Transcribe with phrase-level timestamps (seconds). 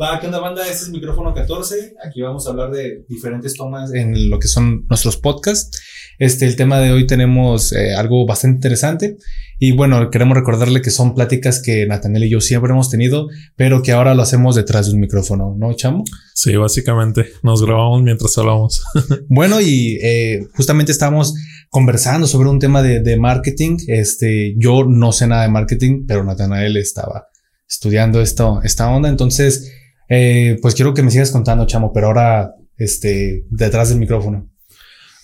[0.00, 0.62] Va, ¿qué onda banda?
[0.68, 1.94] Este es micrófono 14.
[2.04, 5.80] Aquí vamos a hablar de diferentes tomas en lo que son nuestros podcasts.
[6.18, 9.16] Este, el tema de hoy tenemos eh, algo bastante interesante
[9.60, 13.82] y bueno, queremos recordarle que son pláticas que Nathaniel y yo siempre hemos tenido, pero
[13.82, 16.02] que ahora lo hacemos detrás de un micrófono, ¿no, chamo?
[16.34, 18.82] Sí, básicamente nos grabamos mientras hablamos.
[19.28, 21.34] bueno, y eh, justamente estábamos
[21.70, 23.76] conversando sobre un tema de, de marketing.
[23.86, 27.28] Este, yo no sé nada de marketing, pero Nathaniel estaba
[27.68, 29.08] estudiando esto, esta onda.
[29.08, 29.70] Entonces,
[30.08, 34.50] eh, pues quiero que me sigas contando, chamo, pero ahora, este, detrás del micrófono.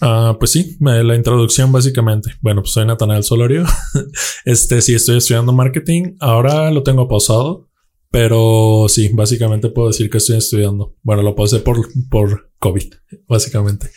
[0.01, 2.31] Ah, pues sí, la introducción básicamente.
[2.41, 3.65] Bueno, pues soy Natanael Solorio.
[4.45, 6.15] este, sí, estoy estudiando marketing.
[6.21, 7.69] Ahora lo tengo pausado,
[8.11, 10.97] pero sí, básicamente puedo decir que estoy estudiando.
[11.03, 12.95] Bueno, lo pausé por, por COVID,
[13.29, 13.91] básicamente.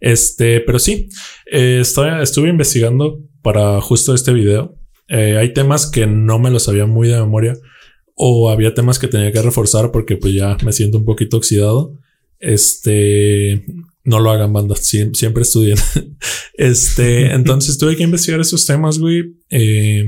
[0.00, 1.10] Este, pero sí,
[1.50, 4.78] eh, estoy, estuve investigando para justo este video.
[5.08, 7.54] Eh, hay temas que no me los sabía muy de memoria
[8.14, 11.98] o había temas que tenía que reforzar porque pues ya me siento un poquito oxidado.
[12.38, 13.64] Este,
[14.04, 15.78] no lo hagan banda, siempre estudien.
[16.54, 19.36] este, entonces tuve que investigar esos temas, güey.
[19.50, 20.06] Eh,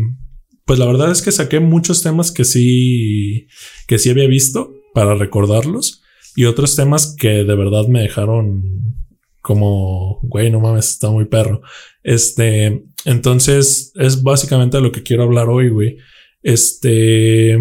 [0.64, 3.46] pues la verdad es que saqué muchos temas que sí,
[3.86, 6.02] que sí había visto para recordarlos
[6.36, 8.96] y otros temas que de verdad me dejaron
[9.40, 11.62] como, güey, no mames, está muy perro.
[12.02, 15.98] Este, entonces es básicamente lo que quiero hablar hoy, güey.
[16.42, 17.58] Este,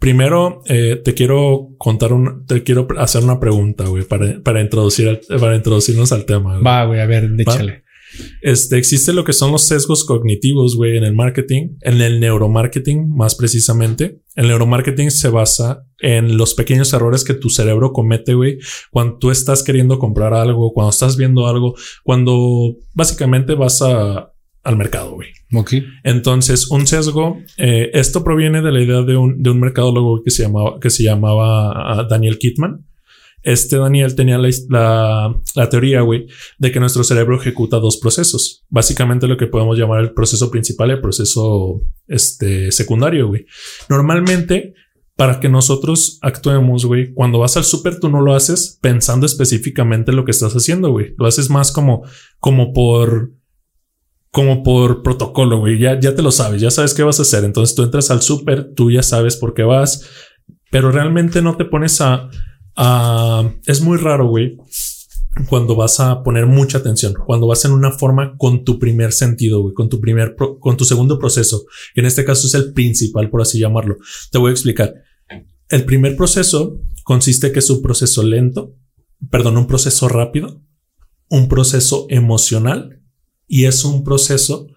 [0.00, 5.20] Primero, eh, te quiero contar un, te quiero hacer una pregunta, güey, para, para introducir,
[5.38, 6.58] para introducirnos al tema.
[6.58, 7.84] Va, güey, a ver, échale.
[8.40, 13.14] Este, existe lo que son los sesgos cognitivos, güey, en el marketing, en el neuromarketing
[13.14, 14.22] más precisamente.
[14.36, 18.58] El neuromarketing se basa en los pequeños errores que tu cerebro comete, güey,
[18.90, 24.32] cuando tú estás queriendo comprar algo, cuando estás viendo algo, cuando básicamente vas a,
[24.62, 25.30] al mercado, güey.
[25.54, 25.72] Ok.
[26.04, 30.30] Entonces, un sesgo, eh, esto proviene de la idea de un, de un mercadólogo que
[30.30, 32.86] se llamaba, que se llamaba ah, Daniel Kittman.
[33.42, 36.26] Este Daniel tenía la, la, teoría, güey,
[36.58, 38.66] de que nuestro cerebro ejecuta dos procesos.
[38.68, 43.46] Básicamente lo que podemos llamar el proceso principal y el proceso este, secundario, güey.
[43.88, 44.74] Normalmente,
[45.16, 50.10] para que nosotros actuemos, güey, cuando vas al súper, tú no lo haces pensando específicamente
[50.10, 51.14] en lo que estás haciendo, güey.
[51.16, 52.02] Lo haces más como,
[52.40, 53.32] como por
[54.30, 55.78] como por protocolo, güey.
[55.78, 57.44] Ya, ya te lo sabes, ya sabes qué vas a hacer.
[57.44, 60.08] Entonces tú entras al súper, tú ya sabes por qué vas,
[60.70, 62.28] pero realmente no te pones a,
[62.76, 63.52] a...
[63.66, 64.56] Es muy raro, güey,
[65.48, 69.62] cuando vas a poner mucha atención, cuando vas en una forma con tu primer sentido,
[69.62, 71.64] güey, con tu primer, con tu segundo proceso,
[71.94, 73.96] que en este caso es el principal, por así llamarlo.
[74.30, 74.94] Te voy a explicar.
[75.68, 78.74] El primer proceso consiste que es un proceso lento,
[79.30, 80.62] perdón, un proceso rápido,
[81.28, 82.99] un proceso emocional
[83.52, 84.68] y es un proceso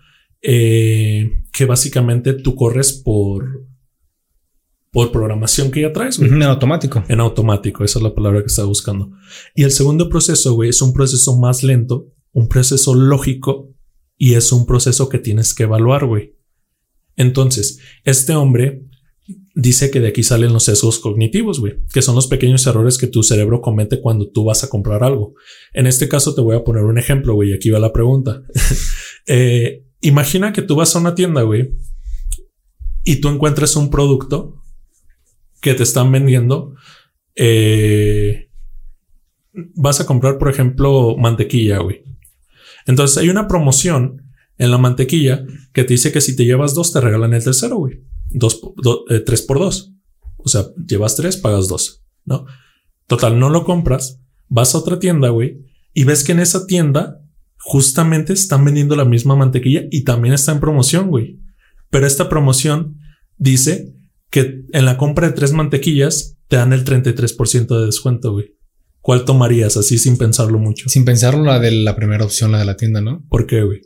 [0.41, 3.67] eh, que básicamente tú corres por,
[4.91, 6.17] por programación que ya traes.
[6.17, 7.03] En automático.
[7.07, 9.11] En automático, esa es la palabra que estaba buscando.
[9.53, 13.69] Y el segundo proceso, güey, es un proceso más lento, un proceso lógico
[14.17, 16.35] y es un proceso que tienes que evaluar, güey.
[17.15, 18.87] Entonces, este hombre
[19.55, 23.07] dice que de aquí salen los sesgos cognitivos, güey, que son los pequeños errores que
[23.07, 25.35] tu cerebro comete cuando tú vas a comprar algo.
[25.73, 28.43] En este caso te voy a poner un ejemplo, güey, aquí va la pregunta.
[29.25, 31.73] Eh, imagina que tú vas a una tienda, güey,
[33.05, 34.61] y tú encuentras un producto
[35.61, 36.75] que te están vendiendo.
[37.33, 38.49] Eh,
[39.53, 42.03] vas a comprar, por ejemplo, mantequilla, güey.
[42.85, 46.91] Entonces hay una promoción en la mantequilla que te dice que si te llevas dos
[46.91, 48.01] te regalan el tercero, güey
[48.33, 48.61] dos,
[49.09, 49.93] eh, tres por dos.
[50.37, 52.45] O sea, llevas tres, pagas dos, ¿no?
[53.07, 55.61] Total, no lo compras, vas a otra tienda, güey,
[55.93, 57.21] y ves que en esa tienda
[57.57, 61.39] justamente están vendiendo la misma mantequilla y también está en promoción, güey.
[61.89, 62.99] Pero esta promoción
[63.37, 63.93] dice
[64.29, 68.55] que en la compra de tres mantequillas te dan el 33% de descuento, güey.
[68.99, 70.89] ¿Cuál tomarías así sin pensarlo mucho?
[70.89, 73.23] Sin pensarlo, la de la primera opción, la de la tienda, ¿no?
[73.29, 73.81] ¿Por qué, güey?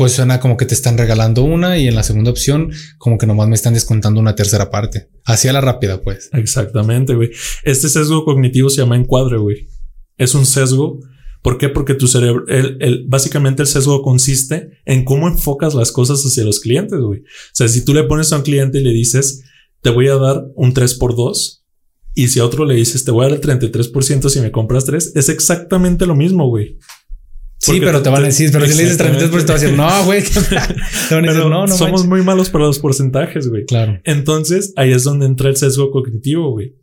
[0.00, 3.26] Pues suena como que te están regalando una y en la segunda opción como que
[3.26, 5.10] nomás me están descontando una tercera parte.
[5.26, 6.30] Hacia la rápida, pues.
[6.32, 7.28] Exactamente, güey.
[7.64, 9.68] Este sesgo cognitivo se llama encuadre, güey.
[10.16, 11.00] Es un sesgo.
[11.42, 11.68] ¿Por qué?
[11.68, 16.60] Porque tu cerebro, el, básicamente el sesgo consiste en cómo enfocas las cosas hacia los
[16.60, 17.20] clientes, güey.
[17.20, 19.42] O sea, si tú le pones a un cliente y le dices,
[19.82, 21.66] te voy a dar un 3 por 2
[22.14, 24.86] y si a otro le dices, te voy a dar el 33% si me compras
[24.86, 26.78] 3, es exactamente lo mismo, güey.
[27.60, 29.76] Sí, pero te van a decir, pero si le dices 33%, te va a decir,
[29.76, 30.22] no, güey.
[31.08, 31.68] Te van a decir, no, no.
[31.68, 33.66] Somos muy malos para los porcentajes, güey.
[33.66, 34.00] Claro.
[34.04, 36.74] Entonces ahí es donde entra el sesgo cognitivo, güey.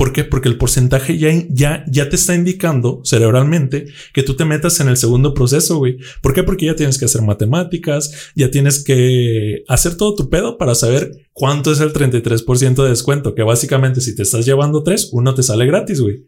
[0.00, 0.24] ¿Por qué?
[0.24, 4.88] Porque el porcentaje ya, ya, ya te está indicando cerebralmente que tú te metas en
[4.88, 5.98] el segundo proceso, güey.
[6.22, 6.42] ¿Por qué?
[6.42, 11.10] Porque ya tienes que hacer matemáticas, ya tienes que hacer todo tu pedo para saber
[11.34, 15.42] cuánto es el 33% de descuento, que básicamente si te estás llevando tres, uno te
[15.42, 16.24] sale gratis, güey.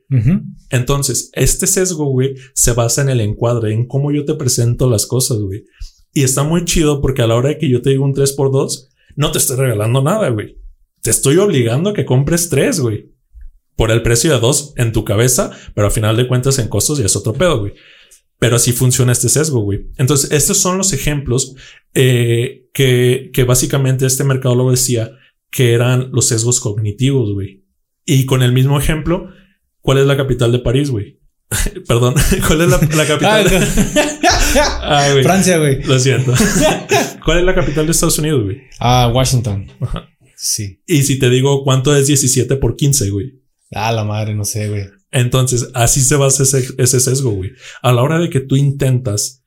[0.68, 5.06] Entonces, este sesgo, güey, se basa en el encuadre, en cómo yo te presento las
[5.06, 5.64] cosas, güey.
[6.12, 8.88] Y está muy chido porque a la hora de que yo te digo un 3x2,
[9.16, 10.58] no te estoy regalando nada, güey.
[11.00, 13.11] Te estoy obligando a que compres tres, güey
[13.82, 16.98] por el precio de dos en tu cabeza, pero a final de cuentas en costos
[16.98, 17.74] ya es otro pedo, güey.
[18.38, 19.88] Pero así funciona este sesgo, güey.
[19.96, 21.56] Entonces, estos son los ejemplos
[21.92, 25.10] eh, que, que básicamente este mercadólogo decía
[25.50, 27.64] que eran los sesgos cognitivos, güey.
[28.06, 29.30] Y con el mismo ejemplo,
[29.80, 31.18] ¿cuál es la capital de París, güey?
[31.88, 32.14] Perdón,
[32.46, 33.46] ¿cuál es la, capital?
[34.80, 35.24] ah, güey.
[35.24, 35.82] Francia, güey.
[35.82, 36.34] Lo siento.
[37.24, 38.62] ¿Cuál es la capital de Estados Unidos, güey?
[38.78, 39.66] Ah, Washington.
[39.80, 40.08] Ajá.
[40.36, 40.80] Sí.
[40.86, 43.41] Y si te digo cuánto es 17 por 15, güey.
[43.74, 44.84] Ah, la madre, no sé, güey.
[45.10, 47.50] Entonces, así se basa ese, ese sesgo, güey.
[47.82, 49.42] A la hora de que tú intentas,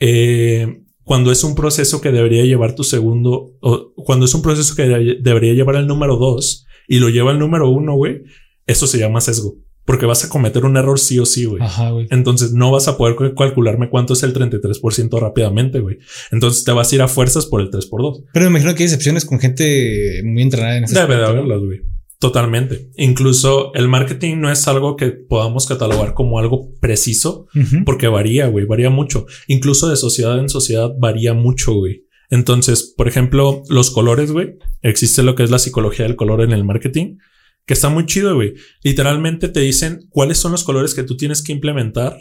[0.00, 4.74] eh, cuando es un proceso que debería llevar tu segundo, o cuando es un proceso
[4.74, 8.22] que debería llevar el número dos y lo lleva el número uno, güey,
[8.66, 9.56] eso se llama sesgo.
[9.84, 11.62] Porque vas a cometer un error sí o sí, güey.
[11.62, 12.06] Ajá, güey.
[12.10, 15.98] Entonces no vas a poder calcularme cuánto es el 33% rápidamente, güey.
[16.32, 18.22] Entonces te vas a ir a fuerzas por el 3 por 2.
[18.32, 21.60] Pero me imagino que hay excepciones con gente muy entrenada en ese Debe de haberlas,
[21.60, 21.82] güey.
[22.18, 22.90] Totalmente.
[22.96, 27.46] Incluso el marketing no es algo que podamos catalogar como algo preciso,
[27.84, 29.26] porque varía, güey, varía mucho.
[29.46, 32.04] Incluso de sociedad en sociedad varía mucho, güey.
[32.30, 34.56] Entonces, por ejemplo, los colores, güey.
[34.82, 37.18] Existe lo que es la psicología del color en el marketing,
[37.66, 38.54] que está muy chido, güey.
[38.82, 42.16] Literalmente te dicen cuáles son los colores que tú tienes que implementar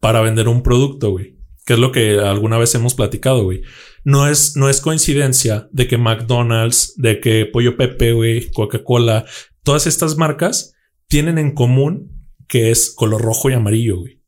[0.00, 1.35] para vender un producto, güey.
[1.66, 3.60] Que es lo que alguna vez hemos platicado, güey
[4.06, 9.26] no es, no es coincidencia de que McDonald's, de que Pollo Pepe, güey, Coca-Cola,
[9.64, 10.74] todas estas marcas
[11.08, 12.12] tienen en común
[12.46, 14.22] que es color rojo y amarillo, güey.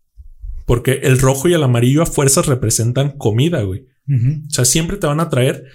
[0.67, 3.87] Porque el rojo y el amarillo a fuerzas representan comida, güey.
[4.09, 5.67] O sea, siempre te van a traer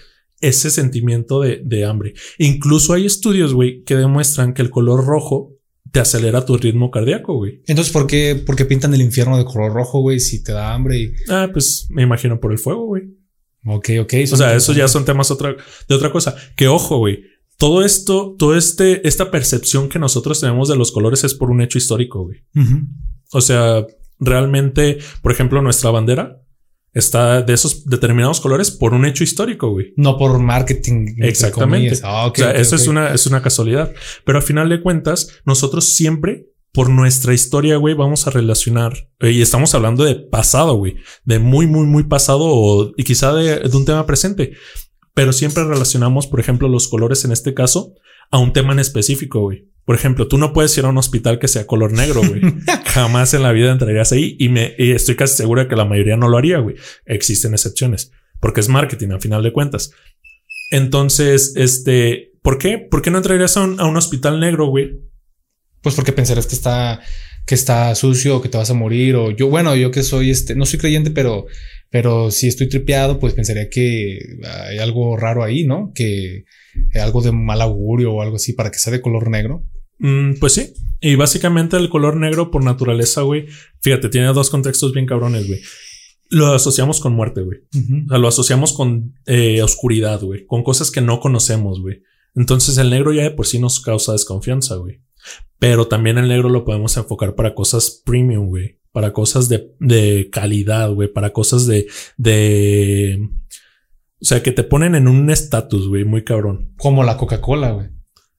[0.42, 2.14] ese sentimiento de, de hambre.
[2.38, 5.54] Incluso hay estudios, güey, que demuestran que el color rojo
[5.94, 7.62] te acelera tu ritmo cardíaco, güey.
[7.68, 10.20] Entonces, ¿por qué, por qué pintan el infierno de color rojo, güey?
[10.20, 11.14] Si te da hambre y...
[11.30, 13.04] Ah, pues me imagino por el fuego, güey.
[13.64, 14.14] Ok, ok.
[14.32, 15.56] O sea, eso ya son temas otra,
[15.88, 16.36] de otra cosa.
[16.56, 17.26] Que ojo, güey.
[17.60, 21.62] Todo esto, todo este, esta percepción que nosotros tenemos de los colores es por un
[21.62, 22.40] hecho histórico, güey.
[23.32, 23.86] O sea,
[24.20, 26.42] realmente, por ejemplo, nuestra bandera
[26.94, 29.94] está de esos determinados colores por un hecho histórico, güey.
[29.98, 31.16] No por marketing.
[31.18, 32.00] Exactamente.
[32.04, 33.94] Ah, o sea, eso es una, es una casualidad.
[34.26, 39.30] Pero al final de cuentas, nosotros siempre por nuestra historia, güey, vamos a relacionar, eh,
[39.30, 43.60] y estamos hablando de pasado, güey, de muy, muy, muy pasado o, y quizá de,
[43.60, 44.54] de, un tema presente,
[45.14, 47.94] pero siempre relacionamos, por ejemplo, los colores en este caso
[48.32, 49.70] a un tema en específico, güey.
[49.86, 52.42] Por ejemplo, tú no puedes ir a un hospital que sea color negro, güey.
[52.86, 55.86] Jamás en la vida entrarías ahí y me y estoy casi seguro de que la
[55.86, 56.76] mayoría no lo haría, güey.
[57.06, 58.12] Existen excepciones
[58.44, 59.92] porque es marketing al final de cuentas.
[60.70, 62.78] Entonces, este, ¿por qué?
[62.78, 65.00] ¿Por qué no entrarías a un, a un hospital negro, güey?
[65.82, 67.00] Pues porque pensarás que está,
[67.46, 69.16] que está sucio o que te vas a morir.
[69.16, 71.46] O yo, bueno, yo que soy este, no soy creyente, pero,
[71.90, 74.20] pero si estoy tripeado, pues pensaría que
[74.68, 75.92] hay algo raro ahí, ¿no?
[75.94, 76.46] Que
[76.96, 79.64] algo de mal augurio o algo así para que sea de color negro.
[80.00, 80.74] Mm, pues sí.
[81.02, 83.48] Y básicamente el color negro por naturaleza, güey.
[83.82, 85.62] Fíjate, tiene dos contextos bien cabrones, güey.
[86.30, 87.60] Lo asociamos con muerte, güey.
[88.06, 90.46] O sea, lo asociamos con eh, oscuridad, güey.
[90.46, 92.02] Con cosas que no conocemos, güey.
[92.36, 95.02] Entonces el negro ya de por sí nos causa desconfianza, güey.
[95.64, 98.82] Pero también el negro lo podemos enfocar para cosas premium, güey.
[98.92, 101.08] Para cosas de, de calidad, güey.
[101.08, 103.30] Para cosas de, de...
[104.22, 106.74] O sea, que te ponen en un estatus, güey, muy cabrón.
[106.78, 107.88] Como la Coca-Cola, güey.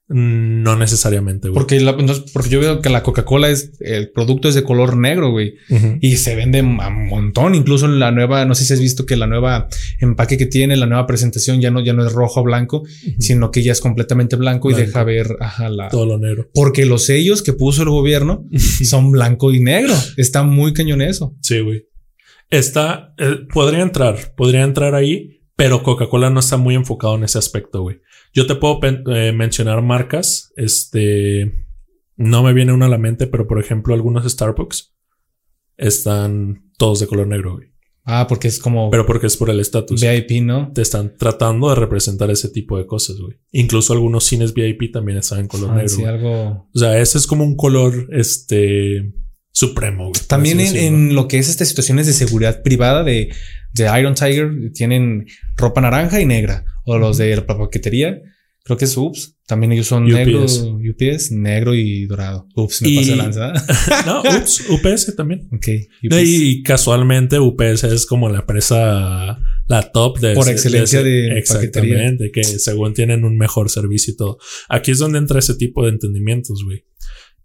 [0.07, 1.55] No necesariamente, güey.
[1.55, 1.81] Porque,
[2.35, 5.55] porque yo veo que la Coca-Cola es el producto es de color negro, güey.
[6.01, 7.55] Y se vende a montón.
[7.55, 9.69] Incluso la nueva, no sé si has visto que la nueva
[10.01, 12.83] empaque que tiene, la nueva presentación ya no, ya no es rojo o blanco,
[13.19, 15.29] sino que ya es completamente blanco, y deja ver
[15.71, 16.51] la, todo lo negro.
[16.53, 18.47] Porque los sellos que puso el gobierno
[18.85, 19.95] son blanco y negro.
[20.19, 21.35] Está muy cañón eso.
[21.41, 21.87] Sí, güey.
[22.51, 27.39] Está, eh, podría entrar, podría entrar ahí, pero Coca-Cola no está muy enfocado en ese
[27.39, 28.01] aspecto, güey.
[28.33, 30.53] Yo te puedo eh, mencionar marcas.
[30.57, 31.67] Este
[32.17, 34.95] no me viene una a la mente, pero por ejemplo, algunos Starbucks
[35.77, 37.75] están todos de color negro, güey.
[38.07, 38.91] Ah, porque es como.
[38.91, 40.03] Pero porque es por el estatus.
[40.03, 40.73] VIP, ¿no?
[40.73, 43.39] Te están tratando de representar ese tipo de cosas, güey.
[43.51, 45.89] Incluso algunos cines VIP también están en color ah, negro.
[45.89, 46.69] Sí, algo.
[46.75, 49.15] O sea, ese es como un color, este,
[49.53, 50.11] supremo.
[50.11, 53.33] Güey, también en, en, lo que es estas situaciones de seguridad privada de,
[53.73, 58.21] de Iron Tiger tienen ropa naranja y negra o los de la paquetería
[58.67, 59.37] Creo que es UPS.
[59.47, 60.15] También ellos son UPS.
[60.15, 62.49] negro, UPS, negro y dorado.
[62.57, 63.53] Ups, me Y- pasé lanza.
[64.07, 65.51] no, ups, UPS también.
[65.53, 65.67] ok.
[66.05, 66.19] UPS.
[66.23, 72.43] y casualmente UPS es como la empresa, la top de Por excelencia de exactamente, que
[72.43, 74.39] según tienen un mejor servicio y todo.
[74.71, 76.87] Aquí es donde entra ese tipo de entendimientos, güey.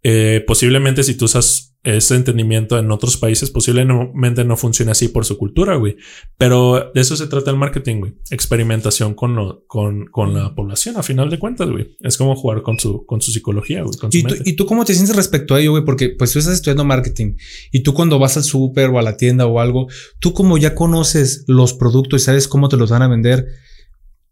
[0.04, 5.24] Eh, posiblemente si tú usas ese entendimiento en otros países, posiblemente no funcione así por
[5.24, 5.96] su cultura, güey.
[6.38, 8.14] Pero de eso se trata el marketing, güey.
[8.32, 11.96] Experimentación con, lo, con, con la población, a final de cuentas, güey.
[12.02, 13.98] Es como jugar con su, con su psicología, güey.
[13.98, 14.50] Con su ¿Y tú, mente.
[14.50, 15.86] ¿Y tú cómo te sientes respecto a ello, güey?
[15.86, 17.36] Porque pues tú estás estudiando marketing
[17.72, 19.88] y tú cuando vas al súper o a la tienda o algo,
[20.20, 23.48] tú como ya conoces los productos y sabes cómo te los van a vender,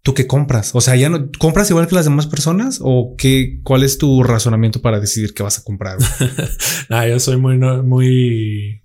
[0.07, 0.73] ¿tú qué compras?
[0.73, 4.23] O sea, ¿ya no compras igual que las demás personas o qué, cuál es tu
[4.23, 5.97] razonamiento para decidir qué vas a comprar?
[5.97, 6.31] güey?
[6.89, 8.83] Ah, yo soy muy, muy,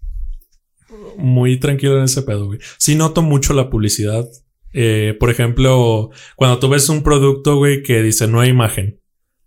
[1.17, 2.59] muy tranquilo en ese pedo, güey.
[2.77, 4.29] Sí noto mucho la publicidad.
[4.73, 9.01] Eh, por ejemplo, cuando tú ves un producto, güey, que dice nueva imagen,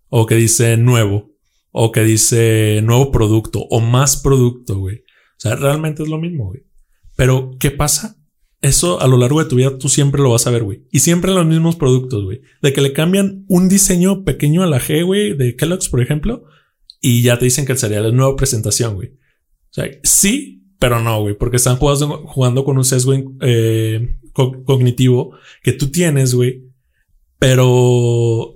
[0.07, 1.33] o que dice nuevo,
[1.71, 4.99] o que dice nuevo producto, o más producto, güey.
[4.99, 6.61] O sea, realmente es lo mismo, güey.
[7.17, 8.15] Pero, ¿qué pasa?
[8.65, 10.81] Eso a lo largo de tu vida tú siempre lo vas a ver, güey.
[10.91, 12.41] Y siempre los mismos productos, güey.
[12.63, 16.45] De que le cambian un diseño pequeño a la G, güey, de Kellogg's, por ejemplo,
[16.99, 19.09] y ya te dicen que el cereal es nueva presentación, güey.
[19.09, 24.63] O sea, sí, pero no, güey, porque están jugando, jugando con un sesgo eh, co-
[24.63, 26.63] cognitivo que tú tienes, güey.
[27.37, 28.55] Pero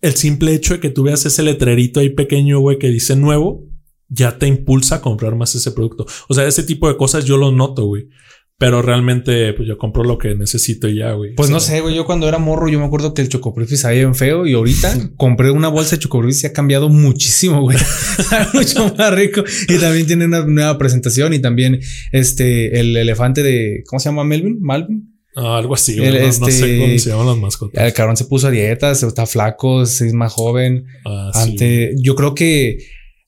[0.00, 3.66] el simple hecho de que tú veas ese letrerito ahí pequeño, güey, que dice nuevo,
[4.08, 6.06] ya te impulsa a comprar más ese producto.
[6.28, 8.08] O sea, ese tipo de cosas yo lo noto, güey.
[8.56, 11.34] Pero realmente, pues yo compro lo que necesito y ya, güey.
[11.34, 11.96] Pues O no sé, güey.
[11.96, 15.10] Yo cuando era morro, yo me acuerdo que el chocoprifis sabía bien feo y ahorita
[15.16, 17.76] compré una bolsa de chocoprifis y ha cambiado muchísimo, güey.
[18.54, 21.80] Mucho más rico y también tiene una nueva presentación y también
[22.12, 24.58] este el elefante de ¿cómo se llama Melvin?
[24.60, 25.12] Malvin.
[25.34, 26.14] ah, algo así, El.
[26.14, 27.84] No, no sé este, cómo se llaman las mascotas.
[27.84, 30.84] El cabrón se puso a dieta, se está flaco, se es más joven.
[31.04, 32.78] Ah, sí, yo creo que,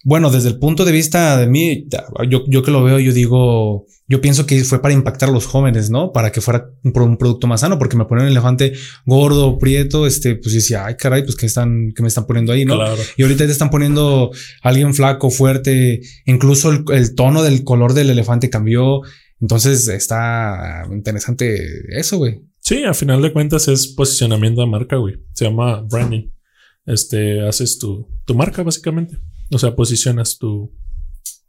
[0.07, 1.89] bueno, desde el punto de vista de mí,
[2.29, 5.47] yo, yo que lo veo, yo digo, yo pienso que fue para impactar a los
[5.47, 6.13] jóvenes, ¿no?
[6.13, 10.07] Para que fuera un, un producto más sano, porque me ponen un elefante gordo, prieto,
[10.07, 12.77] este, pues decía, ay, caray, pues que están, que me están poniendo ahí, ¿no?
[12.77, 13.03] Claro.
[13.17, 14.31] Y ahorita te están poniendo
[14.63, 19.01] a alguien flaco, fuerte, incluso el, el tono del color del elefante cambió.
[19.41, 21.59] Entonces está interesante
[21.99, 22.43] eso, güey.
[22.61, 25.17] Sí, a final de cuentas es posicionamiento de marca, güey.
[25.33, 26.31] Se llama branding.
[26.85, 29.19] Este, haces tu, tu marca, básicamente.
[29.51, 30.73] O sea, posicionas tu,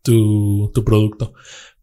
[0.01, 1.33] tu, tu producto.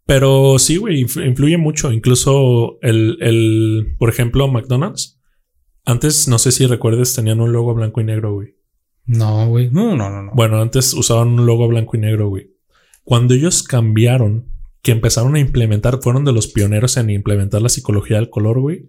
[0.07, 1.93] Pero sí, güey, influ- influye mucho.
[1.93, 5.21] Incluso el, el, por ejemplo, McDonald's.
[5.87, 8.55] Antes, no sé si recuerdes, tenían un logo blanco y negro, güey.
[9.07, 9.71] No, güey.
[9.71, 10.33] No, no, no, no.
[10.35, 12.51] Bueno, antes usaban un logo blanco y negro, güey.
[13.03, 14.49] Cuando ellos cambiaron,
[14.83, 18.89] que empezaron a implementar, fueron de los pioneros en implementar la psicología del color, güey.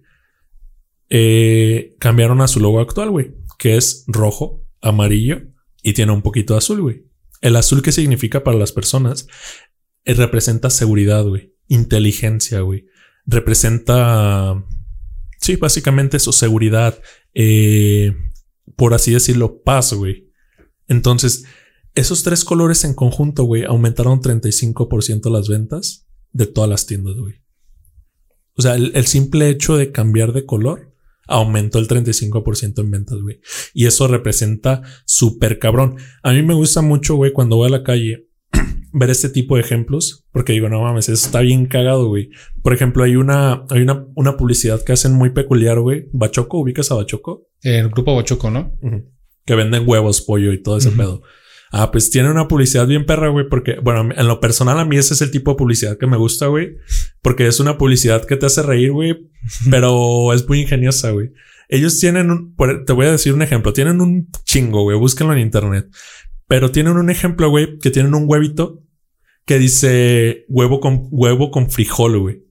[1.10, 5.42] eh, cambiaron a su logo actual, güey, que es rojo, amarillo
[5.82, 7.04] y tiene un poquito de azul, güey.
[7.46, 9.28] El azul que significa para las personas
[10.04, 12.88] eh, representa seguridad, güey, inteligencia, güey.
[13.28, 14.66] Representa,
[15.40, 17.00] sí, básicamente su seguridad,
[17.36, 18.16] eh,
[18.76, 20.32] por así decirlo, paz, güey.
[20.88, 21.46] Entonces,
[21.94, 27.44] esos tres colores en conjunto, güey, aumentaron 35% las ventas de todas las tiendas, güey.
[28.56, 30.95] O sea, el simple hecho de cambiar de color
[31.28, 33.40] aumentó el 35% en ventas, güey.
[33.74, 35.98] Y eso representa súper cabrón.
[36.24, 38.28] A mí me gusta mucho, güey, cuando voy a la calle
[38.94, 42.30] ver este tipo de ejemplos, porque digo, no mames, eso está bien cagado, güey.
[42.62, 46.08] Por ejemplo, hay una, hay una, una publicidad que hacen muy peculiar, güey.
[46.12, 47.48] Bachoco, ¿ubicas a Bachoco?
[47.62, 48.78] El grupo Bochoco, ¿no?
[49.46, 51.22] Que venden huevos, pollo y todo ese pedo.
[51.78, 54.96] Ah, pues tiene una publicidad bien perra, güey, porque, bueno, en lo personal a mí
[54.96, 56.78] ese es el tipo de publicidad que me gusta, güey,
[57.22, 59.30] porque es una publicidad que te hace reír, güey,
[59.70, 61.34] pero es muy ingeniosa, güey.
[61.68, 62.56] Ellos tienen un,
[62.86, 65.90] te voy a decir un ejemplo, tienen un chingo, güey, búsquenlo en internet,
[66.48, 68.82] pero tienen un ejemplo, güey, que tienen un huevito
[69.46, 72.45] que dice huevo con, huevo con frijol, güey.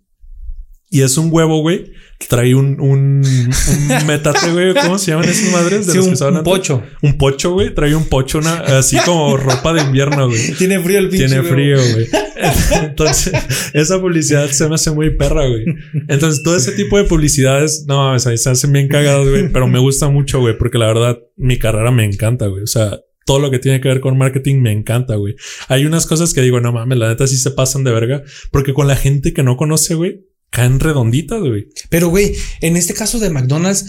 [0.95, 1.91] Y es un huevo, güey.
[2.29, 4.73] Trae un, un, un metate, güey.
[4.75, 5.87] ¿Cómo se llaman esas madres?
[5.89, 6.85] De Sí, los que un, pocho.
[7.03, 7.75] Un pocho, güey.
[7.75, 10.53] Trae un pocho, una, así como ropa de invierno, güey.
[10.57, 11.27] Tiene frío el pinche.
[11.27, 12.07] Tiene frío, güey.
[12.85, 13.33] Entonces,
[13.73, 15.65] esa publicidad se me hace muy perra, güey.
[16.07, 19.51] Entonces, todo ese tipo de publicidades, no mames, ahí se hacen bien cagados, güey.
[19.53, 22.63] Pero me gusta mucho, güey, porque la verdad, mi carrera me encanta, güey.
[22.63, 25.35] O sea, todo lo que tiene que ver con marketing me encanta, güey.
[25.67, 28.23] Hay unas cosas que digo, no mames, la neta sí se pasan de verga,
[28.53, 30.21] porque con la gente que no conoce, güey,
[30.55, 31.67] caen redonditas, güey.
[31.91, 33.87] Pero, güey, en este caso de McDonald's,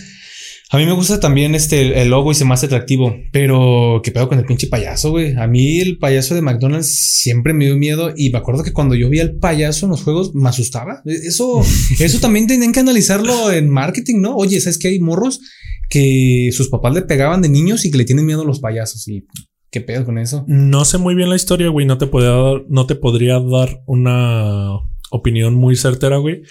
[0.71, 4.11] a mí me gusta también este el logo y se me hace atractivo, pero qué
[4.11, 5.35] pedo con el pinche payaso, güey.
[5.35, 6.89] A mí el payaso de McDonald's
[7.21, 10.01] siempre me dio miedo y me acuerdo que cuando yo vi al payaso en los
[10.01, 11.03] juegos me asustaba.
[11.05, 11.63] Eso,
[11.99, 14.35] eso también tienen que analizarlo en marketing, ¿no?
[14.35, 15.39] Oye, ¿sabes que hay morros
[15.89, 19.07] que sus papás le pegaban de niños y que le tienen miedo a los payasos.
[19.07, 19.27] Y
[19.69, 20.45] qué pedo con eso.
[20.47, 21.85] No sé muy bien la historia, güey.
[21.85, 24.79] No te podría dar, no te podría dar una
[25.11, 26.43] opinión muy certera, güey.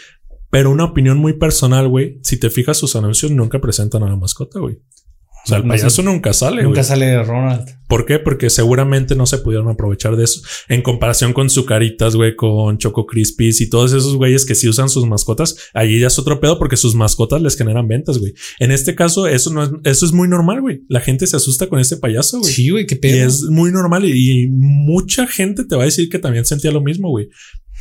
[0.50, 2.18] Pero una opinión muy personal, güey.
[2.23, 4.76] Si te fijas, sus anuncios nunca presentan a la mascota, güey.
[4.76, 6.62] O sea, el payaso nunca sale.
[6.62, 7.68] Nunca sale Ronald.
[7.87, 8.18] ¿Por qué?
[8.18, 10.40] Porque seguramente no se pudieron aprovechar de eso.
[10.70, 14.88] En comparación con Zucaritas, güey, con Choco Crispies y todos esos güeyes que sí usan
[14.88, 18.32] sus mascotas, allí ya es otro pedo porque sus mascotas les generan ventas, güey.
[18.58, 20.80] En este caso, eso no es, eso es muy normal, güey.
[20.88, 22.50] La gente se asusta con este payaso, güey.
[22.50, 23.26] Sí, güey, qué Y pedo.
[23.26, 26.80] es muy normal y, y mucha gente te va a decir que también sentía lo
[26.80, 27.28] mismo, güey.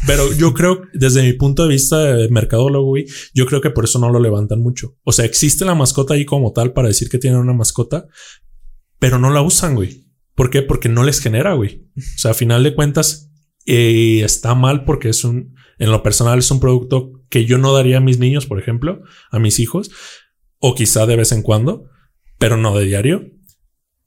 [0.05, 3.85] Pero yo creo, desde mi punto de vista de mercadólogo, güey, yo creo que por
[3.85, 4.97] eso no lo levantan mucho.
[5.03, 8.07] O sea, existe la mascota ahí como tal para decir que tienen una mascota,
[8.99, 10.07] pero no la usan, güey.
[10.35, 10.61] ¿Por qué?
[10.61, 11.87] Porque no les genera, güey.
[11.95, 13.31] O sea, a final de cuentas,
[13.65, 17.73] eh, está mal porque es un, en lo personal es un producto que yo no
[17.73, 19.91] daría a mis niños, por ejemplo, a mis hijos,
[20.59, 21.85] o quizá de vez en cuando,
[22.37, 23.31] pero no de diario.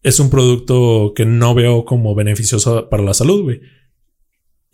[0.02, 3.60] Es un producto que no veo como beneficioso para la salud, güey.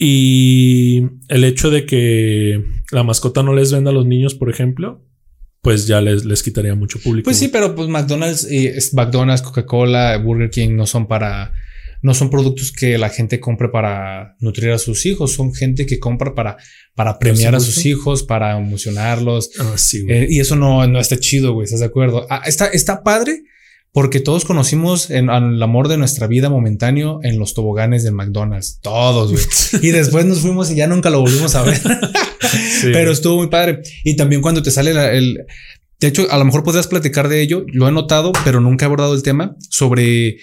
[0.04, 5.00] Y el hecho de que la mascota no les venda a los niños, por ejemplo,
[5.61, 7.25] pues ya les, les quitaría mucho público.
[7.25, 11.52] Pues sí, pero pues McDonald's, y es- McDonald's, Coca-Cola, Burger King no son para,
[12.02, 16.00] no son productos que la gente compre para nutrir a sus hijos, son gente que
[16.00, 16.56] compra para,
[16.97, 19.50] para premiar a sus hijos, para emocionarlos.
[19.61, 20.25] Ah, sí, güey.
[20.25, 22.26] Eh, y eso no, no está chido, güey, ¿estás de acuerdo?
[22.28, 23.44] Ah, está, está padre
[23.92, 28.78] porque todos conocimos en, al amor de nuestra vida momentáneo en los toboganes del McDonald's,
[28.80, 29.44] todos, güey.
[29.87, 31.80] y después nos fuimos y ya nunca lo volvimos a ver.
[32.42, 32.88] Sí.
[32.92, 33.82] Pero estuvo muy padre.
[34.04, 35.46] Y también cuando te sale la- el...
[36.00, 37.64] De hecho, a lo mejor podrías platicar de ello.
[37.68, 40.37] Lo he notado, pero nunca he abordado el tema sobre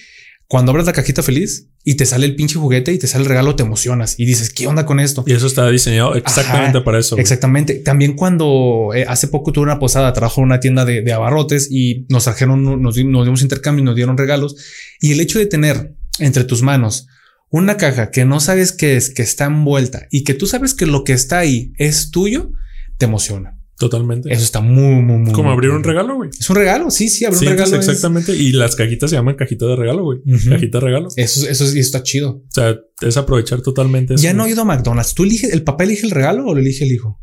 [0.50, 3.30] cuando abres la cajita feliz y te sale el pinche juguete y te sale el
[3.30, 5.24] regalo, te emocionas y dices, ¿qué onda con esto?
[5.28, 7.16] Y eso está diseñado exactamente Ajá, para eso.
[7.16, 7.22] güey.
[7.22, 7.76] Exactamente.
[7.76, 11.68] También cuando eh, hace poco tuve una posada, trabajo en una tienda de, de abarrotes
[11.70, 14.56] y nos trajeron, nos, nos dimos intercambio y nos dieron regalos.
[15.00, 17.06] Y el hecho de tener entre tus manos
[17.52, 20.88] una caja que no sabes qué es, que está envuelta y que tú sabes que
[20.88, 22.54] lo que está ahí es tuyo,
[22.98, 23.59] te emociona.
[23.80, 24.32] Totalmente.
[24.32, 25.32] Eso está muy, muy, muy.
[25.32, 26.30] como abrir un regalo, güey.
[26.38, 26.92] Es un regalo.
[26.92, 27.78] Sí, sí, abrir Sí, un regalo.
[27.78, 28.36] es- exactamente.
[28.36, 30.20] Y las cajitas se llaman cajita de regalo, güey.
[30.50, 31.08] Cajita de regalo.
[31.16, 32.44] Eso, eso sí está chido.
[32.46, 34.24] O sea, es aprovechar totalmente eso.
[34.24, 35.16] Ya no he ido a McDonald's.
[35.16, 37.22] ¿Tú eliges, el papá elige el regalo o lo elige el hijo?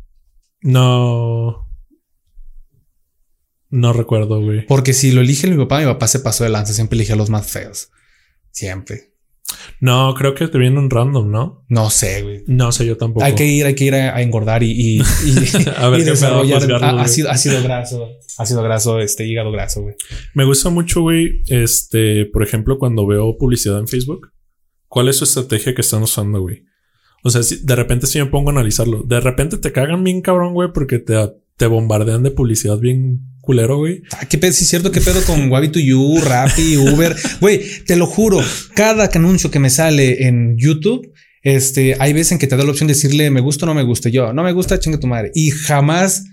[0.61, 1.67] No.
[3.69, 4.65] No recuerdo, güey.
[4.65, 6.73] Porque si lo elige mi papá, mi papá se pasó de lanza.
[6.73, 7.89] Siempre elige a los más feos.
[8.51, 9.13] Siempre.
[9.79, 11.65] No, creo que te viene un random, ¿no?
[11.69, 12.43] No sé, güey.
[12.47, 13.25] No sé, yo tampoco.
[13.25, 15.01] Hay que ir, hay que ir a, a engordar y, y, y-
[15.77, 16.81] A ver y qué desarrollar güey.
[16.99, 19.95] ácido, ácido graso, ácido graso, este hígado graso, güey.
[20.33, 21.41] Me gusta mucho, güey.
[21.47, 24.31] Este, por ejemplo, cuando veo publicidad en Facebook,
[24.87, 26.63] ¿cuál es su estrategia que están usando, güey?
[27.23, 29.03] O sea, si de repente sí me pongo a analizarlo.
[29.03, 31.15] De repente te cagan bien cabrón, güey, porque te,
[31.57, 34.03] te bombardean de publicidad bien culero, güey.
[34.11, 37.15] Ah, qué pedo, sí es cierto, qué pedo con Wabi to You, Rappi, Uber.
[37.41, 38.39] Güey, te lo juro,
[38.75, 42.71] cada anuncio que me sale en YouTube, este, hay veces en que te da la
[42.71, 44.09] opción de decirle me gusta o no me gusta.
[44.09, 45.31] Yo, no me gusta, chinga tu madre.
[45.33, 46.25] Y jamás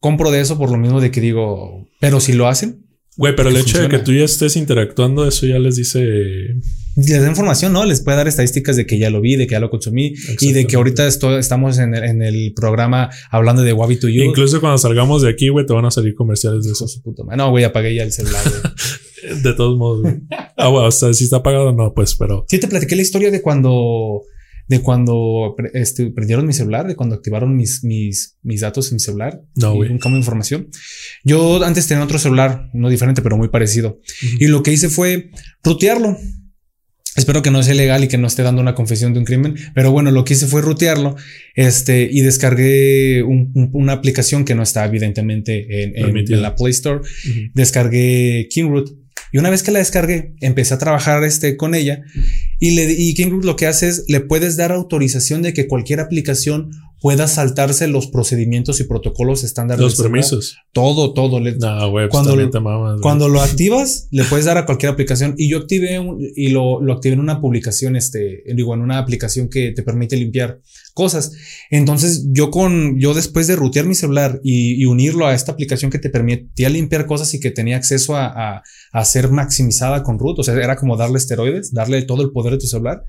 [0.00, 2.84] compro de eso por lo mismo de que digo, pero si lo hacen,
[3.18, 6.54] Güey, pero el hecho de que tú ya estés interactuando, eso ya les dice.
[6.96, 7.84] Les da información, ¿no?
[7.84, 10.52] Les puede dar estadísticas de que ya lo vi, de que ya lo consumí y
[10.52, 14.22] de que ahorita esto- estamos en el, en el programa hablando de Wabi to You.
[14.24, 16.84] Incluso cuando salgamos de aquí, güey, te van a salir comerciales de Hijo eso.
[16.86, 17.36] de su puta madre.
[17.36, 18.42] No, güey, apagué ya el celular.
[19.42, 20.14] De todos modos, güey.
[20.56, 22.44] Ah, bueno, o sea, si está apagado, no, pues, pero.
[22.48, 24.22] Sí, te platiqué la historia de cuando,
[24.68, 29.00] de cuando este, prendieron mi celular, de cuando activaron mis, mis, mis datos en mi
[29.00, 29.42] celular.
[29.56, 29.90] No, güey.
[29.90, 30.68] Un cambio de información.
[31.24, 33.98] Yo antes tenía otro celular, no diferente, pero muy parecido.
[34.38, 35.30] Y lo que hice fue
[35.64, 36.16] rutearlo.
[37.18, 39.54] Espero que no sea ilegal y que no esté dando una confesión de un crimen,
[39.74, 41.16] pero bueno, lo que hice fue rutearlo
[41.54, 46.36] este, y descargué un- un- una aplicación que no está evidentemente en, en- Permitida.
[46.36, 47.00] en la Play Store.
[47.54, 48.96] Descargué Kingroot
[49.32, 52.02] y una vez que la descargué, empecé a trabajar este, con ella
[52.60, 56.00] y, le, y Kingroot lo que hace es le puedes dar autorización de que cualquier
[56.00, 60.56] aplicación pueda saltarse los procedimientos y protocolos estándar Los permisos.
[60.72, 61.38] Todo, todo.
[61.40, 63.00] No, güey, pues Cuando lo- mamas.
[63.00, 65.34] cuando lo activas, le puedes dar a cualquier aplicación.
[65.38, 68.98] Y yo activé un- y lo, lo activé en una publicación, este, digo, en una
[68.98, 71.32] aplicación que te permite limpiar cosas.
[71.70, 75.90] Entonces, yo con, yo después de rutear mi celular y, y unirlo a esta aplicación
[75.90, 80.18] que te permitía limpiar cosas y que tenía acceso a, a, a ser maximizada con
[80.18, 83.02] root, o sea, era como darle esteroides, darle todo el poder de tu celular.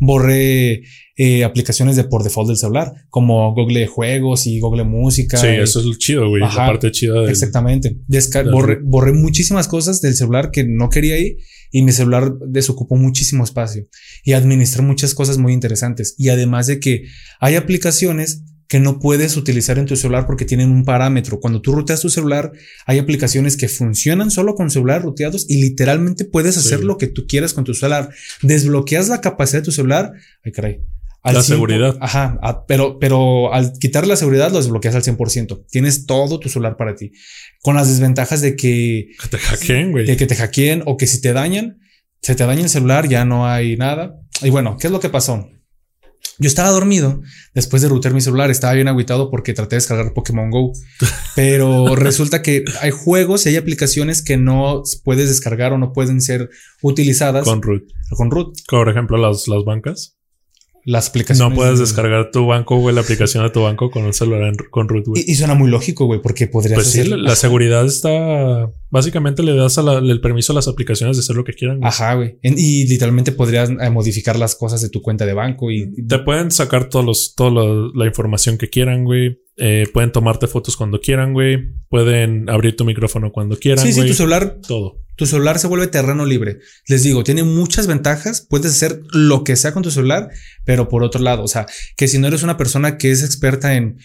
[0.00, 0.82] Borré
[1.16, 5.36] eh, aplicaciones de por default del celular, como Google Juegos y Google Música.
[5.38, 6.42] Sí, y- eso es lo chido, güey.
[6.42, 7.30] La parte chida del.
[7.30, 7.96] Exactamente.
[8.08, 11.36] Desca- del borré, borré muchísimas cosas del celular que no quería ahí
[11.70, 13.86] y mi celular desocupó muchísimo espacio
[14.24, 16.14] y administré muchas cosas muy interesantes.
[16.18, 17.04] Y además de que
[17.40, 21.38] hay aplicaciones que no puedes utilizar en tu celular porque tienen un parámetro.
[21.38, 22.52] Cuando tú ruteas tu celular,
[22.86, 27.26] hay aplicaciones que funcionan solo con celular ruteados y literalmente puedes hacer lo que tú
[27.28, 28.10] quieras con tu celular.
[28.42, 30.12] Desbloqueas la capacidad de tu celular.
[30.44, 30.80] Ay, caray.
[31.32, 31.96] La seguridad.
[32.00, 35.66] Ajá, pero, pero al quitar la seguridad lo desbloqueas al 100%.
[35.70, 37.12] Tienes todo tu celular para ti.
[37.62, 39.08] Con las desventajas de que...
[39.20, 40.06] Que te hackeen, güey.
[40.06, 41.78] De que te hackeen o que si te dañan,
[42.22, 44.20] se te daña el celular, ya no hay nada.
[44.42, 45.48] Y bueno, ¿qué es lo que pasó?
[46.38, 47.22] Yo estaba dormido
[47.54, 50.72] después de router mi celular, estaba bien aguitado porque traté de descargar Pokémon Go,
[51.36, 56.20] pero resulta que hay juegos y hay aplicaciones que no puedes descargar o no pueden
[56.20, 56.50] ser
[56.82, 57.84] utilizadas con root.
[58.10, 58.54] Con root.
[58.68, 60.15] Por ejemplo, las, las bancas
[60.86, 61.50] las aplicaciones.
[61.50, 64.88] No puedes descargar tu banco, güey, la aplicación de tu banco con un celular con
[64.88, 65.24] root, güey.
[65.26, 68.70] Y, suena muy lógico, güey, porque podrías pues Sí, la, seguridad está...
[68.88, 71.80] Básicamente le das el permiso a las aplicaciones de hacer lo que quieran.
[71.82, 72.38] Ajá, güey.
[72.40, 75.92] Y literalmente podrías eh, modificar las cosas de tu cuenta de banco y...
[76.06, 79.40] Te pueden sacar todos los, toda la información que quieran, güey.
[79.56, 81.58] Eh, pueden tomarte fotos cuando quieran, güey.
[81.88, 83.84] Pueden abrir tu micrófono cuando quieran.
[83.84, 84.60] Sí, sí, tu celular.
[84.66, 85.00] Todo.
[85.16, 86.58] Tu celular se vuelve terreno libre.
[86.86, 88.40] Les digo, tiene muchas ventajas.
[88.42, 90.30] Puedes hacer lo que sea con tu celular,
[90.64, 93.74] pero por otro lado, o sea, que si no eres una persona que es experta
[93.74, 93.98] en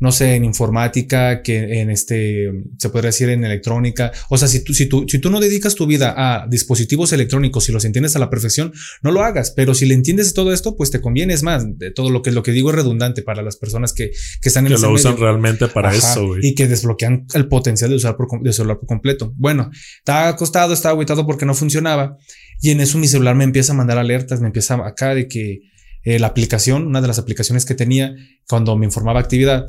[0.00, 4.12] no sé, en informática, que en este, se podría decir en electrónica.
[4.28, 7.68] O sea, si tú, si tú, si tú no dedicas tu vida a dispositivos electrónicos
[7.68, 9.50] y los entiendes a la perfección, no lo hagas.
[9.50, 11.34] Pero si le entiendes todo esto, pues te conviene.
[11.34, 14.10] Es más, de todo lo que, lo que digo es redundante para las personas que,
[14.40, 17.96] que están en Que lo usan realmente para eso, Y que desbloquean el potencial de
[17.96, 19.32] usar por, de celular por completo.
[19.36, 22.16] Bueno, estaba acostado, estaba aguitado porque no funcionaba.
[22.60, 25.60] Y en eso mi celular me empieza a mandar alertas, me empieza acá de que
[26.04, 28.14] eh, la aplicación, una de las aplicaciones que tenía
[28.48, 29.66] cuando me informaba actividad.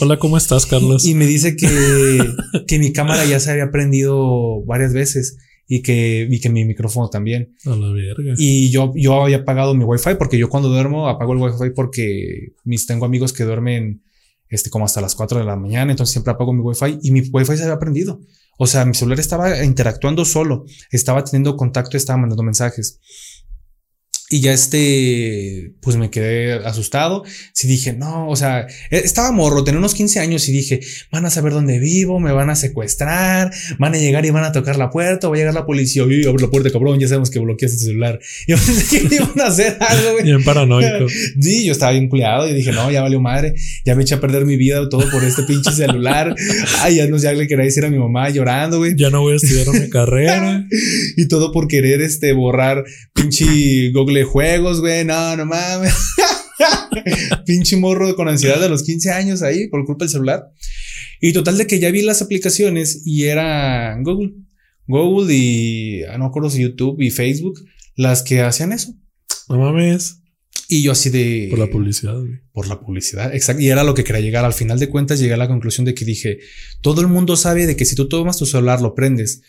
[0.00, 1.04] Hola, ¿cómo estás, Carlos?
[1.06, 1.68] Y, me dice que,
[2.66, 7.08] que mi cámara ya se había prendido varias veces y que, y que mi micrófono
[7.08, 7.54] también.
[7.64, 8.34] A la verga.
[8.36, 12.52] Y yo, yo había apagado mi wifi porque yo cuando duermo apago el wifi porque
[12.64, 14.02] mis, tengo amigos que duermen
[14.48, 17.20] este, como hasta las 4 de la mañana, entonces siempre apago mi wifi y mi
[17.20, 18.20] wifi se había prendido.
[18.58, 23.00] O sea, mi celular estaba interactuando solo, estaba teniendo contacto, estaba mandando mensajes.
[24.28, 27.22] Y ya este, pues me quedé asustado.
[27.52, 30.80] Sí dije, no, o sea, e, estaba morro, tenía unos 15 años y dije,
[31.12, 34.50] van a saber dónde vivo, me van a secuestrar, van a llegar y van a
[34.50, 37.30] tocar la puerta, va a llegar la policía, y abre la puerta, cabrón, ya sabemos
[37.30, 38.18] que bloqueaste el celular.
[38.48, 40.24] Y yo pensé que iban a hacer algo, güey.
[40.24, 41.06] Bien paranoico.
[41.40, 44.20] Sí, yo estaba bien cuidado y dije, no, ya valió madre, ya me eché a
[44.20, 46.34] perder mi vida todo por este pinche celular.
[46.80, 48.94] Ay, ya no sé, le quería decir a mi mamá llorando, güey.
[48.96, 50.66] Ya no voy a estudiar mi carrera.
[51.16, 55.04] y todo por querer, este, borrar pinche Google juegos, güey.
[55.04, 55.94] No, no mames.
[57.46, 60.44] Pinche morro con ansiedad de los 15 años ahí por culpa del celular.
[61.20, 64.34] Y total de que ya vi las aplicaciones y era Google.
[64.86, 67.60] Google y ah, no acuerdo si YouTube y Facebook
[67.94, 68.94] las que hacían eso.
[69.48, 70.20] No mames.
[70.68, 71.46] Y yo así de...
[71.50, 72.16] Por la publicidad.
[72.52, 73.62] Por la publicidad, exacto.
[73.62, 74.44] Y era lo que quería llegar.
[74.44, 76.38] Al final de cuentas llegué a la conclusión de que dije,
[76.80, 79.42] todo el mundo sabe de que si tú tomas tu celular, lo prendes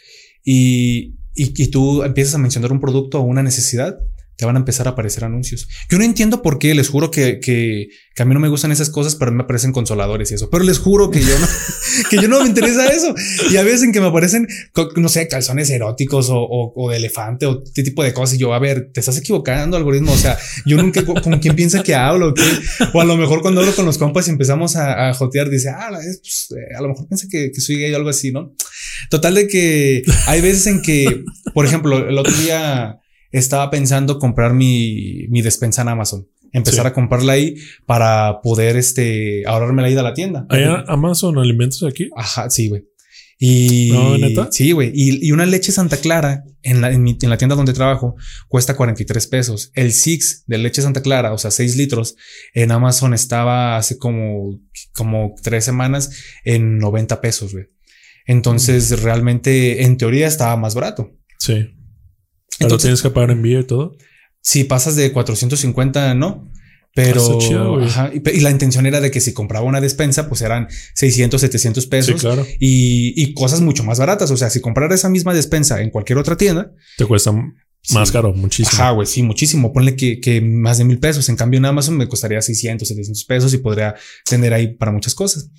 [0.43, 3.97] y, y, y tú empiezas a mencionar un producto o una necesidad,
[4.37, 5.67] te van a empezar a aparecer anuncios.
[5.89, 8.71] Yo no entiendo por qué, les juro que, que, que, a mí no me gustan
[8.71, 10.51] esas cosas, pero me aparecen consoladores y eso.
[10.51, 11.47] Pero les juro que yo no,
[12.11, 13.15] que yo no me interesa eso.
[13.51, 14.47] Y a veces en que me aparecen,
[14.95, 18.35] no sé, calzones eróticos o, o, de elefante o este tipo de cosas.
[18.35, 20.11] Y yo, a ver, te estás equivocando, algoritmo.
[20.11, 22.35] O sea, yo nunca, con quién piensa que hablo,
[22.93, 25.69] o a lo mejor cuando hablo con los compas y empezamos a, a jotear, dice,
[25.69, 28.53] ah, pues, eh, a lo mejor piensa que, que soy gay o algo así, ¿no?
[29.09, 31.23] Total de que hay veces en que,
[31.55, 32.99] por ejemplo, el otro día,
[33.31, 36.27] estaba pensando comprar mi, mi despensa en Amazon.
[36.53, 40.45] Empezar a comprarla ahí para poder este, ahorrarme la ida a la tienda.
[40.49, 42.09] ¿Hay Amazon alimentos aquí?
[42.15, 42.85] Ajá, sí, güey.
[43.39, 44.49] Y ¿No, neta?
[44.51, 44.91] sí, güey.
[44.93, 48.15] Y, y, una leche Santa Clara en la, en, mi, en la tienda donde trabajo
[48.47, 49.71] cuesta 43 pesos.
[49.75, 52.15] El Six de leche Santa Clara, o sea, 6 litros,
[52.53, 54.59] en Amazon estaba hace como,
[54.95, 56.09] como tres semanas
[56.45, 57.65] en 90 pesos, güey.
[58.25, 59.03] Entonces, mm.
[59.03, 61.13] realmente, en teoría, estaba más barato.
[61.37, 61.76] Sí.
[62.59, 63.95] Entonces, tienes que pagar envío y todo.
[64.41, 66.51] Si pasas de 450, no.
[66.95, 71.39] Pero, ajá, y, la intención era de que si compraba una despensa, pues eran 600,
[71.39, 72.15] 700 pesos.
[72.15, 72.43] Sí, claro.
[72.59, 74.31] Y, y cosas mucho más baratas.
[74.31, 77.31] O sea, si comprara esa misma despensa en cualquier otra tienda, te cuesta
[77.93, 78.81] más caro, muchísimo.
[78.81, 79.71] Ajá, güey, sí, muchísimo.
[79.71, 81.29] Ponle que, que más de mil pesos.
[81.29, 85.15] En cambio, en Amazon me costaría 600, 700 pesos y podría tener ahí para muchas
[85.15, 85.49] cosas.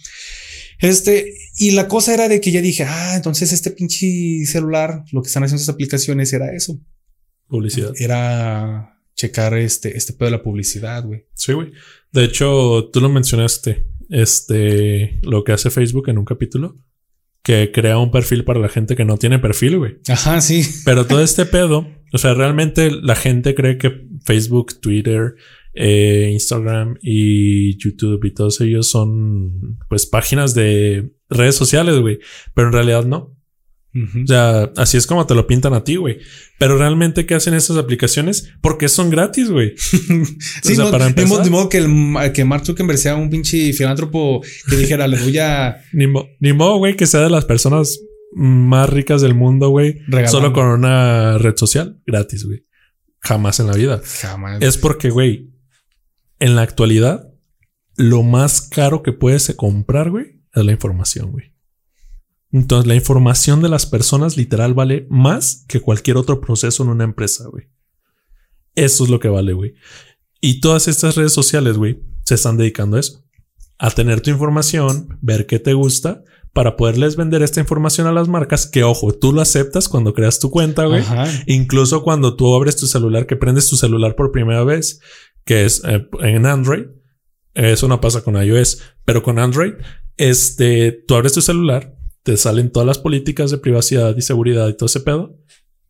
[0.80, 5.22] Este, y la cosa era de que ya dije, ah, entonces este pinche celular, lo
[5.22, 6.80] que están haciendo esas aplicaciones era eso.
[7.48, 7.92] Publicidad.
[7.98, 11.26] Era checar este, este pedo de la publicidad, güey.
[11.34, 11.72] Sí, güey.
[12.12, 16.78] De hecho, tú lo mencionaste, este, lo que hace Facebook en un capítulo,
[17.42, 19.96] que crea un perfil para la gente que no tiene perfil, güey.
[20.08, 20.62] Ajá, sí.
[20.84, 25.34] Pero todo este pedo, o sea, realmente la gente cree que Facebook, Twitter,
[25.74, 32.18] eh, Instagram y YouTube y todos ellos son pues páginas de redes sociales, güey.
[32.54, 33.38] Pero en realidad no.
[33.94, 36.18] O sea, así es como te lo pintan a ti, güey.
[36.58, 38.52] Pero realmente, ¿qué hacen esas aplicaciones?
[38.60, 39.74] Porque son gratis, güey.
[39.76, 41.44] sí, no, para empezar.
[41.44, 45.38] Ni modo que, el, que Mark Zuckerberg sea un pinche filántropo que dijera, le voy
[45.38, 45.78] a...
[45.92, 46.06] ni,
[46.38, 47.98] ni modo, güey, que sea de las personas
[48.32, 50.00] más ricas del mundo, güey.
[50.26, 52.64] Solo con una red social gratis, güey.
[53.20, 54.00] Jamás en la vida.
[54.20, 54.62] Jamás.
[54.62, 55.50] Es porque, güey,
[56.38, 57.32] en la actualidad,
[57.96, 61.52] lo más caro que puedes comprar, güey, es la información, güey.
[62.50, 67.04] Entonces, la información de las personas literal vale más que cualquier otro proceso en una
[67.04, 67.68] empresa, güey.
[68.74, 69.74] Eso es lo que vale, güey.
[70.40, 73.24] Y todas estas redes sociales, güey, se están dedicando a eso.
[73.78, 76.22] A tener tu información, ver qué te gusta,
[76.52, 80.40] para poderles vender esta información a las marcas, que ojo, tú lo aceptas cuando creas
[80.40, 81.04] tu cuenta, güey.
[81.46, 85.00] Incluso cuando tú abres tu celular, que prendes tu celular por primera vez,
[85.48, 86.84] que es eh, en Android.
[87.54, 89.72] Eso no pasa con iOS, pero con Android,
[90.18, 94.76] este, tú abres tu celular, te salen todas las políticas de privacidad y seguridad y
[94.76, 95.38] todo ese pedo,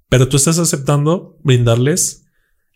[0.08, 2.24] pero tú estás aceptando brindarles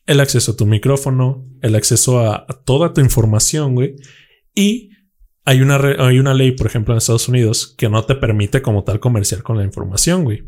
[0.07, 3.95] el acceso a tu micrófono, el acceso a, toda tu información, güey.
[4.53, 4.90] Y
[5.45, 8.83] hay una, hay una ley, por ejemplo, en Estados Unidos que no te permite como
[8.83, 10.42] tal comerciar con la información, güey.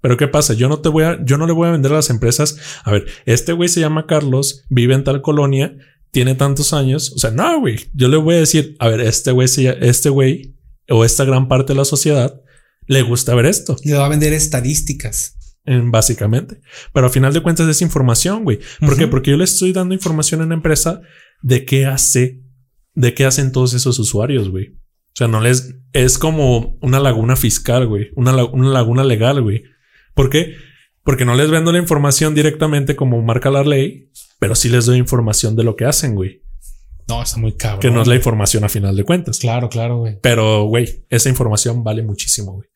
[0.00, 0.54] Pero ¿qué pasa?
[0.54, 2.56] Yo no te voy a, yo no le voy a vender a las empresas.
[2.84, 5.76] A ver, este güey se llama Carlos, vive en tal colonia,
[6.10, 7.12] tiene tantos años.
[7.12, 7.78] O sea, no, güey.
[7.94, 9.48] Yo le voy a decir, a ver, este güey,
[9.80, 10.56] este güey
[10.88, 12.40] o esta gran parte de la sociedad
[12.86, 13.76] le gusta ver esto.
[13.84, 15.36] Le va a vender estadísticas.
[15.66, 16.60] básicamente.
[16.92, 18.60] Pero al final de cuentas es información, güey.
[18.80, 19.06] ¿Por qué?
[19.06, 21.02] Porque yo le estoy dando información a una empresa
[21.42, 22.42] de qué hace,
[22.94, 24.68] de qué hacen todos esos usuarios, güey.
[24.68, 29.64] O sea, no les es como una laguna fiscal, güey, una, una laguna legal, güey.
[30.18, 30.56] ¿Por qué?
[31.04, 34.98] Porque no les vendo la información directamente como marca la ley, pero sí les doy
[34.98, 36.42] información de lo que hacen, güey.
[37.06, 37.78] No, está muy cabrón.
[37.78, 39.38] Que no es la información a final de cuentas.
[39.38, 40.18] Claro, claro, güey.
[40.20, 42.68] Pero, güey, esa información vale muchísimo, güey.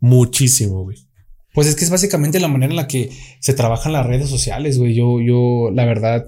[0.00, 0.96] Muchísimo, güey.
[1.52, 4.78] Pues es que es básicamente la manera en la que se trabajan las redes sociales,
[4.78, 4.94] güey.
[4.94, 6.24] Yo, yo, la verdad,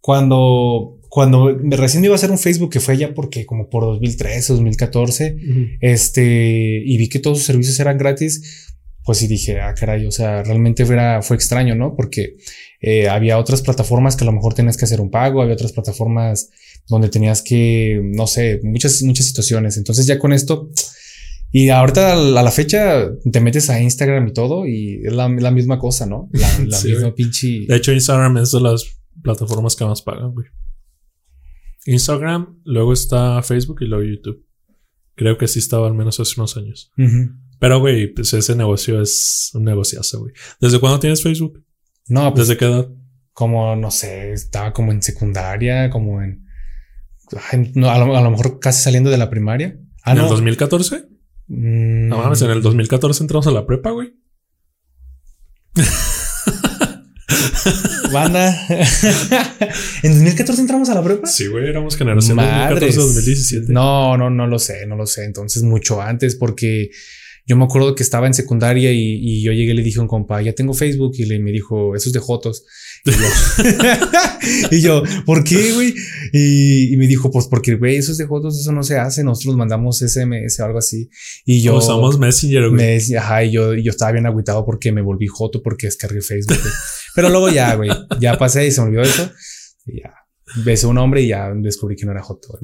[0.00, 4.54] cuando, cuando recién iba a hacer un Facebook, que fue ya porque como por 2013,
[4.54, 5.36] 2014,
[5.80, 8.71] este, y vi que todos sus servicios eran gratis,
[9.04, 11.94] pues sí dije, ah, caray, o sea, realmente era, fue extraño, ¿no?
[11.96, 12.36] Porque
[12.80, 15.72] eh, había otras plataformas que a lo mejor tenías que hacer un pago, había otras
[15.72, 16.50] plataformas
[16.88, 19.76] donde tenías que, no sé, muchas, muchas situaciones.
[19.76, 20.70] Entonces ya con esto,
[21.54, 25.78] y ahorita a la fecha te metes a Instagram y todo y es la, misma
[25.78, 26.30] cosa, ¿no?
[26.32, 26.48] La,
[26.84, 27.66] misma pinche.
[27.68, 28.84] De hecho, Instagram es de las
[29.22, 30.46] plataformas que más pagan, güey.
[31.84, 34.46] Instagram, luego está Facebook y luego YouTube.
[35.14, 36.90] Creo que sí estaba al menos hace unos años.
[37.62, 40.32] Pero, güey, pues ese negocio es un negociazo, güey.
[40.60, 41.64] ¿Desde cuándo tienes Facebook?
[42.08, 42.88] No, pues, ¿Desde qué edad?
[43.32, 46.44] Como, no sé, estaba como en secundaria, como en...
[47.76, 49.78] No, a, lo, mejor casi saliendo de la primaria.
[50.02, 51.04] Ah, ¿En el 2014?
[51.46, 52.08] Mm.
[52.08, 54.12] No mames, en el 2014 entramos a la prepa, güey.
[58.12, 58.58] Banda.
[60.02, 61.28] ¿En 2014 entramos a la prepa?
[61.28, 63.68] Sí, güey, éramos generación 2014-2017.
[63.68, 65.26] No, no, no lo sé, no lo sé.
[65.26, 66.90] Entonces, mucho antes, porque
[67.44, 70.08] yo me acuerdo que estaba en secundaria y, yo llegué y le dije a un
[70.08, 72.64] compa, ya tengo Facebook y le me dijo, eso es de Jotos.
[74.70, 75.94] Y yo, ¿por qué, güey?
[76.32, 79.24] Y, me dijo, pues porque, güey, eso es de Jotos, eso no se hace.
[79.24, 81.08] Nosotros mandamos SMS o algo así.
[81.44, 81.76] Y yo.
[81.76, 83.14] Usamos Messenger, güey.
[83.16, 86.58] ajá, y yo, yo estaba bien agüitado porque me volví Joto porque descargué Facebook.
[87.14, 89.30] Pero luego ya, güey, ya pasé y se me olvidó eso.
[89.86, 90.14] Y ya
[90.64, 92.58] besé a un hombre y ya descubrí que no era Joto.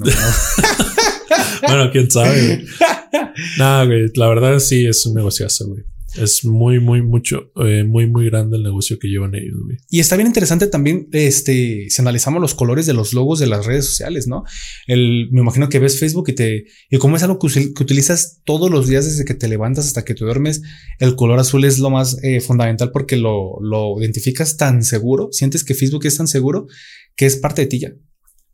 [1.67, 2.65] bueno, quién sabe,
[3.59, 4.11] Nada, güey.
[4.15, 5.85] La verdad sí es un negociazo, güey.
[6.17, 9.77] Es muy, muy, mucho, eh, muy, muy grande el negocio que llevan ellos, güey.
[9.91, 13.67] Y está bien interesante también, este, si analizamos los colores de los logos de las
[13.67, 14.45] redes sociales, ¿no?
[14.87, 17.47] Me imagino que ves Facebook y te, y como es algo que,
[17.79, 20.63] utilizas todos los días desde que te levantas hasta que te duermes,
[20.99, 25.63] el color azul es lo más eh, fundamental porque lo, lo identificas tan seguro, sientes
[25.63, 26.69] que Facebook es tan seguro
[27.17, 27.93] que es parte de ti ya.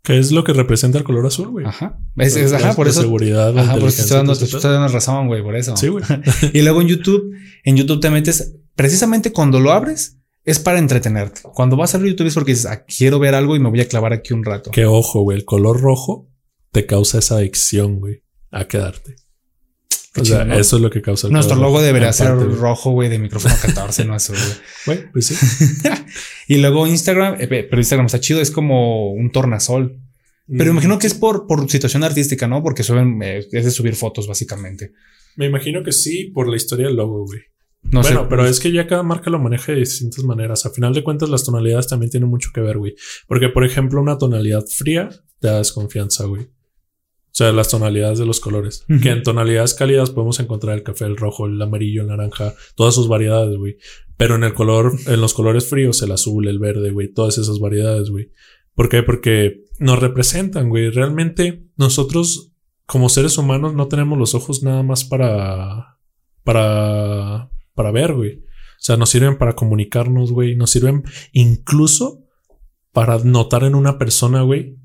[0.04, 1.64] ¿Qué es lo que representa el color azul, güey?
[1.64, 1.98] Ajá.
[2.18, 3.00] Es, ajá, por eso.
[3.00, 5.74] Seguridad, ajá, por eso estoy dando, te estoy dando razón, güey, por eso.
[5.78, 6.04] Sí, güey.
[6.52, 11.40] y luego en YouTube, en YouTube te metes, precisamente cuando lo abres, es para entretenerte.
[11.54, 13.80] Cuando vas a abrir YouTube es porque dices, ah, quiero ver algo y me voy
[13.80, 14.70] a clavar aquí un rato.
[14.72, 15.38] Qué ojo, güey.
[15.38, 16.28] El color rojo
[16.70, 19.16] te causa esa adicción, güey, a quedarte.
[20.16, 23.18] O sea, eso es lo que causa el Nuestro logo debería ser rojo, güey, de
[23.18, 24.36] micrófono 14, no azul,
[24.86, 25.10] güey.
[25.10, 25.34] pues sí.
[26.48, 30.00] y luego Instagram, eh, pero Instagram está chido, es como un tornasol.
[30.46, 30.74] Pero mm.
[30.74, 32.62] imagino que es por, por situación artística, ¿no?
[32.62, 34.92] Porque suben, eh, es de subir fotos, básicamente.
[35.36, 37.40] Me imagino que sí, por la historia del logo, güey.
[37.82, 38.26] No bueno, sé.
[38.30, 40.64] pero es que ya cada marca lo maneja de distintas maneras.
[40.64, 42.94] A final de cuentas, las tonalidades también tienen mucho que ver, güey.
[43.26, 45.08] Porque, por ejemplo, una tonalidad fría
[45.40, 46.48] te da desconfianza, güey.
[47.34, 48.84] O sea, las tonalidades de los colores.
[49.02, 52.94] Que en tonalidades cálidas podemos encontrar el café, el rojo, el amarillo, el naranja, todas
[52.94, 53.76] sus variedades, güey.
[54.16, 57.58] Pero en el color, en los colores fríos, el azul, el verde, güey, todas esas
[57.58, 58.30] variedades, güey.
[58.76, 59.02] ¿Por qué?
[59.02, 60.90] Porque nos representan, güey.
[60.90, 62.52] Realmente nosotros,
[62.86, 65.98] como seres humanos, no tenemos los ojos nada más para,
[66.44, 68.44] para, para ver, güey.
[68.44, 70.54] O sea, nos sirven para comunicarnos, güey.
[70.54, 72.22] Nos sirven incluso
[72.92, 74.78] para notar en una persona, güey,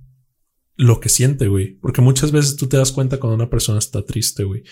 [0.79, 1.77] lo que siente, güey.
[1.81, 4.63] Porque muchas veces tú te das cuenta cuando una persona está triste, güey.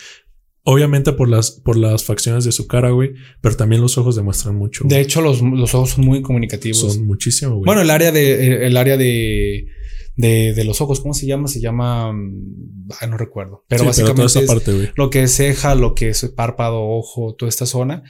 [0.63, 4.55] Obviamente por las, por las facciones de su cara, güey, pero también los ojos demuestran
[4.55, 4.85] mucho.
[4.87, 6.79] De hecho, los, los ojos son muy comunicativos.
[6.79, 7.65] Son muchísimo, güey.
[7.65, 9.67] Bueno, el área de, el área de,
[10.15, 11.49] de, de los ojos, ¿cómo se llama?
[11.49, 13.65] Se llama, mm, ah, no recuerdo.
[13.67, 14.89] Pero Sí, básicamente toda esa es parte, güey.
[14.95, 18.03] lo que es ceja, lo que es párpado, ojo, toda esta zona,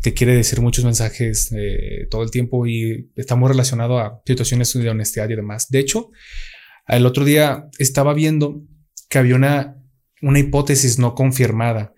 [0.00, 4.72] te quiere decir muchos mensajes eh, todo el tiempo y está muy relacionado a situaciones
[4.72, 5.68] de honestidad y demás.
[5.68, 6.10] De hecho,
[6.96, 8.62] el otro día estaba viendo
[9.08, 9.76] que había una,
[10.22, 11.94] una hipótesis no confirmada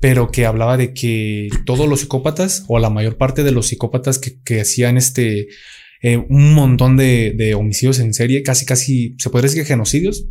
[0.00, 4.18] pero que hablaba de que todos los psicópatas o la mayor parte de los psicópatas
[4.18, 5.48] que, que hacían este
[6.02, 10.26] eh, un montón de, de homicidios en serie, casi casi se podría decir que genocidios.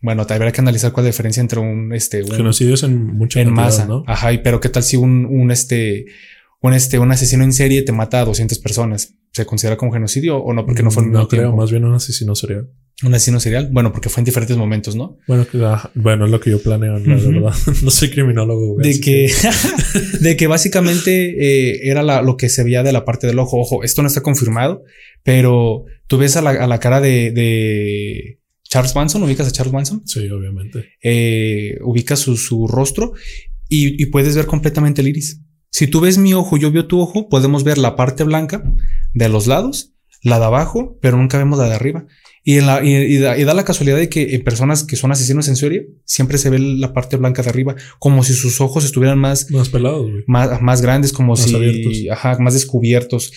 [0.00, 3.40] Bueno, habría que analizar cuál es la diferencia entre un este un- Genocidios en mucha
[3.42, 4.02] en masa, ¿no?
[4.06, 6.06] Ajá, y pero qué tal si un, un este
[6.62, 10.38] un este un asesino en serie te mata a 200 personas, se considera como genocidio
[10.38, 11.56] o no porque no fue No mismo creo, tiempo?
[11.58, 12.68] más bien un asesino serial.
[13.04, 15.18] un asesino serial, bueno, porque fue en diferentes momentos, ¿no?
[15.28, 17.54] Bueno, ah, bueno, es lo que yo planeo, la verdad.
[17.82, 18.92] no soy criminólogo, güey.
[18.94, 19.30] de que,
[20.20, 23.58] de que básicamente eh, era la- lo que se veía de la parte del ojo.
[23.60, 24.82] Ojo, esto no está confirmado,
[25.22, 29.72] pero tú ves a la, a la cara de, de Charles Manson, ubicas a Charles
[29.72, 30.90] Manson, Sí, obviamente.
[31.02, 33.12] eh, ubicas su, su rostro
[33.68, 35.40] y, y puedes ver completamente el iris.
[35.70, 38.62] Si tú ves mi ojo, yo veo tu ojo, podemos ver la parte blanca
[39.14, 42.06] de los lados, la de abajo, pero nunca vemos la de arriba.
[42.42, 44.96] Y, en la, y, y da, y da la casualidad de que en personas que
[44.96, 48.60] son asesinos en serie, siempre se ve la parte blanca de arriba, como si sus
[48.62, 51.98] ojos estuvieran más, Más pelados, más, más grandes, como Más si, abiertos.
[52.10, 53.32] ajá, más descubiertos.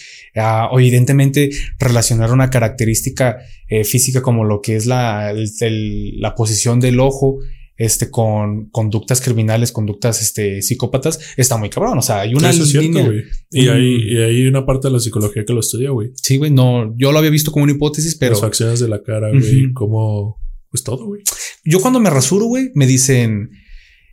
[0.72, 3.38] O evidentemente relacionar una característica
[3.69, 7.39] eh, física como lo que es la, el- el- la posición del ojo,
[7.77, 11.97] este, con conductas criminales, conductas, este, psicópatas, está muy cabrón.
[11.97, 13.23] O sea, hay una Eso es cierto, güey.
[13.51, 13.69] Y Mm.
[13.71, 16.12] hay, y hay una parte de la psicología que lo estudia, güey.
[16.15, 19.01] Sí, güey, no, yo lo había visto como una hipótesis, pero Las facciones de la
[19.01, 19.65] cara, güey.
[19.65, 19.73] Ujú.
[19.73, 21.21] Como, pues todo, güey.
[21.65, 23.49] yo cuando me rasuro, güey, me dicen,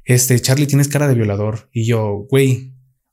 [0.05, 1.69] este, Charlie, tienes cara de violador.
[1.73, 2.70] Y yo, güey,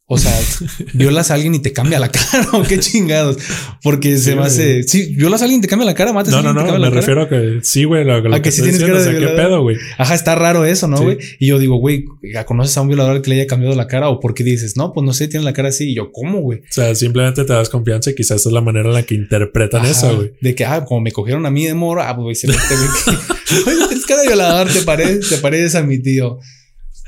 [0.10, 0.32] o sea,
[0.94, 3.38] violas a alguien y te cambia la cara, o qué chingados.
[3.84, 6.34] Porque Sí, se me hace, sí, violas a alguien y te cambia la cara, matas
[6.34, 6.66] a No, no, no.
[6.68, 8.06] cambia Me refiero a que sí, güey.
[8.06, 9.76] Lo, lo A que sí estoy tienes diciendo, cara o sea, ¿qué pedo, güey?
[9.98, 11.04] Ajá, está raro eso, ¿no, Sí.
[11.04, 11.18] güey?
[11.40, 14.08] Y yo digo, güey, ¿ya ¿conoces a un violador que le haya cambiado la cara?
[14.10, 15.92] ¿O por qué dices, no, pues no sé, tiene la cara así?
[15.92, 16.60] Y yo, ¿cómo, güey?
[16.60, 19.82] O sea, simplemente te das confianza y quizás es la manera en la que interpretan
[19.82, 20.32] Ajá, eso, güey.
[20.40, 23.18] De que, ah, como me cogieron a mí de moro, ah, pues se mete, güey.
[23.66, 26.40] que- tienes cara de violador, te pareces, te pareces a mi tío.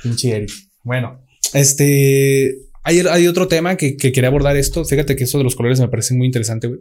[0.04, 0.52] Pinche Eric.
[0.84, 1.22] Bueno,
[1.54, 4.86] este, hay, hay otro tema que, que quería abordar esto.
[4.86, 6.80] Fíjate que eso de los colores me parece muy interesante, güey.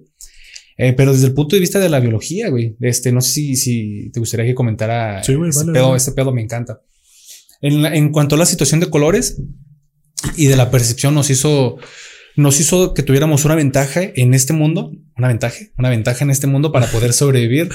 [0.76, 3.56] Eh, pero desde el punto de vista de la biología, güey, este, no sé si,
[3.56, 5.96] si te gustaría que comentara Sí, güey, este, vale, pedo, vale.
[5.96, 6.80] este pedo me encanta.
[7.60, 9.40] En, la- en cuanto a la situación de colores
[10.36, 11.78] y de la percepción, nos hizo,
[12.36, 16.46] nos hizo que tuviéramos una ventaja en este mundo, una ventaja, una ventaja en este
[16.46, 17.70] mundo para poder sobrevivir,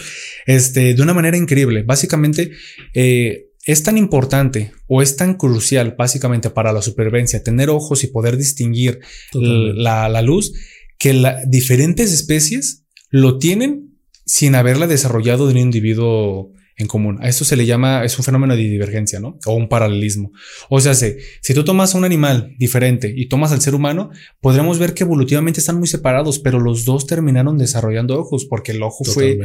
[0.46, 1.84] este, de una manera increíble.
[1.84, 2.52] Básicamente,
[2.94, 8.08] eh, es tan importante o es tan crucial, básicamente, para la supervivencia, tener ojos y
[8.08, 8.99] poder distinguir
[9.34, 10.54] la, la luz,
[10.97, 17.18] que la, diferentes especies lo tienen sin haberla desarrollado de un individuo en común.
[17.22, 19.38] A esto se le llama, es un fenómeno de divergencia, ¿no?
[19.46, 20.32] O un paralelismo.
[20.70, 24.10] O sea, si, si tú tomas a un animal diferente y tomas al ser humano,
[24.42, 28.82] podremos ver que evolutivamente están muy separados, pero los dos terminaron desarrollando ojos porque el
[28.84, 29.38] ojo fue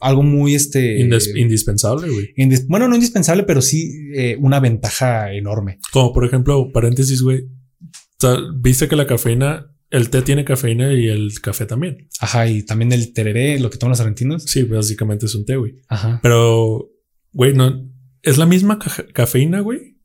[0.00, 0.98] algo muy este...
[1.00, 2.28] Indes- indispensable, güey.
[2.36, 5.78] indis- bueno, no indispensable, pero sí eh, una ventaja enorme.
[5.92, 7.40] Como por ejemplo, paréntesis, güey.
[7.40, 12.08] O sea, viste que la cafeína, el té tiene cafeína y el café también.
[12.20, 14.42] Ajá, y también el tereré, lo que toman los argentinos.
[14.44, 15.76] Sí, básicamente es un té, güey.
[15.88, 16.20] Ajá.
[16.22, 16.90] Pero,
[17.32, 17.88] güey, no
[18.22, 19.96] es la misma ca- cafeína, güey.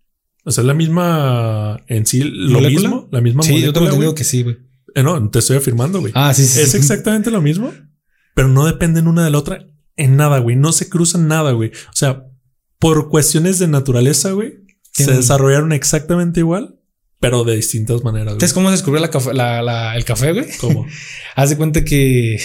[0.45, 2.89] O sea, es la misma en sí, lo ¿Molécula?
[2.89, 4.15] mismo, la misma Sí, yo molécula, entendido güey.
[4.17, 4.57] que sí, güey.
[4.95, 6.11] Eh, no, te estoy afirmando, güey.
[6.15, 6.61] Ah, sí, sí.
[6.61, 6.77] es sí.
[6.77, 7.73] exactamente lo mismo,
[8.35, 9.65] pero no dependen una de la otra
[9.95, 10.55] en nada, güey.
[10.55, 11.69] No se cruzan nada, güey.
[11.69, 12.25] O sea,
[12.79, 14.53] por cuestiones de naturaleza, güey,
[14.91, 16.79] se desarrollaron exactamente igual,
[17.23, 18.33] pero de distintas maneras.
[18.35, 18.39] güey.
[18.41, 20.45] ¿Sabes cómo se descubrió la café- la- la- el café, güey?
[20.59, 20.85] ¿Cómo?
[21.35, 22.39] Haz de cuenta que eh,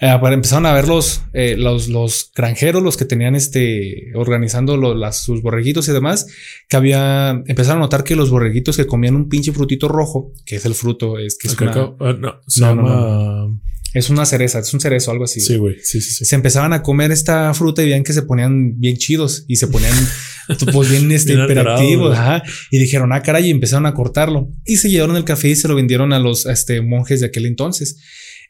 [0.00, 5.40] empezaron a ver los, eh, los, los, granjeros, los que tenían este, organizando las, sus
[5.42, 6.26] borreguitos y demás,
[6.68, 10.56] que había, empezaron a notar que los borreguitos que comían un pinche frutito rojo, que
[10.56, 13.46] es el fruto, es que es una, ah, no, se llama...
[13.94, 15.40] Es una cereza, es un cerezo, algo así.
[15.40, 15.76] Sí, güey.
[15.80, 16.24] Sí, sí, sí.
[16.24, 19.68] Se empezaban a comer esta fruta y veían que se ponían bien chidos y se
[19.68, 19.92] ponían
[20.72, 22.16] pues bien este, hiperactivos.
[22.16, 22.42] Ajá.
[22.70, 24.48] Y dijeron, ah, caray, y empezaron a cortarlo.
[24.64, 27.46] Y se llevaron el café y se lo vendieron a los este, monjes de aquel
[27.46, 27.96] entonces.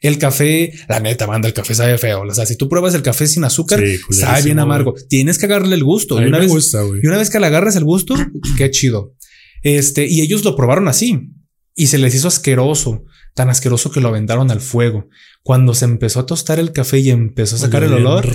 [0.01, 2.23] El café, la neta, manda, el café sabe feo.
[2.23, 3.81] O sea, si tú pruebas el café sin azúcar,
[4.11, 4.93] sabe bien amargo.
[5.09, 6.21] Tienes que agarrarle el gusto.
[6.21, 8.15] y una, vez, y una vez que le agarras el gusto,
[8.57, 9.15] qué chido.
[9.63, 11.31] Este, y ellos lo probaron así
[11.75, 15.09] y se les hizo asqueroso, tan asqueroso que lo aventaron al fuego.
[15.43, 18.27] Cuando se empezó a tostar el café y empezó a sacar el olor,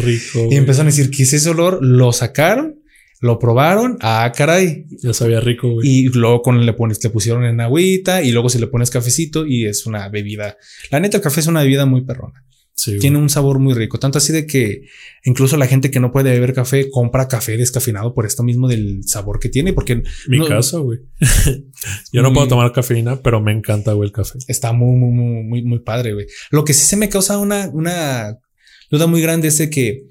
[0.50, 1.78] y empezaron a decir, ¿qué es ese olor?
[1.82, 2.79] Lo sacaron
[3.20, 3.98] lo probaron.
[4.00, 4.86] Ah, caray.
[5.02, 5.86] Ya sabía rico, güey.
[5.88, 9.46] Y luego con le pones, le pusieron en agüita y luego si le pones cafecito
[9.46, 10.56] y es una bebida.
[10.90, 12.44] La neta, el café es una bebida muy perrona.
[12.74, 13.98] Sí, Tiene un sabor muy rico.
[13.98, 14.86] Tanto así de que
[15.24, 19.02] incluso la gente que no puede beber café compra café descafeinado por esto mismo del
[19.04, 19.74] sabor que tiene.
[19.74, 21.00] Porque mi caso, güey.
[22.12, 24.38] Yo no puedo tomar cafeína, pero me encanta, güey, el café.
[24.48, 26.26] Está muy, muy, muy, muy, muy padre, güey.
[26.50, 28.38] Lo que sí se me causa una, una
[28.90, 30.06] duda muy grande es de que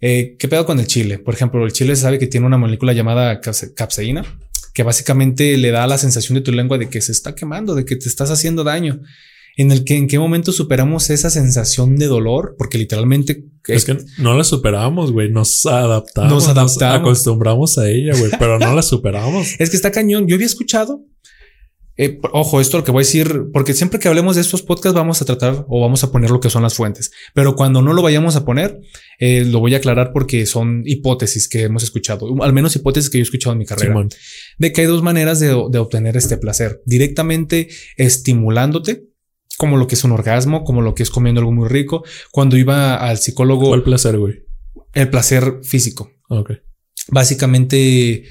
[0.00, 1.18] eh, ¿Qué pedo con el chile?
[1.18, 4.24] Por ejemplo, el chile se sabe que tiene una molécula llamada capseína,
[4.72, 7.84] que básicamente le da la sensación de tu lengua de que se está quemando, de
[7.84, 9.00] que te estás haciendo daño.
[9.56, 13.98] En el que en qué momento superamos esa sensación de dolor, porque literalmente es, que
[14.16, 15.30] no la superamos, güey.
[15.30, 19.48] Nos adaptamos, nos adaptamos, nos acostumbramos a ella, güey, pero no la superamos.
[19.58, 20.26] es que está cañón.
[20.28, 21.04] Yo había escuchado
[22.02, 24.94] eh, ojo, esto lo que voy a decir, porque siempre que hablemos de estos podcasts
[24.94, 27.92] vamos a tratar o vamos a poner lo que son las fuentes, pero cuando no
[27.92, 28.80] lo vayamos a poner,
[29.18, 33.18] eh, lo voy a aclarar porque son hipótesis que hemos escuchado, al menos hipótesis que
[33.18, 34.08] yo he escuchado en mi carrera,
[34.56, 39.04] de que hay dos maneras de, obtener este placer, directamente estimulándote,
[39.58, 42.02] como lo que es un orgasmo, como lo que es comiendo algo muy rico.
[42.32, 43.68] Cuando iba al psicólogo...
[43.68, 44.46] ¿Cuál placer, güey?
[44.94, 46.10] El placer físico.
[46.30, 46.52] Ok.
[47.08, 48.24] Básicamente,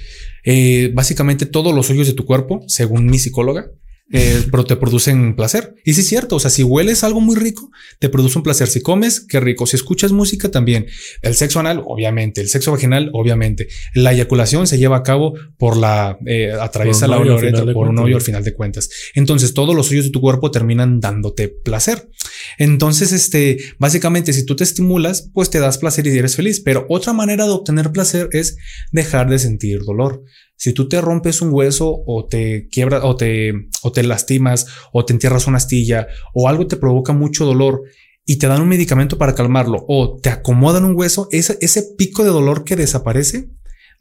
[0.52, 3.68] eh, básicamente todos los hoyos de tu cuerpo, según mi psicóloga,
[4.12, 5.76] eh, pero te producen placer.
[5.86, 8.68] Y sí es cierto, o sea, si hueles algo muy rico, te produce un placer.
[8.68, 9.68] Si comes, qué rico.
[9.68, 10.88] Si escuchas música, también.
[11.22, 12.42] El sexo anal, obviamente.
[12.42, 13.68] El sexo vaginal, obviamente.
[13.94, 18.16] La eyaculación se lleva a cabo por la, eh, atraviesa la uretra por un hoyo
[18.16, 18.90] al final de cuentas.
[19.14, 22.10] Entonces, todos los hoyos de tu cuerpo terminan dándote placer.
[22.58, 26.62] Entonces, este, básicamente, si tú te estimulas, pues te das placer y eres feliz.
[26.62, 28.58] Pero otra manera de obtener placer es
[28.92, 30.24] dejar de sentir dolor.
[30.60, 35.06] Si tú te rompes un hueso o te quiebras o te, o te lastimas o
[35.06, 37.84] te entierras una astilla o algo te provoca mucho dolor
[38.26, 42.26] y te dan un medicamento para calmarlo o te acomodan un hueso, ese, ese pico
[42.26, 43.52] de dolor que desaparece,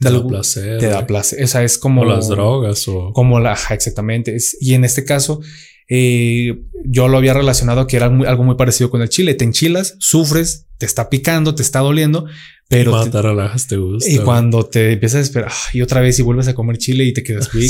[0.00, 0.78] te da placer.
[0.78, 1.40] Te da placer.
[1.40, 4.36] Esa es como las drogas o como la exactamente.
[4.60, 5.40] y en este caso,
[5.88, 9.34] eh, yo lo había relacionado que era algo muy parecido con el chile.
[9.34, 12.26] Te enchilas, sufres, te está picando, te está doliendo,
[12.68, 14.10] pero te, relajas, te gusta.
[14.10, 17.14] Y cuando te empiezas a esperar y otra vez y vuelves a comer chile y
[17.14, 17.66] te quedas, güey,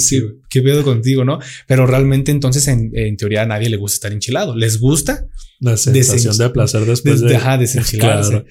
[0.51, 1.39] ¿qué, pedo contigo, no?
[1.69, 4.57] Pero realmente entonces en, teoría a nadie le gusta estar enchilado.
[4.57, 5.29] ¿Les gusta?
[5.61, 7.37] La sensación de placer después de...
[7.37, 8.45] Ajá, desenchilarse.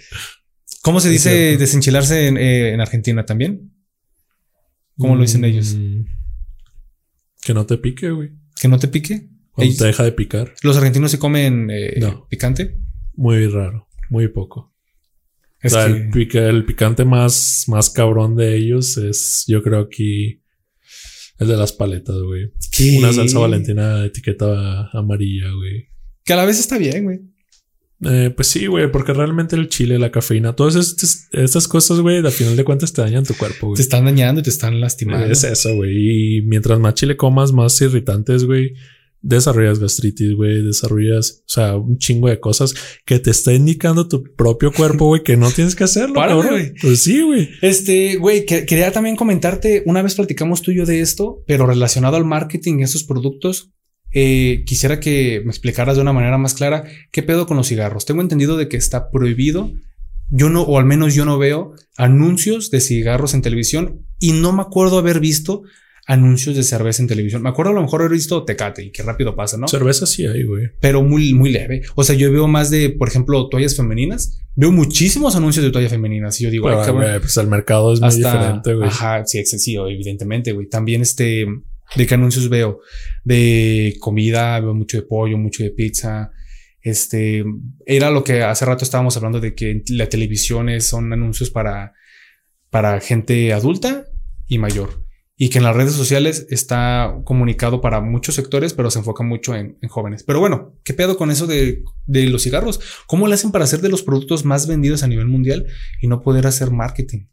[0.82, 3.74] ¿Cómo se dice desenchilarse eh, en, Argentina también?
[4.98, 5.76] ¿Cómo lo dicen ellos?
[5.78, 6.06] Mm,
[7.41, 8.32] que no te pique, güey.
[8.60, 9.28] Que no te pique.
[9.52, 10.54] Cuando te deja de picar.
[10.64, 12.80] ¿Los argentinos se comen eh, picante?
[13.16, 14.76] Muy raro, muy poco
[15.62, 20.41] el, picante más, más cabrón de ellos es, yo creo aquí,
[21.39, 22.51] el de las paletas, güey.
[22.97, 25.88] Una salsa valentina etiqueta amarilla, güey.
[26.24, 27.20] Que a la vez está bien, güey.
[28.05, 32.32] Eh, pues sí, güey, porque realmente el chile, la cafeína, todas estas, cosas, güey, al
[32.32, 33.78] final de cuentas te dañan tu cuerpo, güey.
[33.78, 35.26] Te están dañando y te están lastimando.
[35.26, 36.38] Es eso, güey.
[36.38, 38.74] Y mientras más chile comas, más irritantes, güey
[39.22, 42.74] desarrollas gastritis, güey, desarrollas, o sea, un chingo de cosas
[43.05, 46.15] que te está indicando tu propio cuerpo, güey, que no tienes que hacerlo.
[46.15, 46.74] Para, güey.
[46.82, 47.49] Pues sí, güey.
[47.61, 52.18] Este, güey, quería también comentarte, una vez platicamos tú y yo de esto, pero relacionado
[52.18, 53.72] al marketing y esos productos,
[54.13, 58.05] eh, quisiera que me explicaras de una manera más clara qué pedo con los cigarros.
[58.05, 59.72] Tengo entendido de que está prohibido.
[60.30, 64.51] Yo no, o al menos yo no veo anuncios de cigarros en televisión y no
[64.51, 65.63] me acuerdo haber visto
[66.08, 67.43] anuncios de cerveza en televisión.
[67.43, 69.68] Me acuerdo a lo mejor he visto Tecate y qué rápido pasa, ¿no?
[69.68, 70.70] Cerveza sí hay, güey.
[70.80, 71.82] Pero muy, muy leve.
[71.95, 74.39] O sea, yo veo más de, por ejemplo, toallas femeninas.
[74.55, 76.70] Veo muchísimos anuncios de toallas femeninas y yo digo,
[77.20, 78.88] pues el mercado es muy diferente, güey.
[78.88, 80.70] Ajá, sí, excesivo, evidentemente, güey.
[80.70, 81.45] También este,
[81.95, 82.80] ¿de qué anuncios veo?
[83.26, 86.32] De comida, veo mucho de pollo, mucho de pizza.
[86.82, 87.43] Este,
[87.86, 91.91] era lo que hace rato estábamos hablando de que la televisión son anuncios para,
[92.70, 94.05] para gente adulta
[94.47, 95.07] y mayor.
[95.39, 99.55] Y que en las redes sociales está comunicado para muchos sectores, pero se enfoca mucho
[99.55, 100.23] en, jóvenes.
[100.23, 102.79] Pero bueno, ¿qué pedo con eso de, los cigarros?
[103.05, 105.67] ¿Cómo le hacen para ser de los productos más vendidos a nivel mundial
[106.01, 107.27] y no poder hacer marketing?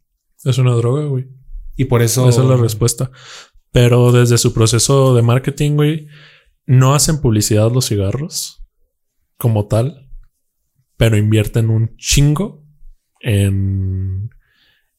[0.44, 1.28] Es una droga, güey.
[1.76, 2.28] Y por eso...
[2.28, 3.11] Esa es la respuesta.
[3.72, 6.07] Pero desde su proceso de marketing, güey,
[6.66, 8.62] no hacen publicidad los cigarros
[9.38, 10.11] como tal,
[10.98, 12.64] pero invierten un chingo
[13.20, 14.14] en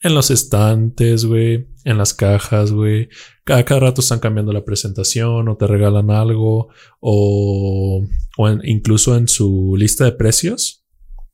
[0.05, 3.09] en los estantes, güey, en las cajas, güey.
[3.43, 8.05] Cada, cada, rato están cambiando la presentación o te regalan algo o,
[8.37, 10.85] o incluso en su lista de precios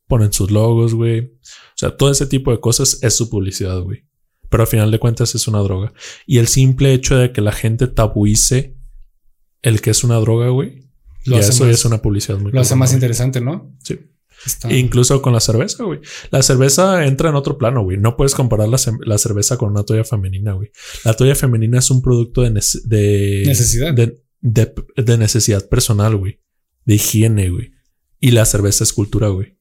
[0.08, 1.20] ponen sus logos, güey.
[1.20, 4.06] O sea, todo ese tipo de cosas es su publicidad, güey.
[4.48, 5.92] Pero al final de cuentas es una droga.
[6.26, 8.74] Y el simple hecho de que la gente tabuice
[9.60, 10.88] el que es una droga, güey.
[11.26, 13.76] Lo eso es una publicidad muy Lo hace más interesante, ¿no?
[13.84, 13.98] Sí.
[14.70, 16.00] Incluso con la cerveza, güey.
[16.30, 17.96] La cerveza entra en otro plano, güey.
[17.96, 20.70] No puedes comparar la, cerveza con una toalla femenina, güey.
[21.04, 23.94] La toalla femenina es un producto de, necesidad.
[23.94, 26.40] De, necesidad personal, güey.
[26.84, 27.72] De higiene, güey.
[28.20, 29.58] Y la cerveza es cultura, güey.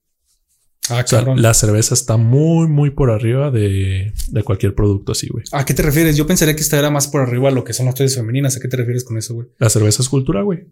[0.89, 4.13] Ah, o la cerveza está muy, muy por arriba de,
[4.43, 5.45] cualquier producto así, güey.
[5.51, 6.17] ¿A qué te refieres?
[6.17, 8.57] Yo pensaría que esta era más por arriba lo que son las toallas femeninas.
[8.57, 9.47] ¿A qué te refieres con eso, güey?
[9.59, 10.65] La cerveza es cultura, güey.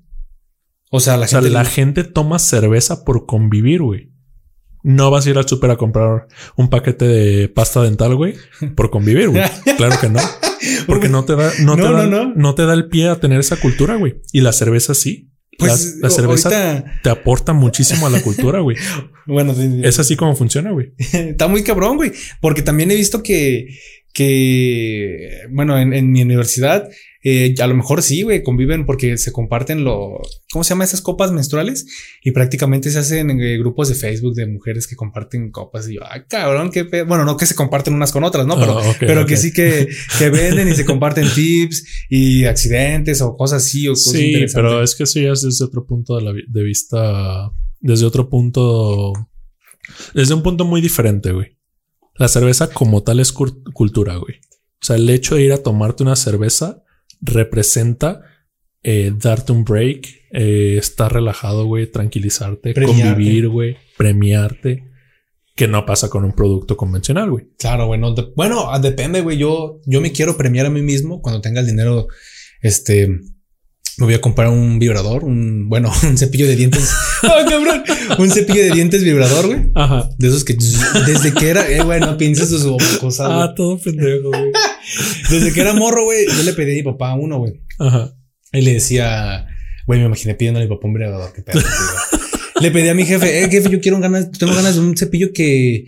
[0.89, 4.11] O sea, la, gente, toma cerveza por convivir, güey.
[4.81, 8.35] No vas a ir al súper a comprar un paquete de pasta dental, güey,
[8.75, 9.43] por convivir, güey.
[9.77, 10.19] claro que no.
[10.87, 13.57] Porque no te da, no, te da, no, te da el pie a tener esa
[13.57, 14.21] cultura, güey.
[14.31, 15.31] Y la cerveza sí.
[15.59, 18.77] Pues, la, cerveza te aporta muchísimo a la cultura, güey.
[19.27, 20.93] bueno, es así como funciona, güey.
[20.97, 22.13] Está muy cabrón, güey.
[22.41, 23.67] Porque también he visto que,
[24.13, 26.89] que, bueno, en mi universidad
[27.21, 30.21] eh, a lo mejor sí, güey, conviven porque se comparten lo,
[30.53, 31.85] ¿cómo se llama esas copas menstruales?
[32.23, 35.95] Y prácticamente se hacen en eh, grupos de Facebook de mujeres que comparten copas y
[35.95, 37.05] yo, ay, cabrón, qué pedo.
[37.07, 38.57] Bueno, no que se comparten unas con otras, ¿no?
[38.57, 43.35] Pero, ah, pero que sí que, que venden y se comparten tips y accidentes o
[43.35, 46.23] cosas así o cosas Sí, pero es que eso ya es desde otro punto de,
[46.23, 47.51] la, de vista,
[47.81, 49.11] desde otro punto,
[50.13, 51.57] desde un punto muy diferente, güey.
[52.15, 54.35] La cerveza como tal es cultura, güey.
[54.81, 56.83] O sea, el hecho de ir a tomarte una cerveza
[57.21, 58.21] representa
[58.83, 64.85] eh, darte un break, eh, estar relajado, güey, tranquilizarte, convivir, güey, premiarte,
[65.55, 67.47] que no pasa con un producto convencional, güey.
[67.57, 69.37] Claro, bueno, bueno, ah, depende, güey.
[69.37, 72.07] Yo, yo me quiero premiar a mí mismo cuando tenga el dinero,
[72.61, 73.07] este,
[73.97, 76.89] me voy a comprar un vibrador, un, bueno, un cepillo de dientes.
[77.23, 77.83] ¡Oh, cabrón!
[78.17, 79.69] Un cepillo de dientes vibrador, güey.
[79.75, 80.09] Ajá.
[80.17, 80.55] De esos que
[81.05, 83.27] desde que era, eh, güey, no pienses sus cosas.
[83.29, 84.51] Ah, todo pendejo, güey.
[85.29, 87.61] desde que era morro, güey, yo le pedí a mi papá uno, güey.
[87.79, 88.13] Ajá.
[88.51, 89.47] Y le decía,
[89.85, 91.31] güey, me imaginé pidiendo a mi papá un vibrador.
[91.33, 91.61] Qué pedo,
[92.61, 95.31] le pedí a mi jefe, eh, jefe, yo quiero ganas, tengo ganas de un cepillo
[95.33, 95.85] que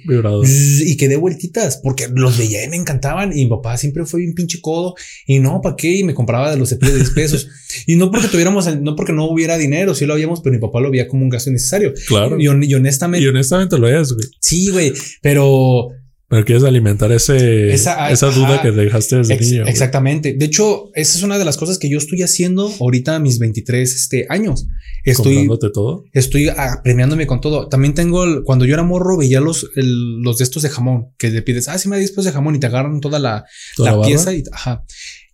[0.85, 3.31] y que dé vueltitas, porque los veía y me encantaban.
[3.37, 4.95] Y mi papá siempre fue un pinche codo
[5.25, 5.97] y no, ¿para qué?
[5.97, 7.47] Y me compraba de los cepillos de 10 pesos.
[7.87, 10.79] y no porque tuviéramos, no porque no hubiera dinero, sí lo habíamos, pero mi papá
[10.81, 11.93] lo veía como un gasto necesario.
[12.07, 12.39] Claro.
[12.39, 13.23] Y, honestamente.
[13.23, 14.27] Y honestamente lo es, güey.
[14.39, 15.89] Sí, güey, pero
[16.31, 19.65] pero quieres alimentar ese, esa, duda que dejaste desde niño.
[19.67, 20.33] Exactamente.
[20.33, 23.37] De hecho, esa es una de las cosas que yo estoy haciendo ahorita a mis
[23.37, 24.65] 23 este, años.
[25.03, 26.05] Estoy todo.
[26.13, 27.67] Estoy ah, premiándome con todo.
[27.67, 31.41] También tengo, cuando yo era morro, veía los, los de estos de jamón que le
[31.41, 33.43] pides, ah, sí me da de jamón y te agarran toda la,
[33.77, 34.85] la, pieza y ajá.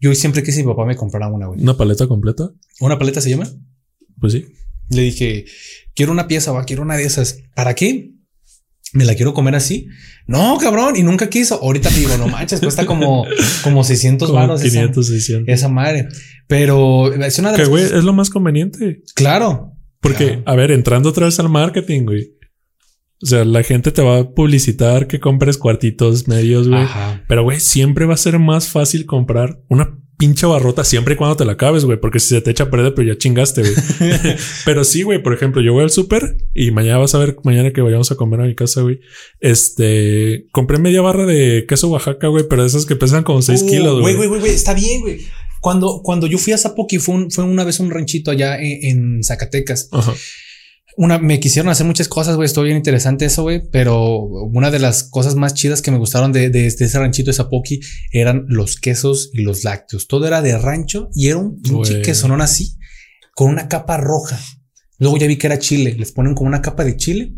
[0.02, 1.62] Yo siempre quise mi papá me comprara una, güey.
[1.62, 2.50] ¿Una paleta completa?
[2.80, 3.48] ¿Una paleta se llama?
[4.20, 4.45] Pues sí.
[4.89, 5.45] Le dije,
[5.93, 7.38] quiero una pieza, va, quiero una de esas.
[7.54, 8.16] ¿Para qué?
[8.94, 9.88] Me la quiero comer así.
[10.26, 11.62] No, cabrón, y nunca quiso.
[11.62, 13.26] Ahorita te digo, no manches, cuesta como,
[13.64, 14.62] como 600 baros.
[14.62, 15.54] 500, esa, 600.
[15.54, 16.08] Esa madre.
[16.48, 17.68] Pero es una de las.
[17.68, 19.02] Que güey, es lo más conveniente.
[19.16, 19.74] Claro.
[20.00, 22.38] Porque, a ver, entrando otra vez al marketing, güey.
[23.22, 26.86] O sea, la gente te va a publicitar que compres cuartitos medios, güey.
[27.28, 31.38] Pero, güey, siempre va a ser más fácil comprar una pinche barrota siempre y cuando
[31.38, 33.74] te la acabes, güey, porque si se te echa a perder, pero ya chingaste, güey.
[34.65, 37.72] pero sí, güey, por ejemplo, yo voy al súper y mañana vas a ver, mañana
[37.72, 38.99] que vayamos a comer a mi casa, güey.
[39.39, 43.68] Este, compré media barra de queso Oaxaca, güey, pero esas que pesan como 6 uh,
[43.68, 44.15] kilos, güey.
[44.15, 45.20] Güey, güey, güey, está bien, güey.
[45.61, 49.24] Cuando, cuando yo fui a Zapoqui fue, fue una vez un ranchito allá en, en
[49.24, 49.89] Zacatecas.
[49.91, 50.13] Ajá
[50.98, 52.48] una, me quisieron hacer muchas cosas, güey.
[52.48, 53.62] Estuvo bien interesante eso, güey.
[53.72, 57.36] Pero una de las cosas más chidas que me gustaron de, de, ese ranchito de
[57.36, 57.80] Zapoqui
[58.12, 60.08] eran los quesos y los lácteos.
[60.08, 62.78] Todo era de rancho y era un pinche quesonón así,
[63.36, 64.39] con una capa roja.
[64.98, 65.95] Luego ya vi que era chile.
[65.98, 67.36] Les ponen como una capa de chile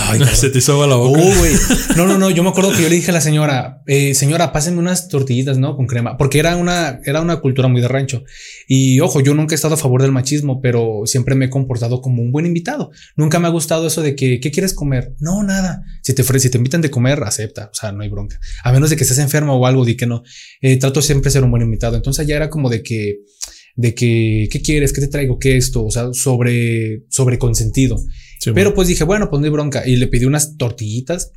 [0.00, 1.20] Ay, se te hizo la boca.
[1.20, 1.96] Oh.
[1.96, 2.30] No, no, no.
[2.30, 5.58] Yo me acuerdo que yo le dije a la señora, eh, señora, pásenme unas tortillitas,
[5.58, 5.76] ¿no?
[5.76, 8.22] Con crema, porque era una, era una cultura muy de rancho.
[8.68, 12.00] Y ojo, yo nunca he estado a favor del machismo, pero siempre me he comportado
[12.00, 12.90] como un buen invitado.
[13.16, 15.14] Nunca me ha gustado eso de que, ¿qué quieres comer?
[15.18, 15.82] No, nada.
[16.02, 17.70] Si te, si te invitan de comer, acepta.
[17.72, 18.38] O sea, no hay bronca.
[18.62, 20.22] A menos de que estés enfermo o algo, di que no.
[20.60, 21.96] Eh, trato siempre de ser un buen invitado.
[21.96, 23.16] Entonces ya era como de que,
[23.74, 24.92] de que, ¿qué quieres?
[24.92, 25.38] ¿Qué te traigo?
[25.38, 25.84] ¿Qué esto?
[25.84, 27.96] O sea, sobre, sobre consentido.
[28.54, 29.86] Pero pues dije, bueno, pues no hay bronca.
[29.86, 31.32] Y le pedí unas tortillitas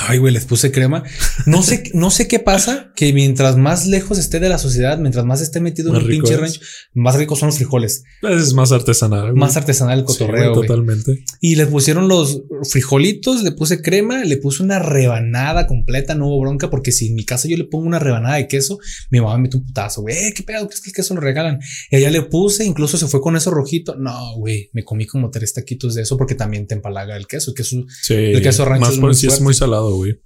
[0.00, 1.02] Ay, güey, les puse crema.
[1.44, 5.24] No sé, no sé qué pasa, que mientras más lejos esté de la sociedad, mientras
[5.24, 6.60] más esté metido en un pinche rancho,
[6.94, 8.04] más ricos son los frijoles.
[8.22, 9.34] Es más artesanal.
[9.34, 10.52] Más artesanal el cotorreo.
[10.52, 11.24] totalmente.
[11.40, 16.40] Y les pusieron los frijolitos, le puse crema, le puse una rebanada completa, no hubo
[16.40, 18.78] bronca, porque si en mi casa yo le pongo una rebanada de queso,
[19.10, 21.20] mi mamá me mete un putazo, güey, eh, qué pedo, ¿crees que el queso lo
[21.20, 21.58] regalan?
[21.90, 23.96] Y allá le puse, incluso se fue con eso rojito.
[23.96, 27.50] No, güey, me comí como tres taquitos de eso porque también te empalaga el queso.
[27.50, 30.20] El queso, el queso rancho es muy, es muy salado güey.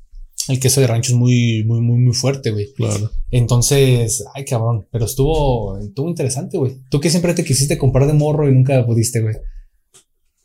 [0.48, 2.72] El queso de rancho es muy, muy, muy, muy fuerte, güey.
[2.74, 3.10] Claro.
[3.30, 6.78] Entonces, ay, cabrón, pero estuvo, estuvo interesante, güey.
[6.90, 9.36] Tú que siempre te quisiste comprar de morro y nunca pudiste, güey.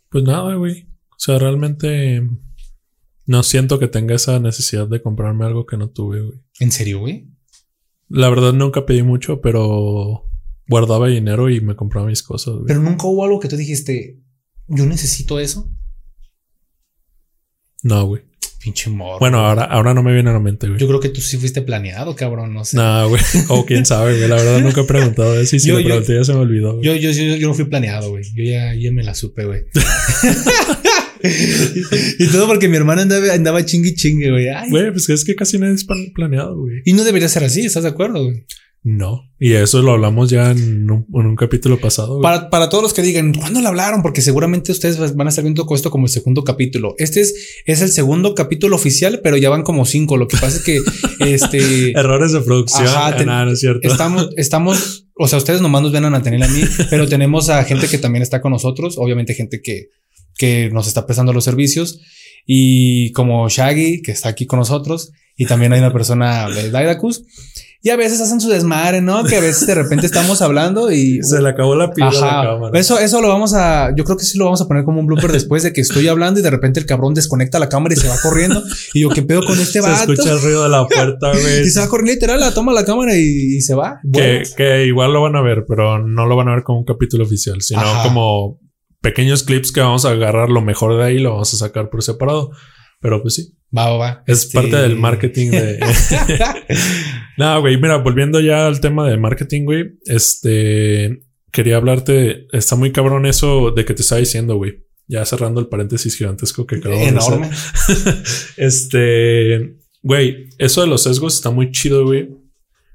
[0.09, 0.83] Pues nada, güey.
[1.09, 2.21] O sea, realmente
[3.25, 6.39] no siento que tenga esa necesidad de comprarme algo que no tuve, güey.
[6.59, 7.27] ¿En serio, güey?
[8.07, 10.23] La verdad nunca pedí mucho, pero
[10.69, 12.67] guardaba dinero y me compraba mis cosas, güey.
[12.67, 14.21] Pero nunca hubo algo que tú dijiste,
[14.67, 15.69] yo necesito eso.
[17.83, 18.26] No, güey.
[18.59, 19.19] Pinche morro.
[19.19, 20.79] Bueno, ahora, ahora no me viene a la mente, güey.
[20.79, 22.53] Yo creo que tú sí fuiste planeado, cabrón.
[22.53, 22.77] No sé.
[22.77, 23.21] No, güey.
[23.49, 24.27] O quién sabe, güey.
[24.27, 26.81] La verdad nunca he preguntado eso y si yo, pregunté ya se me olvidó.
[26.81, 28.23] Yo, yo, yo, yo, no fui planeado, güey.
[28.35, 29.65] Yo ya, ya me la supe, güey.
[32.19, 34.47] y todo porque mi hermana andaba, andaba chingui chingue, güey.
[34.69, 36.81] Güey, pues es que casi nadie es planeado, güey.
[36.85, 38.45] Y no debería ser así, ¿estás de acuerdo, güey?
[38.89, 39.29] No.
[39.37, 42.21] Y eso lo hablamos ya en un, capítulo pasado.
[42.21, 44.01] Para, para, todos los que digan, ¿cuándo lo hablaron?
[44.01, 46.95] Porque seguramente ustedes van a estar viendo esto como el segundo capítulo.
[46.97, 50.15] Este es, es el segundo capítulo oficial, pero ya van como cinco.
[50.15, 50.79] Lo que pasa es que
[51.19, 52.87] este errores de producción.
[52.87, 53.85] Ajá, no es cierto.
[53.85, 57.65] Estamos, estamos, o sea, ustedes nomás nos ven a Nathaniel a mí, pero tenemos a
[57.65, 58.95] gente que también está con nosotros.
[58.97, 59.89] Obviamente, gente que,
[60.37, 61.99] que nos está prestando los servicios.
[62.45, 67.23] Y como Shaggy, que está aquí con nosotros, y también hay una persona de Daidacus.
[67.79, 69.23] Y a veces hacen su desmadre, ¿no?
[69.23, 72.43] Que a veces de repente estamos hablando y se le acabó la pila a la
[72.43, 72.79] cámara.
[72.79, 75.05] Eso, eso lo vamos a, yo creo que sí lo vamos a poner como un
[75.05, 77.97] blooper después de que estoy hablando y de repente el cabrón desconecta la cámara y
[77.97, 78.63] se va corriendo.
[78.95, 80.05] Y yo, ¿qué pedo con este vato?
[80.05, 81.61] Se escucha el ruido de la puerta, güey.
[81.61, 83.99] y se va corriendo literal, la toma la cámara y, se va.
[84.11, 86.85] Que, que, igual lo van a ver, pero no lo van a ver como un
[86.85, 88.59] capítulo oficial, sino como
[89.01, 91.89] pequeños clips que vamos a agarrar lo mejor de ahí y lo vamos a sacar
[91.89, 92.49] por separado.
[92.99, 93.56] Pero pues sí.
[93.75, 94.23] Va, va, va.
[94.25, 95.79] Es parte del marketing de.
[97.37, 97.77] no, güey.
[97.79, 99.97] Mira, volviendo ya al tema de marketing, güey.
[100.05, 101.21] Este.
[101.51, 102.47] Quería hablarte.
[102.53, 104.85] Está muy cabrón eso de que te estaba diciendo, güey.
[105.07, 107.49] Ya cerrando el paréntesis gigantesco que acabo Enorme.
[108.57, 109.77] este.
[110.01, 112.29] Güey, eso de los sesgos está muy chido, güey.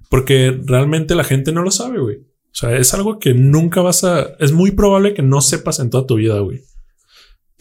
[0.08, 2.16] Porque realmente la gente no lo sabe, güey.
[2.16, 4.36] O sea, es algo que nunca vas a.
[4.38, 6.62] Es muy probable que no sepas en toda tu vida, güey.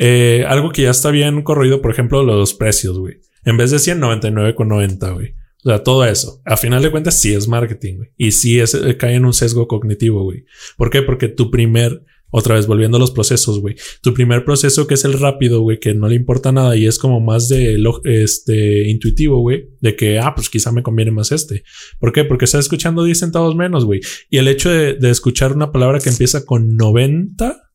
[0.04, 3.20] Eh, algo que ya está bien corrido, por ejemplo, los precios, güey.
[3.46, 5.36] En vez de 199 con 90, güey.
[5.64, 6.42] O sea, todo eso.
[6.44, 8.10] A final de cuentas, sí es marketing, güey.
[8.18, 10.46] Y sí es, eh, cae en un sesgo cognitivo, güey.
[10.76, 11.04] ¿Por qué?
[11.04, 13.76] Porque tu primer, otra vez volviendo a los procesos, güey.
[14.02, 16.98] Tu primer proceso que es el rápido, güey, que no le importa nada y es
[16.98, 21.62] como más de este intuitivo, güey, de que, ah, pues quizá me conviene más este.
[22.00, 22.24] ¿Por qué?
[22.24, 24.00] Porque está escuchando 10 centavos menos, güey.
[24.32, 27.71] Y el hecho de, de escuchar una palabra que empieza con 90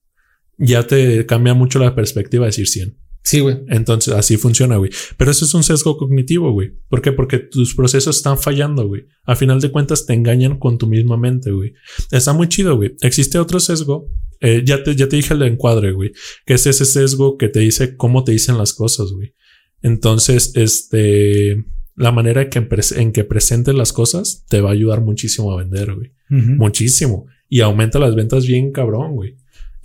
[0.59, 2.99] ya te cambia mucho la perspectiva de decir 100.
[3.27, 3.59] Sí, güey.
[3.67, 4.93] Entonces así funciona, güey.
[5.17, 6.75] Pero eso es un sesgo cognitivo, güey.
[6.89, 7.11] ¿Por qué?
[7.11, 9.07] Porque tus procesos están fallando, güey.
[9.25, 11.73] A final de cuentas te engañan con tu misma mente, güey.
[12.13, 12.95] Está muy chido, güey.
[13.01, 14.09] Existe otro sesgo.
[14.41, 16.13] Eh, ya, te, ya te dije el encuadre, güey.
[16.45, 19.35] Que es ese sesgo que te dice cómo te dicen las cosas, güey.
[19.83, 21.65] Entonces, este,
[21.97, 25.57] la manera en que, en que presentes las cosas te va a ayudar muchísimo a
[25.57, 26.13] vender, güey.
[26.29, 27.27] Muchísimo.
[27.49, 29.37] Y aumenta las ventas bien cabrón, güey.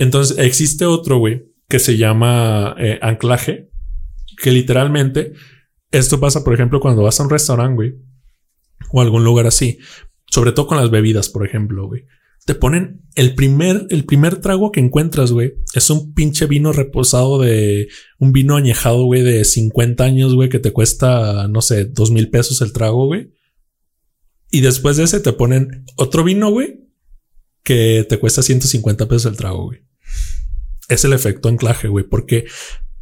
[0.02, 3.70] Entonces existe otro, güey, que se llama eh, anclaje,
[4.42, 5.34] que literalmente
[5.92, 7.96] esto pasa, por ejemplo, cuando vas a un restaurante, güey,
[8.90, 9.78] o algún lugar así,
[10.26, 12.06] sobre todo con las bebidas, por ejemplo, güey.
[12.48, 15.54] Te ponen el primer, el primer trago que encuentras, güey.
[15.76, 17.88] Es un pinche vino reposado de
[18.18, 22.32] un vino añejado, güey, de 50 años, güey, que te cuesta, no sé, dos mil
[22.32, 23.34] pesos el trago, güey.
[24.50, 26.90] Y después de ese te ponen otro vino, güey,
[27.64, 29.91] que te cuesta 150 pesos el trago, güey
[30.92, 32.06] es el efecto anclaje, güey.
[32.08, 32.46] Porque,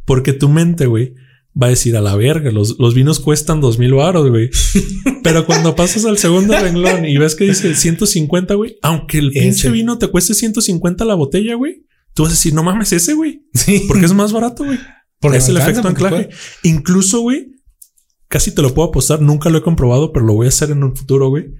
[0.04, 1.14] porque tu mente, güey,
[1.60, 4.50] va a decir a la verga, los, los vinos cuestan dos mil baros, güey.
[5.22, 9.70] Pero cuando pasas al segundo renglón y ves que dice 150, güey, aunque el pinche
[9.70, 13.46] vino te cueste 150 la botella, güey, tú vas a decir, no mames, ese, güey.
[13.52, 13.84] Sí.
[13.88, 14.78] Porque es más barato, güey.
[15.20, 16.30] Porque es el efecto anclaje.
[16.62, 17.56] Incluso, güey,
[18.28, 19.20] casi te lo puedo apostar.
[19.20, 21.52] Nunca lo he comprobado, pero lo voy a hacer en un futuro, güey.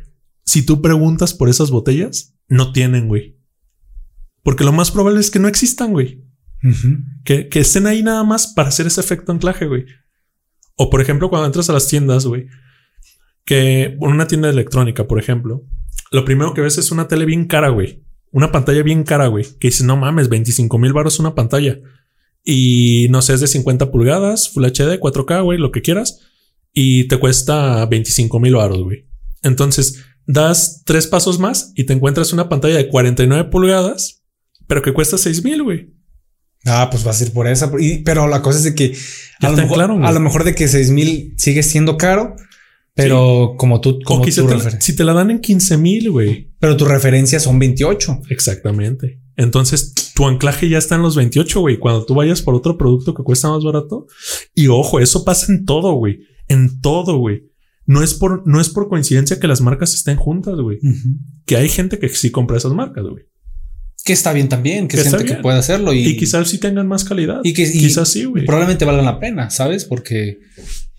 [0.47, 3.40] Si tú preguntas por esas botellas, no tienen, güey.
[4.43, 6.25] Porque lo más probable es que no existan, güey.
[7.25, 9.87] Que, que estén ahí nada más para hacer ese efecto anclaje, güey.
[10.77, 12.47] O por ejemplo, cuando entras a las tiendas, güey,
[13.45, 15.65] que en una tienda de electrónica, por ejemplo,
[16.11, 18.05] lo primero que ves es una tele bien cara, güey.
[18.33, 19.45] Una pantalla bien cara, güey.
[19.59, 21.81] Que dices, no mames, 25 mil baros una pantalla.
[22.45, 26.21] Y no sé, es de 50 pulgadas, Full HD, 4K, güey, lo que quieras.
[26.73, 29.07] Y te cuesta 25 mil baros, güey.
[29.43, 34.20] Entonces, das tres pasos más y te encuentras una pantalla de 49 pulgadas,
[34.71, 35.91] pero que cuesta 6 mil, güey.
[36.65, 37.71] Ah, pues vas a ir por esa.
[37.79, 38.95] Y- pero la cosa es de que
[39.41, 42.37] a lo, mejor, claro, a lo mejor de que 6 mil sigue siendo caro,
[42.95, 46.53] pero como tú, como tu te la- si te la dan en 15 mil, güey.
[46.59, 48.21] pero tus referencias son 28.
[48.29, 49.21] Exactamente.
[49.37, 51.79] Entonces tu anclaje ya está en los 28, güey.
[51.79, 54.07] Cuando tú vayas por otro producto que cuesta más barato.
[54.55, 56.21] Y ojo, eso pasa en todo, güey.
[56.49, 57.49] En todo, güey.
[57.87, 60.79] No es por, no es por coincidencia que las marcas estén juntas, güey.
[61.47, 63.25] Que hay gente que sí compra esas marcas, güey.
[64.05, 67.05] Que está bien también, que, Que que puede hacerlo y, Y, quizás sí tengan más
[67.05, 67.41] calidad.
[67.45, 68.47] y que y quizás sí, güey.
[68.47, 69.85] probablemente valgan la pena, ¿sabes?
[69.85, 70.39] Porque,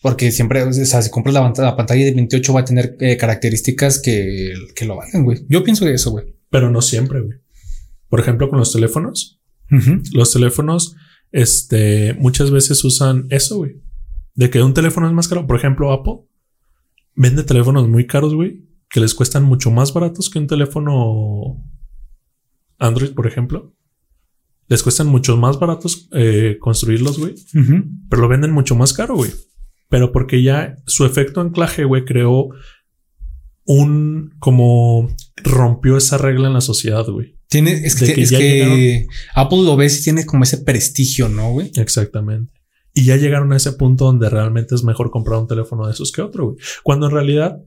[0.02, 3.18] porque siempre, o sea, si compras la, la pantalla de 28 va a tener eh,
[3.18, 5.46] características que, que lo valgan, güey.
[5.50, 6.36] Yo pienso que eso, güey.
[6.50, 7.40] Pero no siempre, güey.
[8.10, 9.40] Por ejemplo, con los teléfonos.
[10.14, 10.96] Los teléfonos,
[11.32, 13.82] este, muchas veces usan eso, güey.
[14.36, 15.48] De que un teléfono es más caro.
[15.48, 16.26] Por ejemplo, Apple
[17.16, 21.64] vende teléfonos muy caros, güey, que les cuestan mucho más baratos que un teléfono
[22.82, 23.74] Android, por ejemplo.
[24.68, 27.36] Les cuestan mucho más baratos eh, construirlos, güey,
[28.10, 29.32] pero lo venden mucho más caro, güey.
[29.90, 32.50] Pero porque ya su efecto anclaje, güey, creó
[33.66, 35.14] un como
[35.44, 37.38] rompió esa regla en la sociedad, güey.
[37.48, 41.28] Tiene, es que, que es ya que Apple lo ves y tiene como ese prestigio,
[41.28, 41.70] ¿no, güey?
[41.76, 42.54] Exactamente.
[42.94, 46.14] Y ya llegaron a ese punto donde realmente es mejor comprar un teléfono de esos
[46.14, 46.58] que otro, güey.
[46.84, 47.62] Cuando en realidad,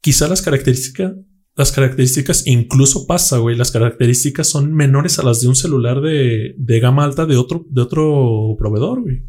[0.00, 1.12] quizá las características,
[1.56, 3.56] las características incluso pasa, güey.
[3.56, 7.66] Las características son menores a las de un celular de, de gama alta de otro,
[7.68, 9.24] de otro proveedor, güey.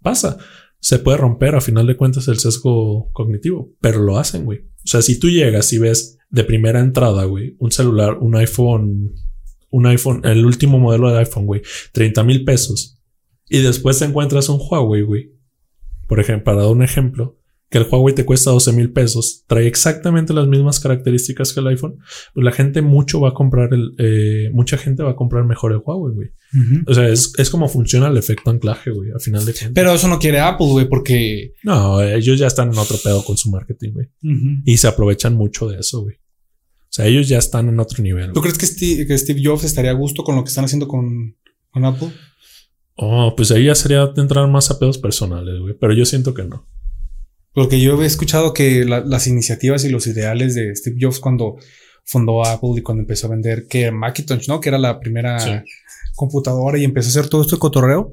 [0.00, 0.38] Pasa.
[0.80, 4.60] Se puede romper a final de cuentas el sesgo cognitivo, pero lo hacen, güey.
[4.60, 9.12] O sea, si tú llegas y ves de primera entrada, güey, un celular, un iPhone,
[9.70, 12.98] un iPhone, el último modelo de iPhone, güey, 30 mil pesos
[13.48, 15.32] y después te encuentras un Huawei, güey.
[16.06, 17.37] Por ejemplo, para dar un ejemplo,
[17.70, 21.66] que el Huawei te cuesta 12 mil pesos, trae exactamente las mismas características que el
[21.66, 21.98] iPhone,
[22.32, 25.72] pues la gente mucho va a comprar el, eh, mucha gente va a comprar mejor
[25.72, 26.28] el Huawei, güey.
[26.86, 29.72] O sea, es, es como funciona el efecto anclaje, güey, a final de cuentas.
[29.74, 33.36] Pero eso no quiere Apple, güey, porque no, ellos ya están en otro pedo con
[33.36, 34.06] su marketing, güey.
[34.64, 36.16] Y se aprovechan mucho de eso, güey.
[36.16, 38.32] O sea, ellos ya están en otro nivel.
[38.32, 40.88] ¿Tú crees que Steve, que Steve Jobs estaría a gusto con lo que están haciendo
[40.88, 41.36] con,
[41.70, 42.08] con Apple?
[42.94, 45.74] Oh, pues ahí ya sería entrar más a pedos personales, güey.
[45.78, 46.66] Pero yo siento que no.
[47.58, 51.56] Porque yo he escuchado que la- las iniciativas y los ideales de Steve Jobs cuando
[52.04, 54.60] fundó Apple y cuando empezó a vender que Macintosh, ¿no?
[54.60, 55.50] Que era la primera Sí.
[56.14, 58.12] computadora y empezó a hacer todo esto de cotorreo.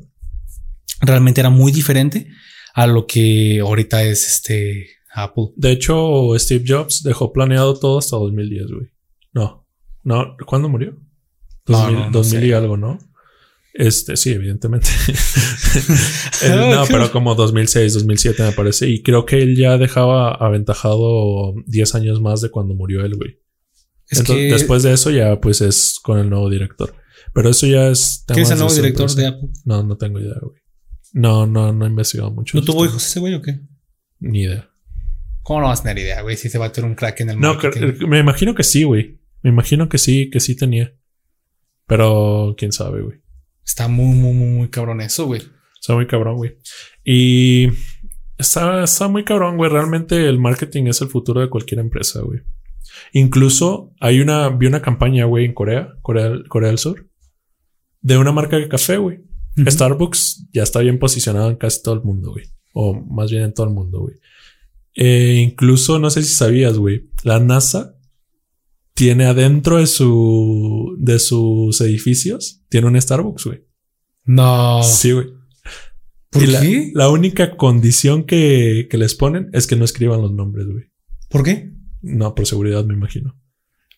[1.01, 2.27] Realmente era muy diferente
[2.73, 5.49] a lo que ahorita es este Apple.
[5.55, 8.87] De hecho, Steve Jobs dejó planeado todo hasta 2010, güey.
[9.33, 9.65] No,
[10.03, 10.91] no, ¿cuándo murió?
[11.67, 12.97] No, 2000, no, no 2000 y algo, ¿no?
[13.77, 14.87] Este, sí, evidentemente.
[16.41, 18.87] El- no, pero como 2006, 2007 me parece.
[18.87, 23.41] Y creo que él ya dejaba aventajado 10 años más de cuando murió él, güey.
[24.09, 26.95] Es Entonces, que después de eso ya pues es con el nuevo director.
[27.33, 28.23] Pero eso ya es...
[28.27, 29.49] ¿quién es el nuevo director de Apple?
[29.65, 30.61] No, no tengo idea, güey.
[31.11, 32.57] No, no, no he investigado mucho.
[32.57, 33.59] ¿No tuvo hijos ese güey o qué?
[34.19, 34.69] Ni idea.
[35.41, 36.37] ¿Cómo no vas a tener idea, güey?
[36.37, 37.81] Si se va a tener un crack en el No, marketing.
[37.81, 39.19] cre- me imagino que sí, güey.
[39.41, 40.93] Me imagino que sí, que sí tenía.
[41.87, 43.19] Pero quién sabe, güey.
[43.65, 45.41] Está muy, muy, muy, muy cabrón eso, güey.
[45.79, 46.57] Está muy cabrón, güey.
[47.03, 47.69] Y
[48.37, 49.71] está, está muy cabrón, güey.
[49.71, 52.41] Realmente el marketing es el futuro de cualquier empresa, güey.
[53.13, 57.07] Incluso hay una, vi una campaña, güey, en Corea, Corea, Corea del Sur,
[58.01, 59.19] de una marca de café, güey.
[59.57, 62.45] Starbucks ya está bien posicionado en casi todo el mundo, güey.
[62.73, 64.15] O más bien en todo el mundo, güey.
[64.95, 67.94] Eh, incluso, no sé si sabías, güey, la NASA
[68.95, 73.63] tiene adentro de su, de sus edificios, tiene un Starbucks, güey.
[74.23, 74.81] No.
[74.83, 75.27] Sí, güey.
[76.31, 76.91] ¿Por Y la, qué?
[76.95, 80.85] la única condición que, que les ponen es que no escriban los nombres, güey.
[81.29, 81.71] ¿Por qué?
[82.01, 83.39] No, por seguridad, me imagino.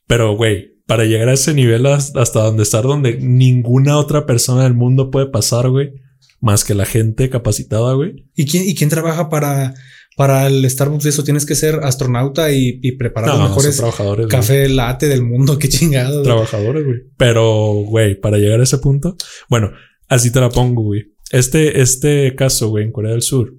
[0.07, 4.63] Pero, güey, para llegar a ese nivel has- hasta donde estar, donde ninguna otra persona
[4.63, 5.93] del mundo puede pasar, güey,
[6.39, 8.27] más que la gente capacitada, güey.
[8.35, 9.73] ¿Y quién, y quién trabaja para,
[10.18, 11.24] para el Starbucks de eso?
[11.24, 14.28] Tienes que ser astronauta y, y preparar No, los mejores trabajadores.
[14.28, 15.57] café latte del mundo.
[15.59, 16.24] Qué chingado.
[16.24, 16.97] Trabajadores, güey.
[17.18, 19.15] Pero, güey, para llegar a ese punto,
[19.47, 19.72] bueno,
[20.09, 21.13] así te la pongo, güey.
[21.32, 23.53] Este, este caso, güey, en Corea del Sur,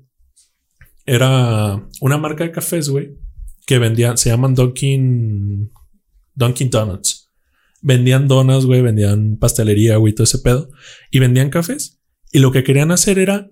[1.07, 3.17] era una marca de cafés, güey,
[3.67, 5.71] que vendían, se llaman Dunkin',
[6.35, 7.31] Dunkin' Donuts.
[7.81, 10.69] Vendían donas, güey, vendían pastelería, güey, todo ese pedo.
[11.13, 12.01] Y vendían cafés.
[12.33, 13.49] Y lo que querían hacer era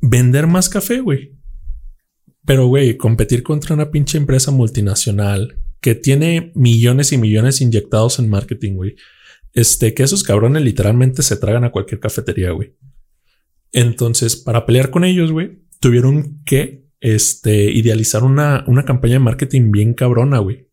[0.00, 1.32] vender más café, güey.
[2.44, 8.28] Pero, güey, competir contra una pinche empresa multinacional que tiene millones y millones inyectados en
[8.28, 8.96] marketing, güey.
[9.52, 12.74] Este, que esos cabrones literalmente se tragan a cualquier cafetería, güey.
[13.72, 19.70] Entonces, para pelear con ellos, güey, tuvieron que este, idealizar una, una campaña de marketing
[19.70, 20.68] bien cabrona, güey.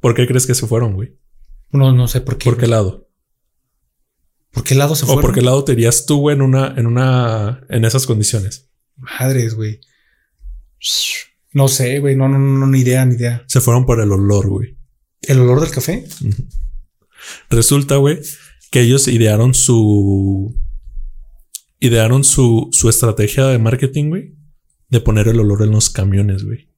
[0.00, 1.16] ¿Por qué crees que se fueron, güey?
[1.70, 2.50] No, no sé por qué.
[2.50, 3.08] ¿Por qué lado?
[4.50, 5.22] ¿Por qué lado se ¿O fueron?
[5.22, 8.70] por qué lado te irías tú, güey, en una, en una, en esas condiciones?
[8.96, 9.80] Madres, güey.
[11.52, 12.16] No sé, güey.
[12.16, 13.44] No, no, no, ni idea, ni idea.
[13.46, 14.76] Se fueron por el olor, güey.
[15.22, 16.04] ¿El olor del café?
[17.50, 18.20] Resulta, güey,
[18.70, 20.54] que ellos idearon su.
[21.80, 24.34] Idearon su, su estrategia de marketing, güey,
[24.88, 26.70] de poner el olor en los camiones, güey,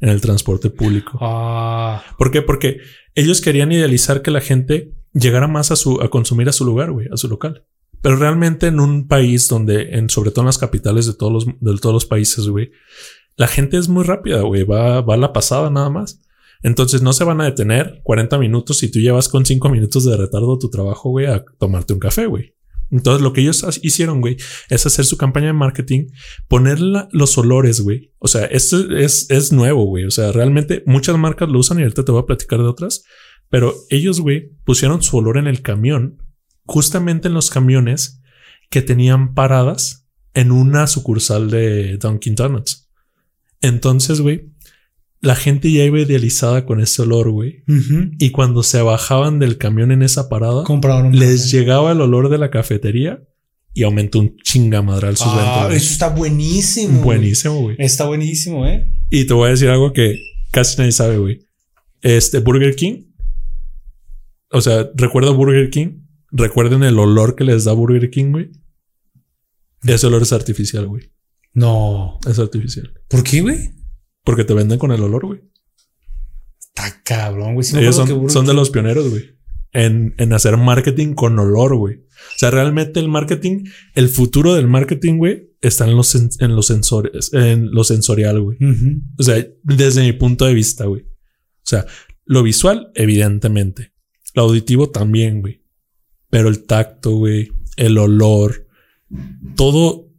[0.00, 1.18] en el transporte público.
[1.20, 2.42] Ah, ¿Por qué?
[2.42, 2.78] Porque
[3.14, 6.92] ellos querían idealizar que la gente llegara más a su, a consumir a su lugar,
[6.92, 7.64] güey, a su local.
[8.02, 11.46] Pero realmente en un país donde, en, sobre todo en las capitales de todos los,
[11.46, 12.70] de todos los países, güey,
[13.40, 16.20] la gente es muy rápida, güey, va, va a la pasada nada más.
[16.62, 20.14] Entonces no se van a detener 40 minutos si tú llevas con 5 minutos de
[20.16, 22.54] retardo tu trabajo, güey, a tomarte un café, güey.
[22.90, 24.36] Entonces lo que ellos hicieron, güey,
[24.68, 26.08] es hacer su campaña de marketing,
[26.48, 28.12] poner la- los olores, güey.
[28.18, 30.04] O sea, esto es, es nuevo, güey.
[30.04, 33.04] O sea, realmente muchas marcas lo usan y ahorita te voy a platicar de otras.
[33.48, 36.18] Pero ellos, güey, pusieron su olor en el camión,
[36.66, 38.20] justamente en los camiones
[38.70, 42.89] que tenían paradas en una sucursal de Dunkin' Donuts.
[43.60, 44.50] Entonces, güey,
[45.20, 47.62] la gente ya iba idealizada con ese olor, güey.
[48.18, 51.18] Y cuando se bajaban del camión en esa parada, compraron.
[51.18, 51.58] les café.
[51.58, 53.22] llegaba el olor de la cafetería
[53.74, 55.28] y aumentó un chingamadral sus.
[55.28, 57.02] Ah, eso está buenísimo.
[57.02, 57.76] Buenísimo, güey.
[57.78, 58.90] Está buenísimo, eh.
[59.10, 60.16] Y te voy a decir algo que
[60.50, 61.40] casi nadie sabe, güey.
[62.00, 63.04] Este Burger King.
[64.50, 66.00] O sea, recuerdo Burger King.
[66.32, 68.50] Recuerden el olor que les da Burger King, güey.
[69.84, 71.10] Ese olor es artificial, güey.
[71.52, 72.18] No.
[72.28, 72.92] Es artificial.
[73.08, 73.70] ¿Por qué, güey?
[74.24, 75.40] Porque te venden con el olor, güey.
[76.58, 77.66] Está cabrón, güey.
[77.72, 79.38] Me Ellos son, que son de los pioneros, güey.
[79.72, 81.96] En, en hacer marketing con olor, güey.
[81.96, 86.66] O sea, realmente el marketing, el futuro del marketing, güey, está en los, en los
[86.66, 88.58] sensores, en lo sensorial, güey.
[89.18, 91.02] O sea, desde mi punto de vista, güey.
[91.02, 91.86] O sea,
[92.24, 93.92] lo visual, evidentemente.
[94.34, 95.64] Lo auditivo también, güey.
[96.30, 97.52] Pero el tacto, güey.
[97.76, 98.68] El olor.
[99.56, 100.09] Todo,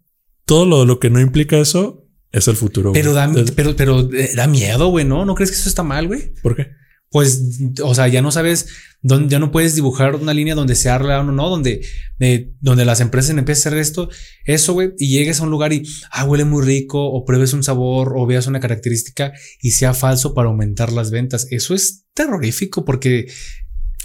[0.52, 2.92] todo lo, lo que no implica eso es el futuro.
[2.92, 5.24] Pero da, Es- pero, pero eh, da miedo, güey, ¿no?
[5.24, 6.34] ¿No crees que eso está mal, güey?
[6.44, 6.68] ¿Por qué?
[7.10, 7.42] Pues,
[7.84, 8.68] o sea, ya no sabes
[9.02, 11.82] dónde, ya no puedes dibujar una línea donde sea real o no, donde,
[12.20, 14.10] de- donde las empresas empiezan a hacer esto,
[14.46, 17.64] eso, güey, y llegues a un lugar y, ah, huele muy rico, o pruebes un
[17.64, 21.48] sabor, o veas una característica y sea falso para aumentar las ventas.
[21.52, 23.28] Eso es terrorífico porque,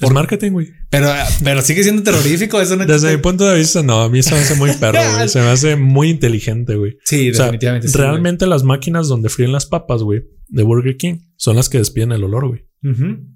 [0.00, 0.68] Es marketing, güey.
[0.90, 1.08] pero,
[1.42, 2.60] pero sigue siendo terrorífico.
[2.60, 4.02] Eso no Desde mi punto de vista, no.
[4.02, 5.28] A mí se me hace muy perro, güey.
[5.28, 6.98] Se me hace muy inteligente, güey.
[7.04, 7.88] Sí, O sea, definitivamente.
[7.88, 8.02] güey.
[8.02, 12.12] realmente las máquinas donde fríen las papas, güey, de Burger King, son las que despiden
[12.12, 12.66] el olor, güey.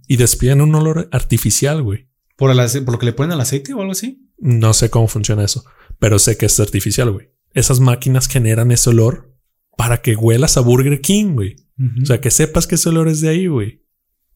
[0.07, 2.09] Y despiden un olor artificial, güey.
[2.37, 4.29] por, el por lo que le ponen al aceite o algo así.
[4.39, 5.65] No sé cómo funciona eso,
[5.99, 7.31] pero sé que es artificial, güey.
[7.53, 9.35] Esas máquinas generan ese olor
[9.77, 11.57] para que huelas a Burger King, güey.
[12.03, 13.83] O sea, que sepas que ese olor es de ahí, güey.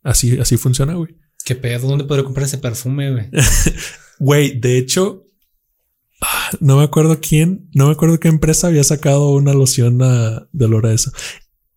[0.02, 1.16] Así, así funciona, güey.
[1.44, 1.88] ¿Qué pedo?
[1.88, 3.30] ¿Dónde podría comprar ese perfume, güey?
[4.20, 5.26] Güey, de hecho,
[6.22, 10.46] ah, no me acuerdo quién, no me acuerdo qué empresa había sacado una loción ah,
[10.52, 11.10] de olor a eso.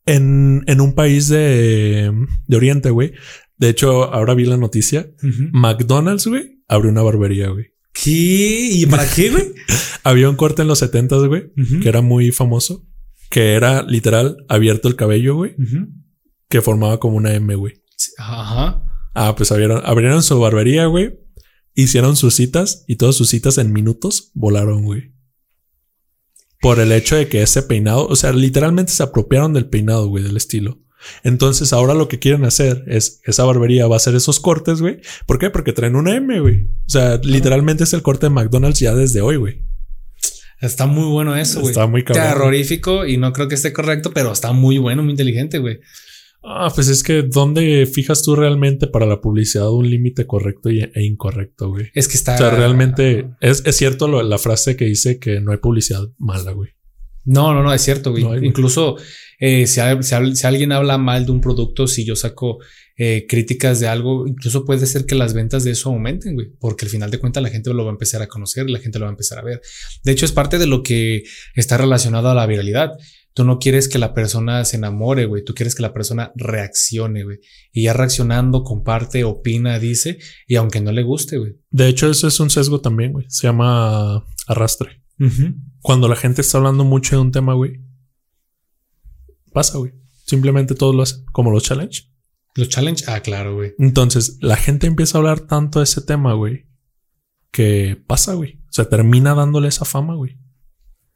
[0.05, 2.11] En, en un país de,
[2.45, 3.13] de Oriente, güey.
[3.57, 5.09] De hecho, ahora vi la noticia.
[5.51, 7.73] McDonald's, güey, abrió una barbería, güey.
[7.91, 8.69] ¿Qué?
[8.71, 9.53] ¿Y para qué, güey?
[10.03, 11.79] Había un corte en los 70 güey, Ujú.
[11.81, 12.85] que era muy famoso,
[13.31, 15.87] que era literal abierto el cabello, güey, Ujú.
[16.47, 17.81] que formaba como una M, güey.
[18.19, 18.83] Ajá.
[19.19, 21.19] Ah, pues abrieron, abrieron su barbería, güey.
[21.73, 25.11] Hicieron sus citas y todas sus citas en minutos volaron, güey.
[26.61, 30.23] Por el hecho de que ese peinado, o sea, literalmente se apropiaron del peinado, güey,
[30.23, 30.83] del estilo.
[31.23, 35.01] Entonces ahora lo que quieren hacer es esa barbería va a hacer esos cortes, güey.
[35.25, 35.49] ¿Por qué?
[35.49, 36.65] Porque traen una M, güey.
[36.65, 39.63] O sea, literalmente es el corte de McDonald's ya desde hoy, güey.
[40.61, 41.71] Está muy bueno eso, güey.
[41.71, 42.23] Está muy cabrón.
[42.23, 45.79] Terrorífico y no creo que esté correcto, pero está muy bueno, muy inteligente, güey.
[46.49, 51.03] Ah, pues es que ¿dónde fijas tú realmente para la publicidad un límite correcto e
[51.03, 51.87] incorrecto, güey?
[51.93, 52.35] Es que está.
[52.35, 56.03] O sea, realmente es, es cierto lo- la frase que dice que no hay publicidad
[56.17, 56.69] mala, güey.
[57.25, 58.23] No, no, no, es cierto, güey.
[58.45, 58.95] Incluso
[59.39, 62.59] eh, si, si, alguien habla mal de un producto, si yo saco
[62.97, 66.85] eh, críticas de algo, incluso puede ser que las ventas de eso aumenten, güey, porque
[66.85, 69.05] al final de cuentas la gente lo va a empezar a conocer, la gente lo
[69.05, 69.59] va a empezar a ver.
[70.05, 71.23] De hecho, es parte de lo que
[71.53, 72.91] está relacionado a la viralidad.
[73.37, 75.45] Tú no quieres que la persona se enamore, güey.
[75.45, 77.37] Tú quieres que la persona reaccione, güey.
[77.71, 80.17] Y ya reaccionando, comparte, opina, dice,
[80.47, 81.55] y aunque no le guste, güey.
[81.69, 83.27] De hecho, eso es un sesgo también, güey.
[83.29, 85.03] Se llama arrastre.
[85.81, 87.79] Cuando la gente está hablando mucho de un tema, güey,
[89.53, 89.91] pasa, güey.
[90.25, 92.11] Simplemente todos lo hacen, como los challenge.
[92.55, 93.75] Los challenge, ah, claro, güey.
[93.77, 96.65] Entonces, la gente empieza a hablar tanto de ese tema, güey,
[97.51, 98.63] que pasa, güey.
[98.63, 100.39] O sea, termina dándole esa fama, güey.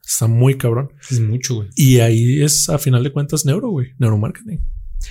[0.05, 0.91] Está muy cabrón.
[1.09, 1.69] Es mucho, güey.
[1.75, 3.93] Y ahí es, a final de cuentas, neuro, güey.
[3.97, 4.61] Neuromarketing.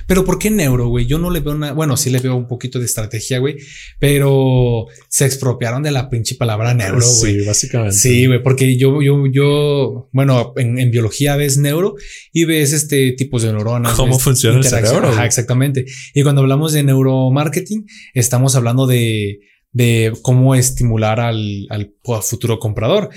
[0.06, 1.06] Pero ¿por qué neuro, güey?
[1.06, 3.56] Yo no le veo una, bueno, sí le veo un poquito de estrategia, güey,
[3.98, 7.40] pero se expropiaron de la pinche palabra neuro, güey.
[7.40, 7.96] Sí, básicamente.
[7.96, 11.96] Sí, güey, porque yo, yo, yo, bueno, en, biología ves neuro
[12.32, 13.94] y ves este tipos de neuronas.
[13.94, 15.08] ¿Cómo funciona el cerebro?
[15.08, 15.86] Ajá, exactamente.
[16.14, 19.40] Y cuando hablamos de neuromarketing, estamos hablando de,
[19.72, 23.10] de cómo estimular al, al, futuro comprador.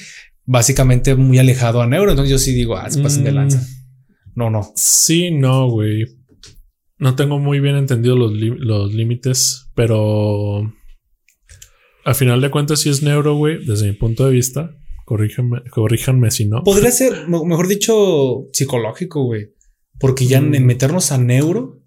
[0.45, 2.11] Básicamente muy alejado a neuro.
[2.11, 3.35] Entonces yo sí digo, ah, se pasen de mm.
[3.35, 3.67] lanza.
[4.35, 4.71] No, no.
[4.75, 6.05] Sí, no, güey.
[6.97, 10.73] No tengo muy bien entendido los, límites, pero
[12.05, 14.71] a final de cuentas, si es neuro, güey, desde mi punto de vista,
[15.05, 16.63] corríjanme, corríjanme si no.
[16.63, 19.53] Podría ser, mejor dicho, psicológico, güey.
[19.99, 20.65] Porque ya en mm.
[20.65, 21.82] meternos a neuro,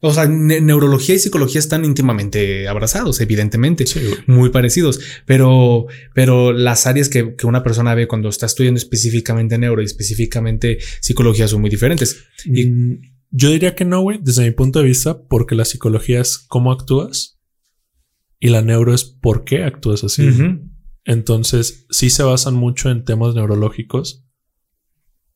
[0.00, 3.84] o sea, neurología y psicología están íntimamente abrazados, evidentemente,
[4.26, 9.58] muy parecidos, pero, pero las áreas que, que, una persona ve cuando está estudiando específicamente
[9.58, 12.24] neuro y específicamente psicología son muy diferentes.
[12.44, 13.00] Y mm.
[13.30, 16.72] Yo diría que no, güey, desde mi punto de vista, porque la psicología es cómo
[16.72, 17.38] actúas
[18.38, 20.28] y la neuro es por qué actúas así.
[21.04, 24.24] Entonces, sí se basan mucho en temas neurológicos,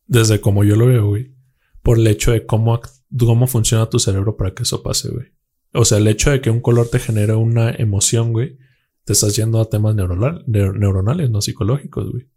[0.07, 1.35] desde como yo lo veo, güey,
[1.83, 2.81] por el hecho de cómo,
[3.19, 5.27] cómo funciona tu cerebro para que eso pase, güey.
[5.75, 8.59] O sea, el hecho de que un color te genere una emoción, güey,
[9.05, 12.29] te estás yendo a temas neuronales, no psicológicos, güey.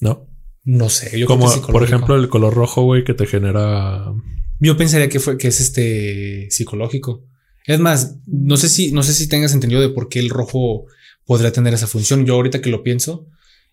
[0.00, 0.28] ¿No?
[0.64, 4.12] No sé, yo Como, por ejemplo, el color rojo, güey, que te genera.
[4.60, 7.24] Yo pensaría que fue que es este psicológico.
[7.66, 10.86] Es más, no sé si, no sé si tengas entendido de por qué el rojo
[11.24, 12.26] podría tener esa función.
[12.26, 13.28] Yo ahorita que lo pienso,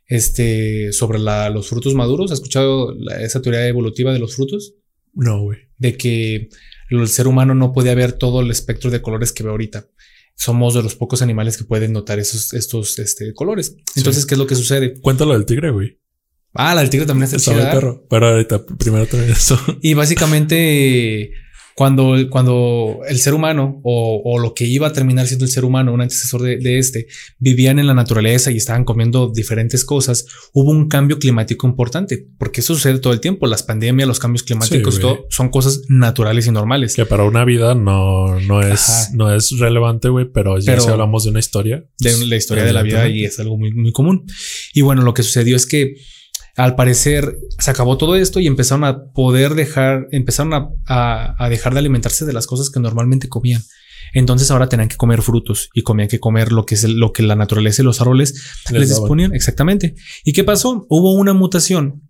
[0.07, 4.73] este, sobre los frutos maduros, ¿has escuchado esa teoría evolutiva de los frutos?
[5.13, 5.59] No, güey.
[5.77, 6.49] De que
[6.89, 9.87] el ser humano no puede ver todo el espectro de colores que ve ahorita.
[10.35, 13.75] Somos de los pocos animales que pueden notar esos, estos este, colores.
[13.95, 14.99] Entonces, ¿qué es lo que sucede?
[15.01, 15.99] Cuéntalo del tigre, güey.
[16.53, 17.71] Ah, la del tigre también está chida.
[17.71, 18.05] perro.
[18.09, 19.59] Pero ahorita primero también eso.
[19.81, 21.31] Y básicamente
[21.79, 25.63] cuando, cuando el ser humano o, o, lo que iba a terminar siendo el ser
[25.63, 27.07] humano, un antecesor de, de, este,
[27.37, 32.59] vivían en la naturaleza y estaban comiendo diferentes cosas, hubo un cambio climático importante, porque
[32.59, 33.47] eso sucede todo el tiempo.
[33.47, 36.95] Las pandemias, los cambios climáticos, todo son cosas naturales y normales.
[36.97, 41.23] Que para una vida no, no es, no es relevante, güey, pero ya si hablamos
[41.23, 41.85] de una historia.
[41.97, 44.25] De la historia de la vida y es algo muy, muy común.
[44.73, 45.95] Y bueno, lo que sucedió es que
[46.59, 51.79] al parecer se acabó todo esto y empezaron a poder dejar, empezaron a, dejar de
[51.79, 53.63] alimentarse de las cosas que normalmente comían.
[54.13, 57.23] Entonces ahora tenían que comer frutos y comían que comer lo que es lo que
[57.23, 59.33] la naturaleza y los árboles les, disponían.
[59.33, 59.95] Exactamente.
[60.25, 60.85] ¿Y qué pasó?
[60.89, 62.08] Hubo una mutación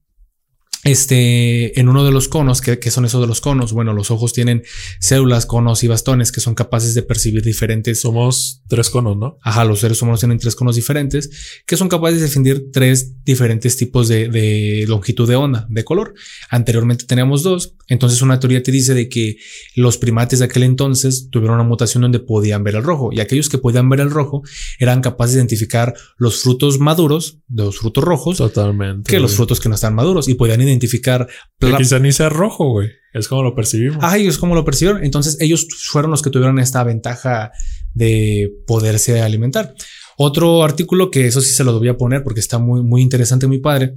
[0.83, 4.31] este, en uno de los conos, que, son esos de los conos, bueno, los ojos
[4.31, 4.63] tienen
[4.99, 8.01] células, conos y bastones que son capaces de percibir diferentes.
[8.01, 9.37] Somos tres conos, ¿no?
[9.41, 11.29] Ajá, los seres humanos tienen tres conos diferentes
[11.65, 16.13] que son capaces de definir tres diferentes tipos de, de longitud de onda, de color.
[16.49, 19.37] Anteriormente teníamos dos, entonces una teoría te dice de que
[19.75, 23.49] los primates de aquel entonces tuvieron una mutación donde podían ver el rojo y aquellos
[23.49, 24.43] que podían ver el rojo
[24.77, 29.59] eran capaces de identificar los frutos maduros de los frutos rojos totalmente que los frutos
[29.59, 31.27] que no están maduros y podían identificar.
[31.59, 32.89] Que quizá ni sea rojo, güey.
[33.13, 33.97] Es como lo percibimos.
[34.01, 35.03] Ah, ellos como lo percibieron.
[35.03, 37.51] Entonces ellos fueron los que tuvieron esta ventaja
[37.93, 39.73] de poderse alimentar.
[40.17, 43.47] Otro artículo que eso sí se lo voy a poner porque está muy, muy interesante,
[43.47, 43.95] muy padre,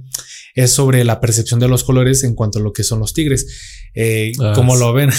[0.55, 3.89] es sobre la percepción de los colores en cuanto a lo que son los tigres.
[3.93, 5.09] Eh, ah, ¿Cómo lo ven?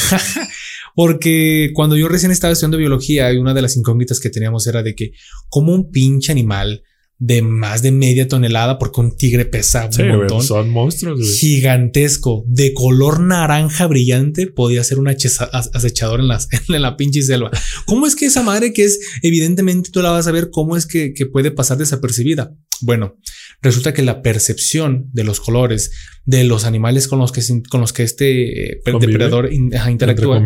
[0.94, 4.94] porque cuando yo recién estaba estudiando biología, una de las incógnitas que teníamos era de
[4.94, 5.12] que
[5.50, 6.82] como un pinche animal
[7.26, 10.42] de más de media tonelada porque un tigre pesa un montón.
[10.42, 11.38] son monstruos.
[11.38, 17.50] Gigantesco, de color naranja brillante, podía ser un acechador en, las, en la pinche selva.
[17.86, 20.84] ¿Cómo es que esa madre que es, evidentemente tú la vas a ver, cómo es
[20.86, 22.54] que, puede pasar desapercibida?
[22.82, 23.16] Bueno,
[23.62, 25.92] resulta que la percepción de los colores
[26.26, 30.44] de los animales con los que, con los que este eh, depredador interactúa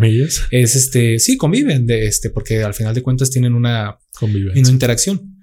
[0.51, 5.38] es este, sí, conviven de este, porque al final de cuentas tienen una, una interacción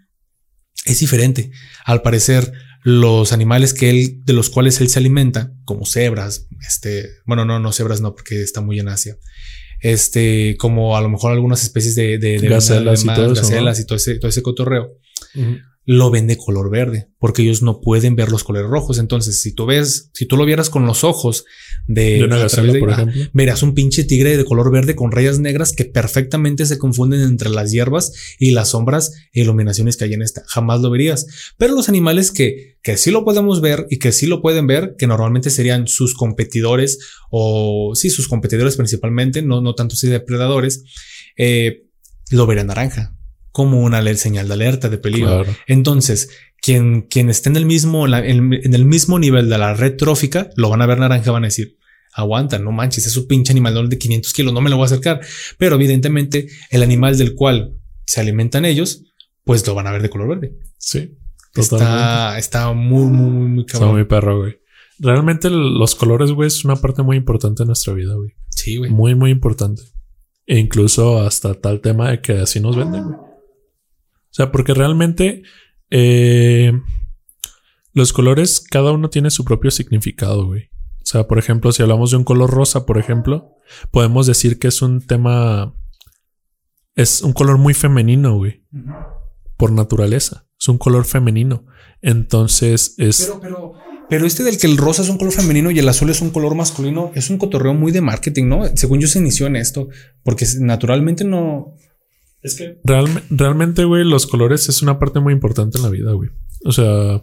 [0.86, 1.50] es diferente.
[1.84, 7.08] Al parecer, los animales que él, de los cuales él se alimenta, como cebras, este,
[7.26, 9.16] bueno, no, no cebras no, porque está muy en Asia.
[9.80, 13.42] Este, como a lo mejor algunas especies de, de, de Gacelas y de- todo eso,
[13.42, 14.92] gacelas y todo ese, todo ese cotorreo
[15.88, 18.98] lo ven de color verde, porque ellos no pueden ver los colores rojos.
[18.98, 21.44] Entonces, si tú ves, si tú lo vieras con los ojos
[21.86, 25.12] de, De una gacela, de- por ah, verás un pinche tigre de color verde con
[25.12, 30.04] rayas negras que perfectamente se confunden entre las hierbas y las sombras e iluminaciones que
[30.06, 30.42] hay en esta.
[30.48, 31.54] Jamás lo verías.
[31.56, 34.96] Pero los animales que, que sí lo podemos ver y que sí lo pueden ver,
[34.98, 36.98] que normalmente serían sus competidores
[37.30, 40.82] o sí, sus competidores principalmente, no, no tanto si depredadores,
[41.36, 41.84] eh,
[42.30, 43.12] lo verán naranja
[43.56, 45.28] como una señal de alerta de peligro.
[45.44, 45.56] Claro.
[45.66, 46.28] Entonces,
[46.60, 49.96] quien, quien esté en el mismo, la- en, en el mismo nivel de la red
[49.96, 51.78] trófica, lo van a ver naranja, van a decir,
[52.12, 54.86] aguanta, no manches, es un pinche animal de 500 kilos, no me lo voy a
[54.86, 55.20] acercar.
[55.56, 57.72] Pero evidentemente, el animal del cual
[58.04, 59.04] se alimentan ellos,
[59.44, 60.52] pues lo van a ver de color verde.
[60.76, 61.16] Sí.
[61.54, 61.94] Totalmente.
[61.94, 63.94] Está, está muy, muy, muy, muy Está cabrón.
[63.94, 64.58] muy perro, güey.
[64.98, 68.32] Realmente los colores, güey, es una parte muy importante de nuestra vida, güey.
[68.50, 68.90] Sí, güey.
[68.90, 69.82] Muy, muy importante.
[70.46, 73.16] E incluso hasta tal tema de que así nos venden, güey.
[74.36, 75.44] O sea, porque realmente
[75.88, 76.70] eh,
[77.94, 80.64] los colores, cada uno tiene su propio significado, güey.
[80.96, 83.54] O sea, por ejemplo, si hablamos de un color rosa, por ejemplo,
[83.90, 85.74] podemos decir que es un tema.
[86.94, 88.62] Es un color muy femenino, güey.
[89.56, 90.46] Por naturaleza.
[90.60, 91.64] Es un color femenino.
[92.02, 93.24] Entonces es.
[93.24, 93.72] Pero, pero,
[94.10, 96.28] pero este del que el rosa es un color femenino y el azul es un
[96.28, 98.64] color masculino, es un cotorreo muy de marketing, ¿no?
[98.76, 99.88] Según yo se inició en esto,
[100.22, 101.74] porque naturalmente no.
[102.46, 106.12] Es que Realme- realmente, güey, los colores es una parte muy importante en la vida,
[106.12, 106.30] güey.
[106.64, 107.22] O sea,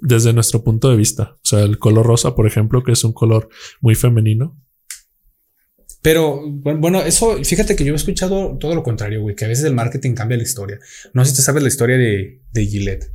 [0.00, 1.32] desde nuestro punto de vista.
[1.34, 3.50] O sea, el color rosa, por ejemplo, que es un color
[3.82, 4.56] muy femenino.
[6.02, 9.66] Pero bueno, eso, fíjate que yo he escuchado todo lo contrario, güey, que a veces
[9.66, 10.78] el marketing cambia la historia.
[11.12, 13.12] No sé si te sabes la historia de, de Gillette,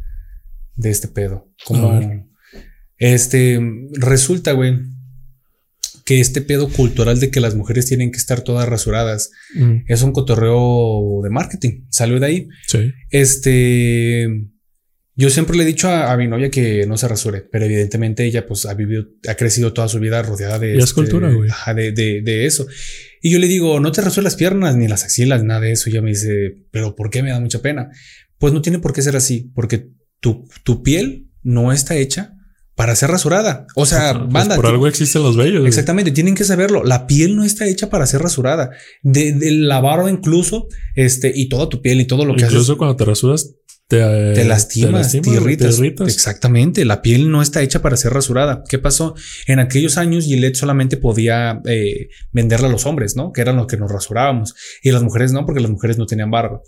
[0.75, 1.49] de este pedo.
[1.65, 1.99] Como
[2.97, 3.59] este
[3.93, 4.79] resulta, güey,
[6.05, 10.01] que este pedo cultural de que las mujeres tienen que estar todas rasuradas Mm, es
[10.03, 11.85] un cotorreo de marketing.
[11.89, 12.47] Salió de ahí.
[12.67, 12.91] sí.
[13.09, 14.27] Este,
[15.17, 18.25] yo siempre le he dicho a, a mi novia que no se rasure, pero evidentemente
[18.25, 21.31] ella pues ha vivido, ha crecido toda su vida rodeada de, Y es este, cultura,
[21.31, 21.49] güey.
[21.49, 22.67] ajá, de, de, de eso.
[23.21, 25.89] Y yo le digo, no te rasures las piernas ni las axilas, nada de eso.
[25.89, 27.89] Y ella me dice, pero ¿por qué me da mucha pena?
[28.37, 29.87] Pues no tiene por qué ser así, porque
[30.19, 32.34] tu, tu piel no está hecha
[32.75, 33.65] para ser rasurada.
[33.75, 35.59] O sea, Pues banda, por algo existen los vellos.
[35.59, 35.67] güey.
[35.67, 36.83] Exactamente, tienen que saberlo.
[36.83, 38.71] La piel no está hecha para ser rasurada.
[39.01, 42.73] De, de la barba incluso, este, y toda tu piel y todo lo que Incluso
[42.73, 42.75] haces.
[42.77, 43.53] cuando te rasuras,
[43.87, 45.75] te, eh, Te lastimas, te, irritas.
[45.75, 46.07] te irritas.
[46.07, 46.85] Exactamente.
[46.85, 48.63] La piel no está hecha para ser rasurada.
[48.67, 49.13] ¿Qué pasó?
[49.47, 53.31] En aquellos años Gillette solamente podía eh, venderla a los hombres, ¿no?
[53.31, 54.55] Que eran los que nos rasurábamos.
[54.81, 56.61] Y las mujeres no, porque las mujeres no tenían barba.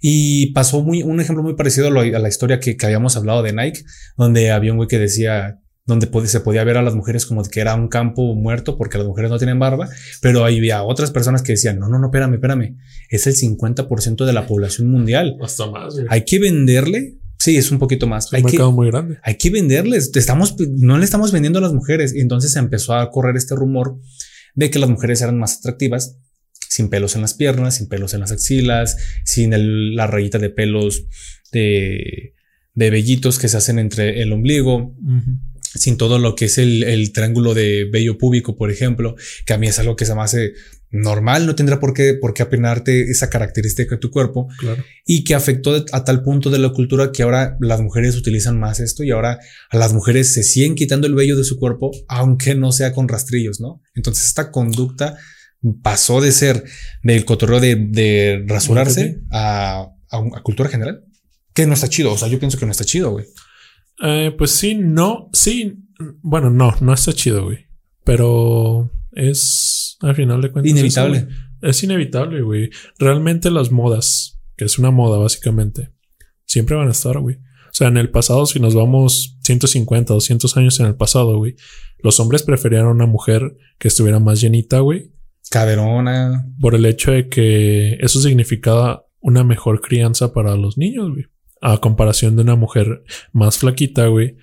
[0.00, 3.16] Y pasó muy, un ejemplo muy parecido a, lo- a la historia que, que habíamos
[3.16, 3.82] hablado de Nike,
[4.16, 5.58] donde había un güey que decía,
[5.90, 9.06] donde se podía ver a las mujeres como que era un campo muerto porque las
[9.06, 9.88] mujeres no tenían barba,
[10.22, 12.76] pero ahí había otras personas que decían, no, no, no, espérame, espérame,
[13.10, 15.36] es el 50% de la población mundial.
[15.42, 16.06] Hasta más, güey.
[16.08, 17.16] Hay que venderle.
[17.38, 18.26] Sí, es un poquito más.
[18.26, 19.18] Es un Hay que, mercado muy grande.
[19.22, 20.10] hay que venderles.
[20.14, 22.14] Estamos, no le estamos vendiendo a las mujeres.
[22.14, 23.98] Y entonces se empezó a correr este rumor
[24.54, 26.16] de que las mujeres eran más atractivas
[26.68, 30.50] sin pelos en las piernas, sin pelos en las axilas, sin el- la rayita de
[30.50, 31.04] pelos
[31.50, 32.34] de,
[32.74, 34.94] de vellitos que se hacen entre el ombligo.
[35.74, 39.14] Sin todo lo que es el, el triángulo de vello púbico, por ejemplo,
[39.46, 40.52] que a mí es algo que se me hace
[40.92, 44.82] normal, no tendrá por qué, por qué apenarte esa característica de tu cuerpo Claro.
[45.06, 48.80] y que afectó a tal punto de la cultura que ahora las mujeres utilizan más
[48.80, 49.38] esto y ahora
[49.70, 53.06] a las mujeres se siguen quitando el vello de su cuerpo, aunque no sea con
[53.06, 53.80] rastrillos, ¿no?
[53.94, 55.16] Entonces esta conducta
[55.82, 56.64] pasó de ser
[57.04, 61.04] del cotorreo de, de rasurarse a, a, a cultura general,
[61.54, 62.12] que no está chido.
[62.12, 63.26] O sea, yo pienso que no está chido, güey.
[64.02, 65.78] Eh, pues sí, no, sí.
[66.22, 67.66] Bueno, no, no está chido, güey.
[68.04, 71.18] Pero es, al final de cuentas, Inevitable.
[71.18, 71.28] eso,
[71.62, 72.70] es inevitable, güey.
[72.98, 75.92] Realmente las modas, que es una moda básicamente,
[76.44, 77.36] siempre van a estar, güey.
[77.36, 81.54] O sea, en el pasado, si nos vamos 150, 200 años en el pasado, güey,
[82.02, 85.12] los hombres preferían a una mujer que estuviera más llenita, güey,
[85.50, 86.46] Caderona.
[86.60, 91.26] por el hecho de que eso significaba una mejor crianza para los niños, güey.
[91.60, 93.02] A comparación de una mujer
[93.32, 94.36] más flaquita, güey,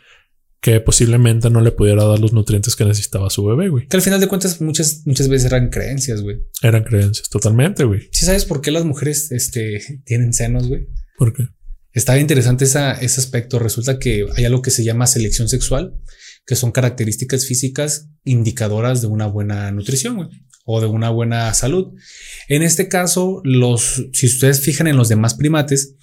[0.62, 3.88] que posiblemente no le pudiera dar los nutrientes que necesitaba su bebé, güey.
[3.88, 6.38] Que al final de cuentas muchas, muchas veces eran creencias, güey.
[6.62, 8.10] Eran creencias, totalmente, güey.
[8.12, 10.88] ¿Sí sabes por qué las mujeres este, tienen senos, güey?
[11.18, 11.44] ¿Por qué?
[11.94, 13.60] Está interesante esa, ese aspecto.
[13.60, 15.96] Resulta que hay algo que se llama selección sexual,
[16.46, 20.30] que son características físicas indicadoras de una buena nutrición güey,
[20.66, 21.94] o de una buena salud.
[22.50, 25.96] En este caso, los, si ustedes fijan en los demás primates,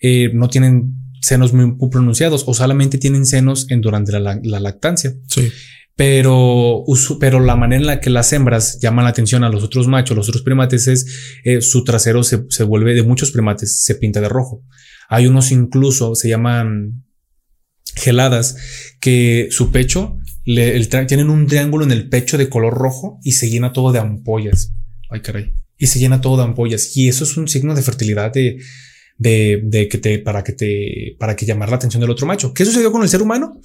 [0.00, 5.14] eh, no tienen senos muy, pronunciados o solamente tienen senos en, durante la, lactancia.
[5.28, 5.50] Sí.
[5.96, 6.84] Pero,
[7.18, 10.16] pero la manera en la que las hembras llaman la atención a los otros machos,
[10.16, 11.06] los otros primates, es
[11.44, 14.62] eh, su trasero se, se, vuelve de muchos primates, se pinta de rojo.
[15.08, 17.04] Hay unos incluso, se llaman
[17.96, 18.56] geladas,
[19.00, 23.50] que su pecho, le, tienen un triángulo en el pecho de color rojo y se
[23.50, 24.72] llena todo de ampollas.
[25.10, 25.52] Ay, caray.
[25.76, 26.96] Y se llena todo de ampollas.
[26.96, 28.58] Y eso es un signo de fertilidad de,
[29.18, 32.54] de, de que te, para que te, para que llamar la atención del otro macho.
[32.54, 33.60] ¿Qué sucedió con el ser humano?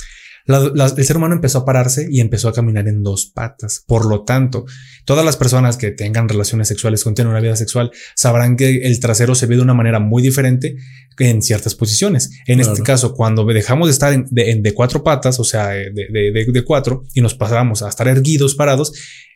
[0.46, 3.84] el ser humano empezó a pararse y empezó a caminar en dos patas.
[3.88, 4.66] Por lo tanto,
[5.06, 9.36] todas las personas que tengan relaciones sexuales, que una vida sexual, sabrán que el trasero
[9.36, 10.76] se ve de una manera muy diferente
[11.18, 12.30] en ciertas posiciones.
[12.46, 16.46] En este caso, cuando dejamos de estar en, de, cuatro patas, o sea, de, de,
[16.46, 18.92] de cuatro, y nos pasamos a estar erguidos, parados,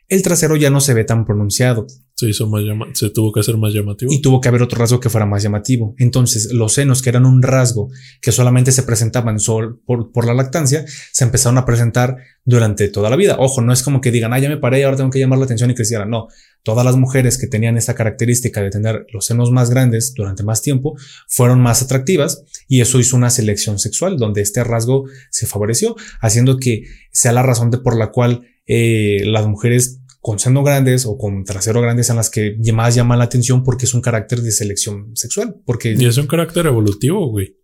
[0.08, 1.86] el trasero ya no se ve tan pronunciado.
[2.18, 2.64] Se hizo más
[2.94, 4.12] se tuvo que hacer más llamativo.
[4.12, 5.94] Y tuvo que haber otro rasgo que fuera más llamativo.
[5.98, 7.90] Entonces, los senos, que eran un rasgo
[8.20, 13.08] que solamente se presentaban sol por, por, la lactancia, se empezaron a presentar durante toda
[13.08, 13.36] la vida.
[13.38, 15.44] Ojo, no es como que digan, ah, ya me paré ahora tengo que llamar la
[15.44, 16.06] atención y creciera.
[16.06, 16.26] No,
[16.64, 20.60] todas las mujeres que tenían esta característica de tener los senos más grandes durante más
[20.60, 20.96] tiempo
[21.28, 26.58] fueron más atractivas y eso hizo una selección sexual donde este rasgo se favoreció, haciendo
[26.58, 26.82] que
[27.12, 31.42] sea la razón de por la cual eh, las mujeres con seno grandes o con
[31.42, 35.16] trasero grandes son las que más llaman la atención porque es un carácter de selección
[35.16, 35.56] sexual.
[35.64, 37.56] Porque y es un carácter evolutivo, güey.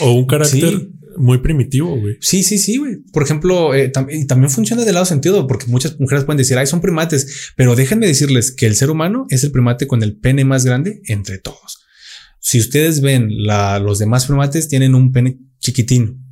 [0.00, 2.16] O un carácter muy primitivo, güey.
[2.20, 2.96] Sí, sí, sí, güey.
[3.12, 6.80] Por ejemplo, eh, también funciona de lado sentido, porque muchas mujeres pueden decir, ay, son
[6.80, 10.64] primates, pero déjenme decirles que el ser humano es el primate con el pene más
[10.64, 11.78] grande entre todos.
[12.40, 16.24] Si ustedes ven los demás primates tienen un pene chiquitín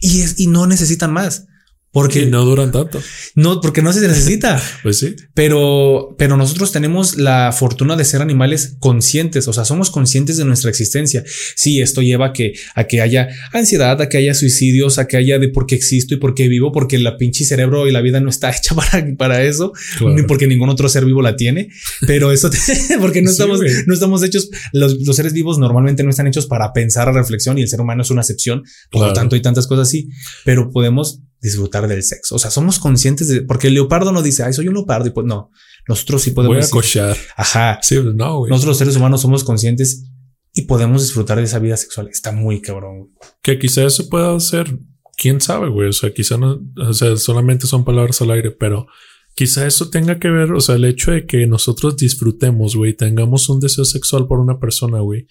[0.00, 1.46] y, es, y no necesitan más.
[1.94, 3.00] Porque no duran tanto.
[3.36, 4.60] No, porque no se necesita.
[4.82, 5.14] pues sí.
[5.32, 9.46] Pero, pero nosotros tenemos la fortuna de ser animales conscientes.
[9.46, 11.22] O sea, somos conscientes de nuestra existencia.
[11.54, 15.18] Sí, esto lleva a que, a que haya ansiedad, a que haya suicidios, a que
[15.18, 18.00] haya de por qué existo y por qué vivo, porque la pinche cerebro y la
[18.00, 21.68] vida no está hecha para, para eso, ni porque ningún otro ser vivo la tiene.
[22.08, 22.50] Pero eso,
[23.00, 26.72] porque no estamos, no estamos hechos, los, los, seres vivos normalmente no están hechos para
[26.72, 28.64] pensar a reflexión y el ser humano es una excepción.
[28.90, 30.08] Por lo tanto, hay tantas cosas así,
[30.44, 32.34] pero podemos disfrutar del sexo.
[32.34, 35.10] O sea, somos conscientes de, porque el leopardo no dice, ay, soy un leopardo y
[35.10, 35.50] pues no,
[35.86, 36.56] nosotros sí podemos.
[36.56, 37.16] Voy a cochar.
[37.36, 37.78] Ajá.
[37.82, 38.50] Sí, no, güey.
[38.50, 40.10] Nosotros los seres humanos somos conscientes
[40.52, 42.08] y podemos disfrutar de esa vida sexual.
[42.08, 43.10] Está muy cabrón.
[43.42, 44.78] Que quizá eso pueda ser,
[45.16, 45.88] quién sabe, güey.
[45.88, 48.86] O sea, quizá no, o sea, solamente son palabras al aire, pero
[49.34, 53.48] quizá eso tenga que ver, o sea, el hecho de que nosotros disfrutemos, güey, tengamos
[53.48, 55.26] un deseo sexual por una persona, güey,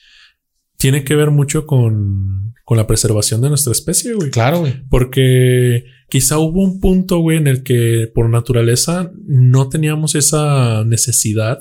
[0.84, 4.31] tiene que ver mucho con, con la preservación de nuestra especie, güey.
[4.31, 4.84] Claro, güey.
[4.89, 11.60] Porque quizá hubo un punto, güey, en el que por naturaleza no teníamos esa necesidad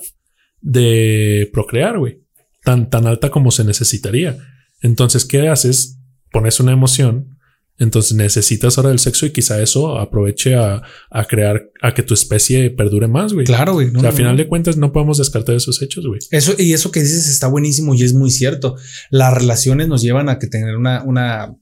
[0.61, 2.25] de procrear, güey,
[2.65, 4.39] tan, tan alta como se necesitaría.
[4.81, 6.01] Entonces, ¿qué haces?
[6.33, 7.32] Pones una emoción,
[7.79, 10.83] entonces necesitas ahora el sexo y quizá eso aproveche a,
[11.29, 13.47] crear, a que tu especie perdure más, güey.
[13.47, 13.91] Claro, güey.
[14.05, 16.21] al final de cuentas no podemos descartar esos hechos, güey.
[16.31, 18.77] Eso, y eso que dices está buenísimo y es muy cierto.
[19.11, 21.57] Las relaciones nos llevan a que tener una, una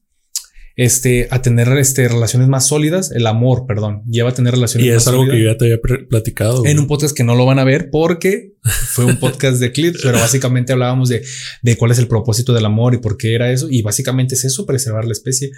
[0.81, 4.91] este, a tener este, relaciones más sólidas, el amor, perdón, lleva a tener relaciones y
[4.91, 5.79] es algo que yo ya te había
[6.09, 6.65] platicado.
[6.65, 10.01] En un podcast que no lo van a ver porque fue un podcast de clips,
[10.03, 11.23] pero básicamente hablábamos de,
[11.61, 13.69] de cuál es el propósito del amor y por qué era eso.
[13.71, 15.51] Y básicamente es eso, preservar la especie.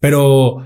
[0.00, 0.64] Pero,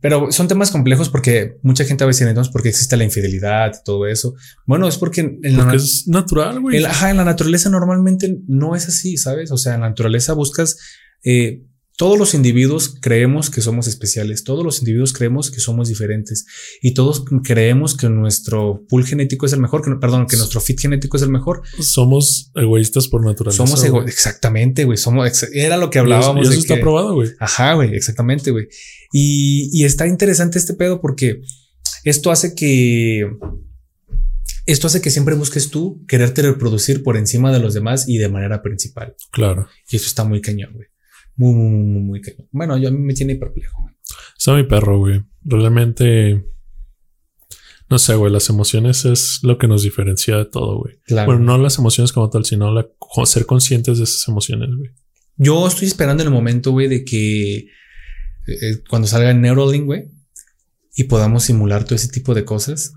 [0.00, 3.84] pero son temas complejos porque mucha gente a veces entonces porque existe la infidelidad y
[3.84, 4.34] todo eso.
[4.66, 6.84] Bueno, es porque, en la, es natural, güey.
[6.84, 9.52] Ajá, en la naturaleza normalmente no es así, ¿sabes?
[9.52, 10.78] O sea, en la naturaleza buscas
[11.22, 11.62] eh,
[11.96, 16.44] todos los individuos creemos que somos especiales, todos los individuos creemos que somos diferentes
[16.82, 20.78] y todos creemos que nuestro pool genético es el mejor, que, perdón, que nuestro fit
[20.78, 21.62] genético es el mejor.
[21.80, 23.64] Somos egoístas por naturaleza.
[23.64, 24.98] Somos egoístas, exactamente, güey.
[24.98, 26.46] Somos, era lo que hablábamos.
[26.46, 27.30] Y eso, está probado, güey.
[27.40, 28.68] Ajá, güey, exactamente, güey.
[29.12, 31.40] Y, y está interesante este pedo porque
[32.04, 33.26] esto hace que
[34.66, 38.28] esto hace que siempre busques tú quererte reproducir por encima de los demás y de
[38.28, 39.14] manera principal.
[39.30, 39.68] Claro.
[39.88, 40.88] Y eso está muy cañón, güey.
[41.36, 43.90] Muy, muy, muy, muy Bueno, yo a mí me tiene perplejo.
[44.36, 45.22] Está mi perro, güey.
[45.42, 46.46] Realmente.
[47.88, 48.32] No sé, güey.
[48.32, 50.98] Las emociones es lo que nos diferencia de todo, güey.
[51.04, 51.26] Claro.
[51.26, 52.88] Bueno, no las emociones como tal, sino la,
[53.24, 54.90] ser conscientes de esas emociones, güey.
[55.36, 57.56] Yo estoy esperando el momento, güey, de que
[58.46, 60.08] eh, cuando salga el Neuralink, güey,
[60.94, 62.94] y podamos simular todo ese tipo de cosas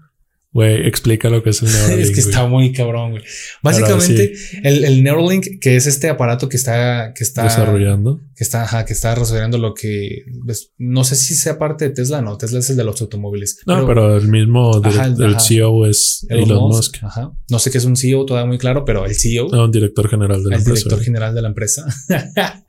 [0.51, 1.99] Güey, explica lo que es el Neuralink.
[1.99, 3.23] es que está muy cabrón, güey.
[3.61, 8.63] Básicamente, el, el, Neuralink, que es este aparato que está, que está desarrollando, que está,
[8.63, 12.35] ajá, que está desarrollando lo que pues, no sé si sea parte de Tesla, no.
[12.35, 13.59] Tesla es el de los automóviles.
[13.67, 17.03] No, pero, el mismo del, CEO es Elon, Musk.
[17.03, 17.31] Ajá.
[17.47, 19.49] No sé qué es un CEO todavía muy claro, pero el CEO.
[19.49, 20.83] No, un director general de la el empresa.
[20.83, 21.85] director general de la empresa.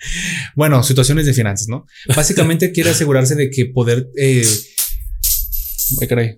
[0.54, 1.86] bueno, situaciones de finanzas, ¿no?
[2.14, 4.44] Básicamente quiere asegurarse de que poder eh,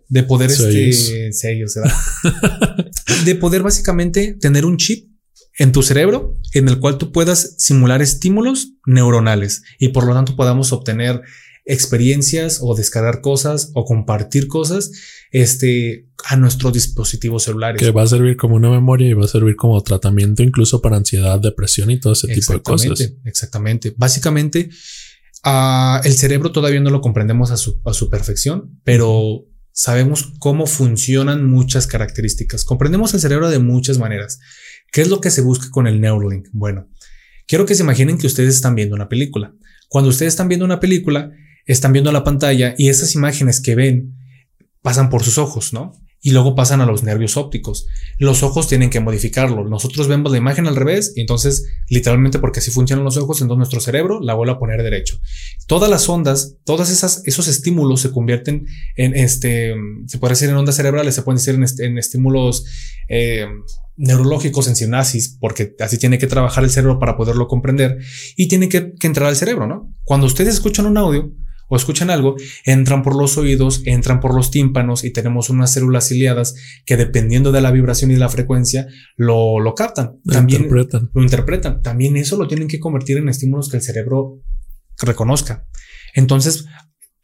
[0.08, 1.74] de poder este sellos,
[3.24, 5.10] de poder básicamente tener un chip
[5.58, 10.36] en tu cerebro en el cual tú puedas simular estímulos neuronales y por lo tanto
[10.36, 11.22] podamos obtener
[11.64, 14.90] experiencias o descargar cosas o compartir cosas
[15.30, 17.80] este, a nuestros dispositivos celulares.
[17.80, 20.96] Que va a servir como una memoria y va a servir como tratamiento incluso para
[20.96, 23.14] ansiedad, depresión y todo ese tipo de cosas.
[23.24, 23.94] Exactamente.
[23.96, 24.70] Básicamente,
[25.42, 30.66] Ah, el cerebro todavía no lo comprendemos a su, a su perfección, pero sabemos cómo
[30.66, 32.64] funcionan muchas características.
[32.64, 34.38] Comprendemos el cerebro de muchas maneras.
[34.92, 36.48] ¿Qué es lo que se busca con el Neuralink?
[36.52, 36.88] Bueno,
[37.46, 39.54] quiero que se imaginen que ustedes están viendo una película.
[39.88, 41.32] Cuando ustedes están viendo una película,
[41.66, 44.21] están viendo la pantalla y esas imágenes que ven
[44.82, 45.92] pasan por sus ojos, ¿no?
[46.24, 47.88] y luego pasan a los nervios ópticos.
[48.16, 49.68] Los ojos tienen que modificarlo.
[49.68, 53.58] Nosotros vemos la imagen al revés y entonces literalmente porque así funcionan los ojos, entonces
[53.58, 55.18] nuestro cerebro la vuelve a poner derecho.
[55.66, 59.74] Todas las ondas, esas esos estímulos se convierten en este,
[60.06, 62.66] se puede decir en ondas cerebrales, se pueden decir en, estímulos
[63.08, 63.48] eh,
[63.96, 67.98] neurológicos en sinapsis, porque así tiene que trabajar el cerebro para poderlo comprender
[68.36, 69.92] y tiene que, que entrar al cerebro, ¿no?
[70.04, 71.32] Cuando ustedes escuchan un audio,
[71.68, 76.08] o escuchan algo, entran por los oídos, entran por los tímpanos y tenemos unas células
[76.08, 78.86] ciliadas que dependiendo de la vibración y la frecuencia
[79.16, 80.20] lo, lo captan.
[80.24, 81.10] También interpretan.
[81.14, 81.82] lo interpretan.
[81.82, 84.40] También eso lo tienen que convertir en estímulos que el cerebro
[84.98, 85.66] reconozca.
[86.14, 86.66] Entonces,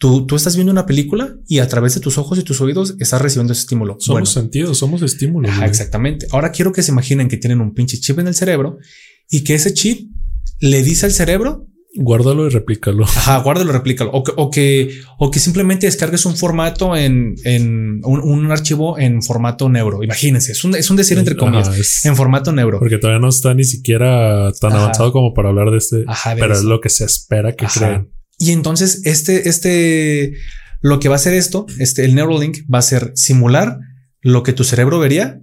[0.01, 2.95] Tú, tú, estás viendo una película y a través de tus ojos y tus oídos
[3.01, 3.97] estás recibiendo ese estímulo.
[3.99, 5.51] Somos sentidos, somos estímulos.
[5.65, 6.29] exactamente.
[6.31, 8.79] Ahora quiero que se imaginen que tienen un pinche chip en el cerebro
[9.29, 10.09] y que ese chip
[10.61, 13.05] le dice al cerebro Guárdalo y replícalo.
[13.07, 14.11] Ajá, guárdalo y replícalo.
[14.13, 19.23] O que, o que, o que simplemente descargues un formato en, en un, archivo en
[19.23, 20.03] formato neuro.
[20.03, 22.79] Imagínense, es un, es un decir entre comillas, en formato neuro.
[22.79, 26.05] Porque todavía no está ni siquiera tan avanzado como para hablar de este,
[26.39, 28.11] pero es lo que se espera que crean.
[28.39, 30.35] Y entonces este, este,
[30.81, 33.79] lo que va a hacer esto, este, el Neuralink va a ser simular
[34.21, 35.41] lo que tu cerebro vería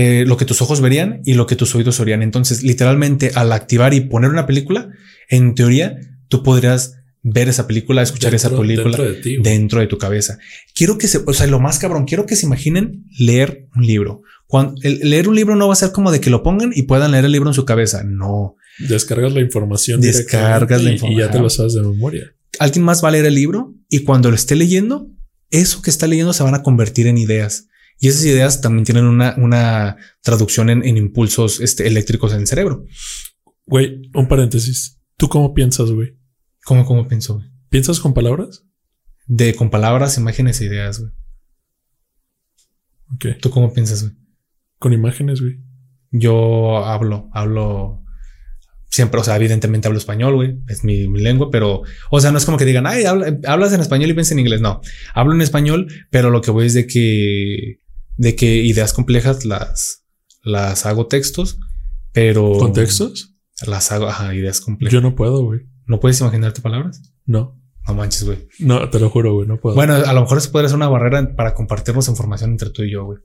[0.00, 2.22] eh, lo que tus ojos verían y lo que tus oídos oirían.
[2.22, 4.90] Entonces, literalmente, al activar y poner una película,
[5.28, 5.98] en teoría,
[6.28, 8.96] tú podrías ver esa película, escuchar esa película
[9.42, 10.38] dentro de, tu cabeza.
[10.72, 14.22] Quiero que se, o sea, lo más cabrón, quiero que se imaginen leer un libro.
[14.46, 17.10] Cuando leer un libro no va a ser como de que lo pongan y puedan
[17.10, 18.04] leer el libro en su cabeza.
[18.04, 18.54] No.
[18.78, 20.00] Descargas la información.
[20.00, 21.12] Descargas la información.
[21.12, 22.36] Y ya te lo sabes de memoria.
[22.60, 25.10] Alguien más va a leer el libro y cuando lo esté leyendo,
[25.50, 27.68] eso que está leyendo se van a convertir en ideas.
[28.00, 32.84] Y esas ideas también tienen una, una traducción en, impulsos este, eléctricos en el cerebro.
[33.66, 35.00] Güey, un paréntesis.
[35.16, 36.16] ¿Tú cómo piensas, güey?
[36.64, 37.42] ¿Cómo, cómo pienso?
[37.68, 38.64] ¿Piensas con palabras?
[39.26, 41.12] De con palabras, imágenes e ideas, güey.
[43.14, 43.40] Ok.
[43.40, 44.14] ¿Tú cómo piensas, güey?
[44.78, 45.60] Con imágenes, güey.
[46.10, 48.04] Yo hablo, hablo
[48.88, 52.44] siempre, o sea, evidentemente hablo español, güey, es mi, lengua, pero, o sea, no es
[52.46, 54.80] como que digan, ay, hablas en español y piensas en inglés, no,
[55.14, 57.80] hablo en español, pero lo que voy es de que
[58.18, 60.04] de que ideas complejas las,
[60.42, 61.58] las hago textos,
[62.12, 62.52] pero...
[62.58, 63.36] ¿Con textos?
[63.66, 64.92] Las hago, ajá, ideas complejas.
[64.92, 65.60] Yo no puedo, güey.
[65.86, 67.00] ¿No puedes imaginarte palabras?
[67.24, 67.58] No.
[67.86, 68.48] No manches, güey.
[68.58, 69.74] No, te lo juro, güey, no puedo.
[69.74, 72.92] Bueno, a lo mejor eso podría ser una barrera para compartirnos información entre tú y
[72.92, 73.18] yo, güey.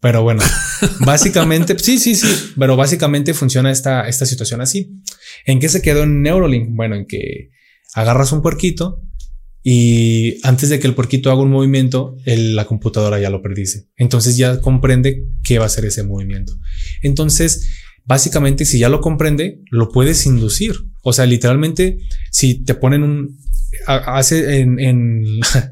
[0.00, 0.42] Pero bueno,
[1.06, 5.00] básicamente, sí, sí, sí, pero básicamente funciona esta, esta situación así.
[5.46, 6.68] ¿En qué se quedó en Neuralink?
[6.72, 7.50] Bueno, en que
[7.94, 9.00] agarras un puerquito,
[9.68, 13.88] y antes de que el porquito haga un movimiento, la computadora ya lo predice.
[13.96, 16.56] Entonces ya comprende qué va a ser ese movimiento.
[17.02, 17.68] Entonces,
[18.04, 20.76] básicamente, si ya lo comprende, lo puedes inducir.
[21.02, 21.98] O sea, literalmente,
[22.30, 23.40] si te ponen un,
[23.88, 25.24] hace en, en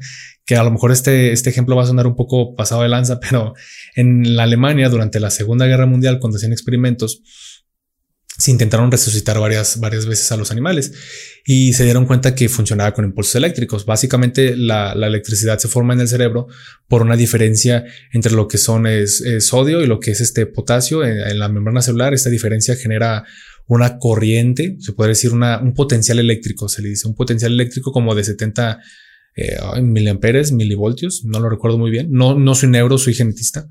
[0.45, 3.19] que a lo mejor este, este ejemplo va a sonar un poco pasado de lanza,
[3.21, 3.53] pero
[3.95, 7.21] en la Alemania durante la Segunda Guerra Mundial, cuando hacían experimentos,
[8.45, 10.93] se intentaron resucitar varias, varias veces a los animales
[11.43, 13.87] y se dieron cuenta que funcionaba con impulsos eléctricos.
[13.87, 16.45] Básicamente la, electricidad se forma en el cerebro
[16.87, 21.03] por una diferencia entre lo que son es, sodio y lo que es este potasio
[21.03, 22.13] en, la membrana celular.
[22.13, 23.23] Esta diferencia genera
[23.65, 27.91] una corriente, se puede decir una, un potencial eléctrico, se le dice un potencial eléctrico
[27.91, 28.79] como de 70
[29.35, 32.07] eh, miliamperes, milivoltios, no lo recuerdo muy bien.
[32.11, 33.67] No, no soy neuro, soy genetista.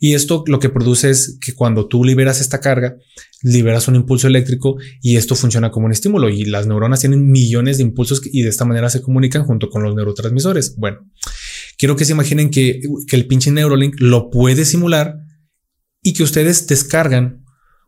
[0.00, 2.96] Y esto lo que produce es que cuando tú liberas esta carga,
[3.42, 7.76] liberas un impulso eléctrico y esto funciona como un estímulo y las neuronas tienen millones
[7.76, 10.74] de impulsos y de esta manera se comunican junto con los neurotransmisores.
[10.76, 11.08] Bueno,
[11.78, 15.18] quiero que se imaginen que, que el pinche Neurolink lo puede simular
[16.02, 17.44] y que ustedes descargan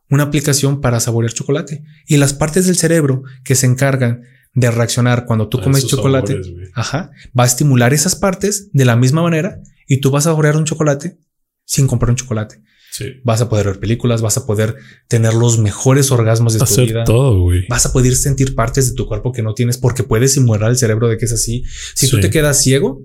[0.09, 4.23] una aplicación para saborear chocolate y las partes del cerebro que se encargan
[4.55, 8.85] de reaccionar cuando tú A comes chocolate, sabores, ajá, va a estimular esas partes de
[8.85, 11.19] la misma manera y tú vas a saborear un chocolate
[11.65, 12.63] sin comprar un chocolate.
[12.93, 13.07] Sí.
[13.25, 14.77] Vas a poder ver películas, vas a poder
[15.09, 17.03] tener los mejores orgasmos de tu vida.
[17.03, 17.67] todo, güey.
[17.69, 20.77] Vas a poder sentir partes de tu cuerpo que no tienes porque puedes simular el
[20.77, 21.65] cerebro de que es así.
[21.95, 23.03] Si tú te quedas ciego,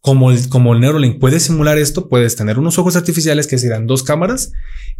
[0.00, 3.86] como el, como el Neuralink puede simular esto, puedes tener unos ojos artificiales que serán
[3.86, 4.52] dos cámaras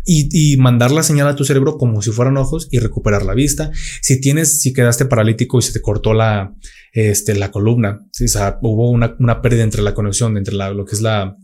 [0.04, 3.70] y, mandar la señal a tu cerebro como si fueran ojos y recuperar la vista.
[4.02, 6.54] Si tienes, si quedaste paralítico y se te cortó la,
[6.92, 10.84] este, la columna, si, o sea, hubo una, una pérdida entre la conexión, entre lo
[10.84, 11.36] que es la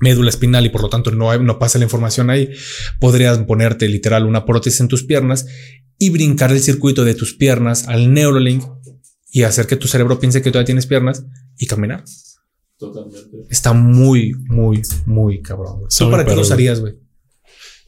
[0.00, 2.50] médula espinal y por lo tanto no, hay- no pasa la información ahí,
[3.00, 5.46] podrías ponerte literal una prótesis en tus piernas
[5.98, 8.64] y brincar el circuito de tus piernas al Neuralink
[9.30, 11.24] y hacer que tu cerebro piense que todavía tienes piernas
[11.56, 12.04] y caminar.
[12.78, 13.46] Totalmente.
[13.50, 15.78] Está muy, muy, muy cabrón.
[15.80, 15.88] güey.
[15.96, 16.94] ¿Tú muy para qué lo usarías, güey?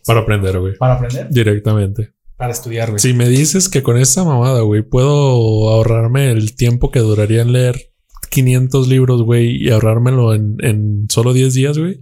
[0.07, 0.77] Para aprender, güey.
[0.79, 1.29] Para aprender.
[1.31, 2.15] Directamente.
[2.37, 3.01] Para estudiar, güey.
[3.01, 7.53] Si me dices que con esta mamada, güey, puedo ahorrarme el tiempo que duraría en
[7.53, 7.93] leer
[8.31, 12.01] 500 libros, güey, y ahorrármelo en, en solo 10 días, güey.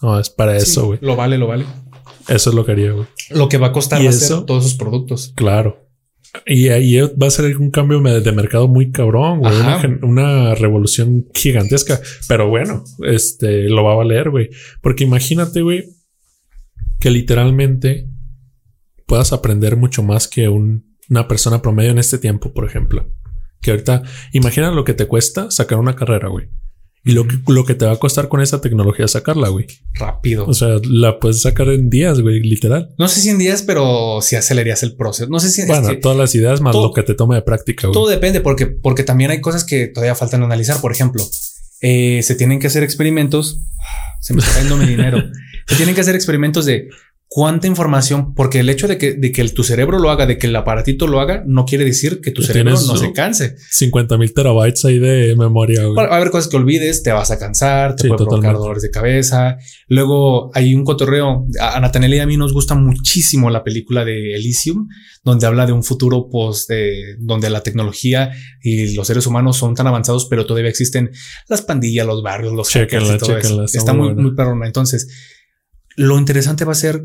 [0.00, 0.98] No, es para Sí, eso, güey.
[1.02, 1.66] Lo vale, lo vale.
[2.28, 3.06] Eso es lo que haría, güey.
[3.30, 4.36] Lo que va a costar ¿Y va a eso?
[4.36, 5.32] ser todos esos productos.
[5.34, 5.87] Claro.
[6.46, 9.52] Y ahí va a ser un cambio de mercado muy cabrón, güey.
[9.60, 12.00] Una, una revolución gigantesca.
[12.28, 14.50] Pero bueno, este lo va a valer, güey.
[14.82, 15.84] Porque imagínate, güey,
[17.00, 18.08] que literalmente
[19.06, 23.10] puedas aprender mucho más que un- una persona promedio en este tiempo, por ejemplo.
[23.62, 24.02] Que ahorita,
[24.32, 26.48] imagina lo que te cuesta sacar una carrera, güey.
[27.08, 29.66] Y lo que, lo que te va a costar con esa tecnología sacarla, güey.
[29.94, 30.44] Rápido.
[30.46, 32.90] O sea, la puedes sacar en días, güey, literal.
[32.98, 35.28] no sé si en días, pero si acelerarías el proceso.
[35.30, 37.34] No sé si es Bueno, que todas las ideas más todo- lo que te toma
[37.34, 37.94] de práctica, güey.
[37.94, 40.80] todo depende porque, porque también hay cosas que todavía faltan analizar.
[40.80, 41.24] Por ejemplo,
[41.80, 43.60] eh, se tienen que hacer experimentos.
[44.20, 45.22] Se me está cayendo mi dinero.
[45.68, 46.88] Se tienen que hacer experimentos de
[47.30, 50.38] cuánta información, porque el hecho de que, de que el- tu cerebro lo haga, de
[50.38, 53.54] que el aparatito lo haga, no quiere decir que tu Que cerebro no se canse.
[53.70, 55.94] 50 mil terabytes ahí de memoria, güey.
[55.94, 58.82] Va a haber cosas que olvides, te vas a cansar, te Sí, puede provocar dolores
[58.82, 59.58] de cabeza.
[59.88, 61.44] Luego hay un cotorreo.
[61.60, 64.88] A Nathaniel y a mí nos gusta muchísimo la película de Elysium,
[65.22, 68.30] donde habla de un futuro post, eh, donde la tecnología
[68.62, 71.10] y los seres humanos son tan avanzados, pero todavía existen
[71.46, 73.64] las pandillas, los barrios, los hackers Chéquenla, y todo eso.
[73.78, 74.22] está muy muy, buena.
[74.22, 74.66] muy perrona.
[74.66, 75.08] Entonces,
[75.98, 77.04] lo interesante va a ser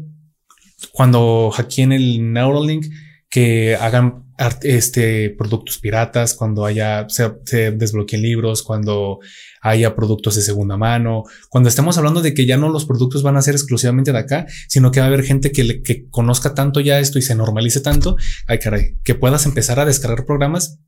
[0.91, 2.85] cuando hackeen el Neuralink
[3.27, 4.23] que hagan
[4.61, 9.19] este productos piratas, cuando haya se, desbloqueen libros, cuando
[9.61, 13.35] haya productos de segunda mano, cuando estemos hablando de que ya no los productos van
[13.35, 16.79] a ser exclusivamente de acá, sino que va a haber gente que, que conozca tanto
[16.79, 18.15] ya esto y se normalice tanto,
[18.47, 20.79] ay caray, que puedas empezar a descargar programas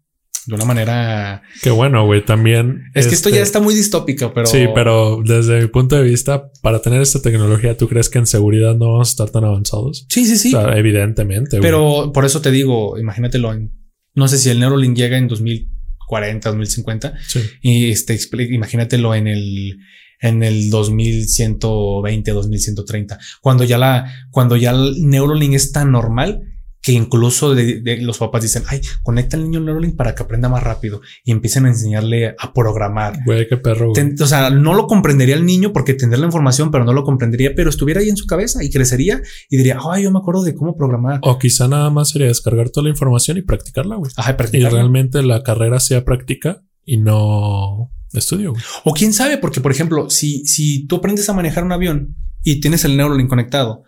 [0.48, 1.42] de una manera.
[1.62, 2.24] Qué bueno, güey.
[2.26, 2.84] También.
[2.94, 6.04] Es que esto este, ya está muy distópico, pero Sí, pero desde mi punto de
[6.04, 9.44] vista, para tener esta tecnología, ¿tú crees que en seguridad no vamos a estar tan
[9.44, 10.06] avanzados?
[10.10, 10.54] sí, sí, sí.
[10.56, 11.58] O sea, evidentemente.
[11.58, 11.62] güey.
[11.70, 13.72] Pero por eso te digo, imagínatelo en,
[14.14, 17.40] no sé si el Neuralink llega en 2040, 2050 Sí.
[17.62, 18.18] y este,
[18.52, 19.78] imagínatelo en el,
[20.22, 26.42] en el 2120, 2130, cuando ya la, cuando ya el Neuralink es tan normal
[26.86, 30.22] que incluso de- de- los papás dicen, ay, conecta al niño al Neuralink para que
[30.22, 33.18] aprenda más rápido y empiecen a enseñarle a programar.
[33.26, 33.90] Güey, qué perro.
[33.90, 33.94] güey.
[33.96, 37.04] Ten- o sea, no lo comprendería el niño porque tendría la información, pero no lo
[37.04, 40.44] comprendería, pero estuviera ahí en su cabeza y crecería y diría, ay, yo me acuerdo
[40.44, 41.20] de cómo programar.
[41.24, 44.12] O quizá nada más sería descargar toda la información y practicarla, güey.
[44.16, 44.78] Ajá, Y practicarla.
[44.78, 48.64] realmente la carrera sea práctica y no estudio, güey.
[48.84, 52.60] O quién sabe, porque por ejemplo, si, si tú aprendes a manejar un avión y
[52.60, 53.84] tienes el Neuralink conectado,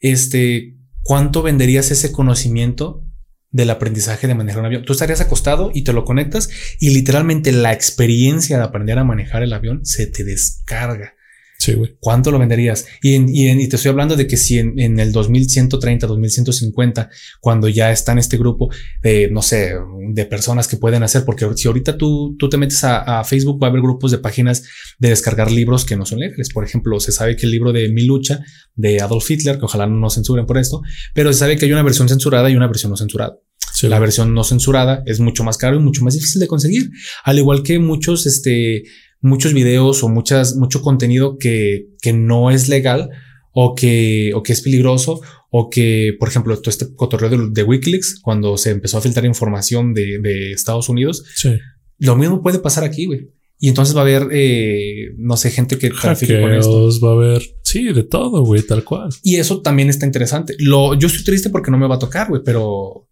[0.00, 3.06] este, ¿cuánto venderías ese conocimiento
[3.50, 4.84] del aprendizaje de manejar un avión?
[4.84, 6.50] Tú estarías acostado y te lo conectas
[6.80, 11.14] y literalmente la experiencia de aprender a manejar el avión se te descarga.
[11.64, 11.96] Sí, güey.
[11.98, 12.84] ¿Cuánto lo venderías?
[13.00, 16.06] Y, en- y en- y te estoy hablando de que si en, en el 2130,
[16.06, 17.08] 2150,
[17.40, 18.68] cuando ya está en este grupo
[19.02, 19.72] de, no sé,
[20.12, 23.62] de personas que pueden hacer, porque si ahorita tú, tú te metes a, a Facebook,
[23.62, 24.62] va a haber grupos de páginas
[24.98, 26.50] de descargar libros que no son legales.
[26.52, 28.40] Por ejemplo, se sabe que el libro de Mi lucha
[28.74, 30.82] de Adolf Hitler, que ojalá no nos censuren por esto,
[31.14, 33.38] pero se sabe que hay una versión censurada y una versión no censurada.
[33.72, 36.90] Sí, La versión no censurada es mucho más caro y mucho más difícil de conseguir.
[37.24, 38.84] Al igual que muchos, este,
[39.24, 43.08] muchos videos o muchas, mucho contenido que, que no es legal
[43.52, 45.20] o que, o que es peligroso
[45.50, 49.24] o que, por ejemplo, todo este cotorreo de, de Wikileaks, cuando se empezó a filtrar
[49.24, 51.56] información de, de Estados Unidos, Sí.
[51.98, 53.30] lo mismo puede pasar aquí, güey.
[53.60, 56.90] Y entonces va a haber, eh, no sé, gente que trafique con esto.
[57.00, 57.42] Va a haber.
[57.62, 59.08] Sí, de todo, güey, tal cual.
[59.22, 60.54] Y eso también está interesante.
[60.58, 63.08] Lo, yo estoy triste porque no me va a tocar, güey, pero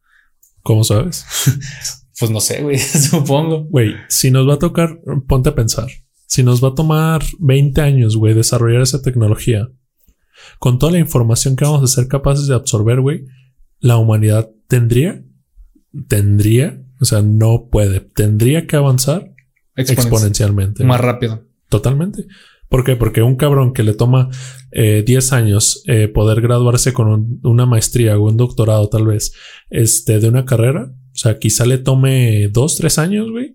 [0.63, 1.25] ¿Cómo sabes?
[2.23, 2.79] pues no sé, güey,
[3.11, 3.65] supongo.
[3.65, 5.89] Güey, si nos va a tocar, ponte a pensar.
[6.29, 9.69] si nos va a tomar 20 años, güey, desarrollar esa tecnología,
[10.61, 13.25] con toda la información que vamos a ser capaces de absorber, güey,
[13.81, 15.25] la humanidad tendría,
[16.07, 19.35] tendría, o sea, no puede, tendría que avanzar
[19.75, 20.85] exponencialmente.
[20.85, 21.45] Más rápido.
[21.69, 22.29] Totalmente.
[22.69, 22.95] ¿Por qué?
[22.95, 24.29] Porque un cabrón que le toma
[24.71, 29.35] 10 eh, años eh, poder graduarse con una maestría o un doctorado tal vez
[29.71, 30.93] este, de una carrera,
[31.23, 33.55] sea, quizá le tome 2, 3 años, güey.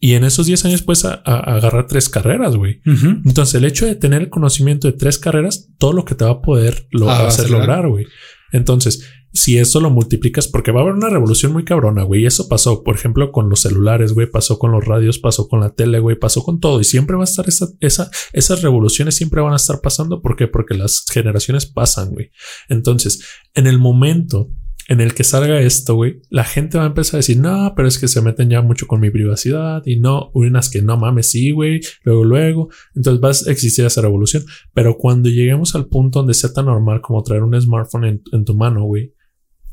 [0.00, 2.80] Y en esos 10 años puedes agarrar tres carreras, güey.
[3.24, 6.30] Entonces el hecho de tener el conocimiento de tres carreras, todo lo que te va
[6.30, 8.06] a poder lo ah, hacer lograr, güey.
[8.52, 12.22] Entonces, si eso lo multiplicas, porque va a haber una revolución muy cabrona, güey.
[12.22, 15.60] Y eso pasó, por ejemplo, con los celulares, güey, pasó con los radios, pasó con
[15.60, 16.80] la tele, güey, pasó con todo.
[16.80, 20.22] Y siempre va a estar esa, esa, esas revoluciones siempre van a estar pasando.
[20.22, 20.46] ¿Por qué?
[20.46, 22.30] Porque las generaciones pasan, güey.
[22.68, 23.24] Entonces,
[23.54, 24.50] en el momento
[24.88, 27.86] en el que salga esto, güey, la gente va a empezar a decir, no, pero
[27.86, 31.30] es que se meten ya mucho con mi privacidad y no, unas que no mames,
[31.30, 32.68] sí, güey, luego, luego.
[32.94, 34.44] Entonces va a existir esa revolución.
[34.72, 38.44] Pero cuando lleguemos al punto donde sea tan normal como traer un smartphone en, en
[38.46, 39.12] tu mano, güey,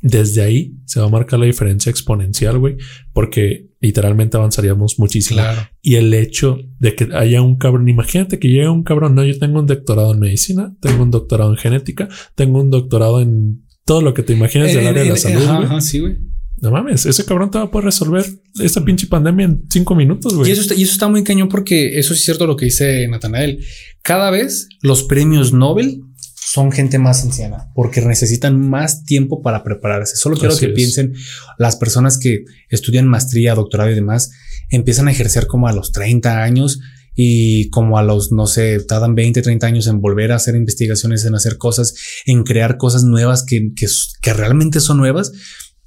[0.02, 2.78] desde ahí se va a marcar la diferencia exponencial, güey,
[3.14, 5.42] porque literalmente avanzaríamos muchísimo.
[5.82, 9.40] Y el hecho de que haya un cabrón, imagínate que llegue un cabrón, no, yo
[9.40, 14.02] tengo un doctorado en medicina, tengo un doctorado en genética, tengo un doctorado en todo
[14.02, 15.44] lo que te imaginas del área de la salud.
[15.44, 16.18] Ajá, sí, güey.
[16.58, 18.26] No mames, ese cabrón te va a poder resolver
[18.60, 20.50] esta pinche pandemia en cinco minutos, güey.
[20.50, 23.08] Y eso, está, y eso está muy cañón porque eso es cierto lo que dice
[23.08, 23.64] Natanael.
[24.02, 30.16] Cada vez los premios Nobel son gente más anciana porque necesitan más tiempo para prepararse.
[30.16, 31.14] Solo quiero que piensen
[31.58, 34.32] las personas que estudian maestría, doctorado y demás,
[34.70, 36.80] empiezan a ejercer como a los 30 años
[37.16, 41.26] y como a los, no sé, tardan 20, 30 años en volver a hacer investigaciones,
[41.26, 43.88] en hacer cosas, en crear cosas nuevas que, que,
[44.22, 45.32] que realmente son nuevas,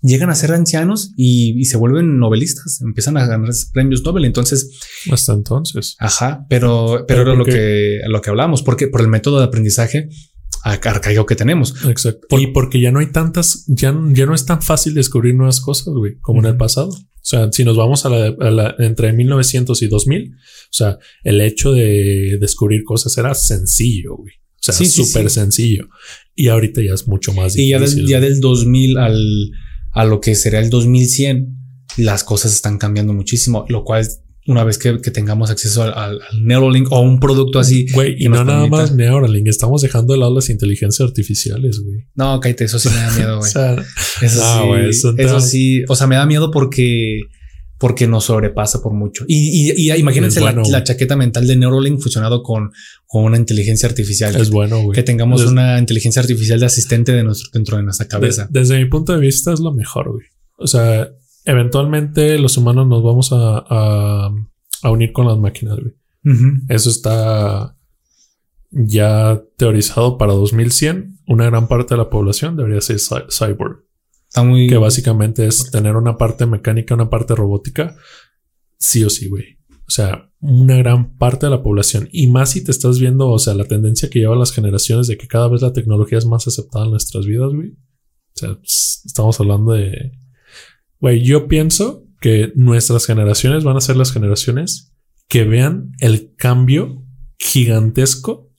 [0.00, 4.24] llegan a ser ancianos y, y, se vuelven novelistas, empiezan a ganar premios Nobel.
[4.24, 4.78] Entonces,
[5.10, 5.96] hasta entonces.
[5.98, 10.08] Ajá, pero, pero, era lo que, lo que hablábamos, porque por el método de aprendizaje
[10.62, 11.74] arcaico que tenemos.
[11.86, 12.38] Exacto.
[12.38, 15.94] y porque ya no hay tantas, ya, ya no es tan fácil descubrir nuevas cosas,
[15.94, 16.90] güey, como en el pasado.
[17.28, 20.36] O sea, si nos vamos a la, entre 1900 y 2000, o
[20.70, 24.32] sea, el hecho de descubrir cosas era sencillo, güey.
[24.32, 25.90] O sea, súper sencillo.
[26.34, 27.66] Y ahorita ya es mucho más difícil.
[27.66, 29.50] Y ya del, ya del 2000 al,
[29.92, 31.54] a lo que será el 2100,
[31.98, 34.08] las cosas están cambiando muchísimo, lo cual
[34.48, 37.86] una vez que, tengamos acceso al, Neuralink o un producto así.
[37.92, 42.06] Güey, y no nada más Neuralink, estamos dejando de lado las inteligencias artificiales, güey.
[42.14, 43.50] No, cállate, eso sí me da miedo, güey.
[44.22, 47.20] eso, sí, eso, sí, o sea, me da miedo porque
[47.78, 49.24] porque nos sobrepasa por mucho.
[49.28, 52.72] Y, y, imagínense la, chaqueta mental de Neuralink fusionado con,
[53.06, 54.34] con una inteligencia artificial.
[54.34, 54.94] Es bueno, güey.
[54.96, 58.48] Que tengamos una inteligencia artificial de asistente de nuestro, dentro de nuestra cabeza.
[58.50, 60.26] desde mi punto de vista es lo mejor, güey.
[60.56, 61.08] O sea,
[61.48, 64.30] eventualmente los humanos nos vamos a,
[64.84, 65.94] unir con las máquinas, güey.
[66.68, 67.74] Eso está
[68.70, 71.20] ya teorizado para 2100.
[71.26, 73.84] Una gran parte de la población debería ser cyborg.
[74.28, 74.68] Está muy...
[74.68, 77.96] Que básicamente es tener una parte mecánica, una parte robótica.
[78.78, 79.58] Sí o sí, güey.
[79.70, 82.10] O sea, una gran parte de la población.
[82.12, 85.16] Y más si te estás viendo, o sea, la tendencia que lleva las generaciones de
[85.16, 87.70] que cada vez la tecnología es más aceptada en nuestras vidas, güey.
[87.70, 90.12] O sea, estamos hablando de
[91.00, 94.92] Güey, yo pienso que nuestras generaciones van a ser las generaciones
[95.28, 97.04] que vean el cambio
[97.38, 98.50] gigantesco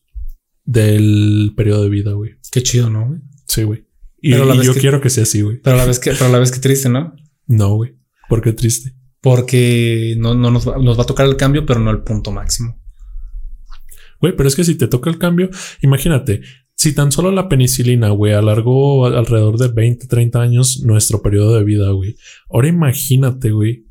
[0.63, 2.35] del periodo de vida, güey.
[2.51, 3.19] Qué chido, ¿no, güey?
[3.47, 3.85] Sí, güey.
[4.21, 5.61] Y, yo quiero que sea así, güey.
[5.61, 7.15] Pero a la vez que, pero a la vez que triste, ¿no?
[7.47, 7.95] No, güey.
[8.27, 8.93] ¿Por qué triste?
[9.21, 12.31] Porque no, no nos, va, nos va a tocar el cambio, pero no el punto
[12.31, 12.79] máximo.
[14.21, 15.49] Güey, pero es que si te toca el cambio,
[15.81, 16.41] imagínate,
[16.80, 21.65] si tan solo la penicilina, güey, alargó alrededor de 20, 30 años nuestro periodo de
[21.65, 22.15] vida, güey.
[22.49, 23.85] Ahora imagínate, güey,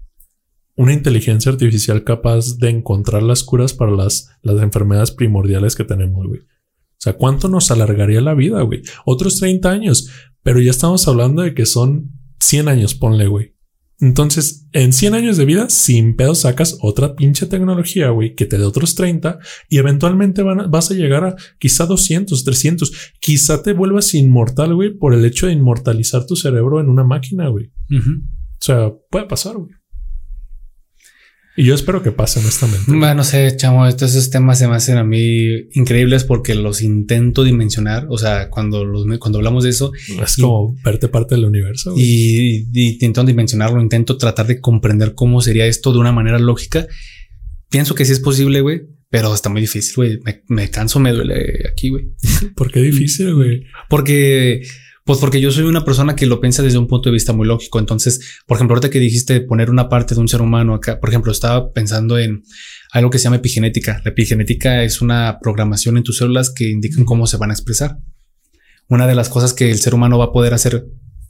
[0.75, 6.27] una inteligencia artificial capaz de encontrar las curas para las, las enfermedades primordiales que tenemos,
[6.27, 6.41] güey.
[6.41, 8.81] O sea, ¿cuánto nos alargaría la vida, güey?
[9.05, 10.09] Otros 30 años,
[10.43, 13.55] pero ya estamos hablando de que son 100 años, ponle, güey.
[14.01, 18.57] Entonces, en 100 años de vida, sin pedo sacas otra pinche tecnología, güey, que te
[18.57, 23.13] dé otros 30 y eventualmente vas a llegar a quizá 200, 300.
[23.19, 27.49] Quizá te vuelvas inmortal, güey, por el hecho de inmortalizar tu cerebro en una máquina,
[27.49, 27.73] güey.
[27.91, 29.73] O sea, puede pasar, güey.
[31.59, 32.85] Y yo espero que pase honestamente.
[32.87, 36.83] Bueno, no sé, chamo, estos esos temas se me hacen a mí increíbles porque los
[36.83, 38.07] intento dimensionar.
[38.11, 39.91] O sea, cuando los, cuando hablamos de eso.
[40.23, 41.95] Es como verte parte del universo.
[41.97, 42.69] Y,
[43.03, 46.87] intento dimensionarlo, intento tratar de comprender cómo sería esto de una manera lógica.
[47.69, 50.21] Pienso que sí es posible, güey, pero está muy difícil, güey.
[50.23, 52.13] Me, me canso, me duele aquí, güey.
[52.55, 53.65] ¿Por qué difícil, güey?
[53.89, 54.63] Porque
[55.09, 57.47] Pues porque yo soy una persona que lo piensa desde un punto de vista muy
[57.47, 57.79] lógico.
[57.79, 61.09] Entonces, por ejemplo, ahorita que dijiste poner una parte de un ser humano acá, por
[61.09, 62.43] ejemplo, estaba pensando en
[62.93, 64.03] algo que se llama epigenética.
[64.05, 67.97] La epigenética es una programación en tus células que indican cómo se van a expresar.
[68.87, 70.85] Una de las cosas que el ser humano va a poder hacer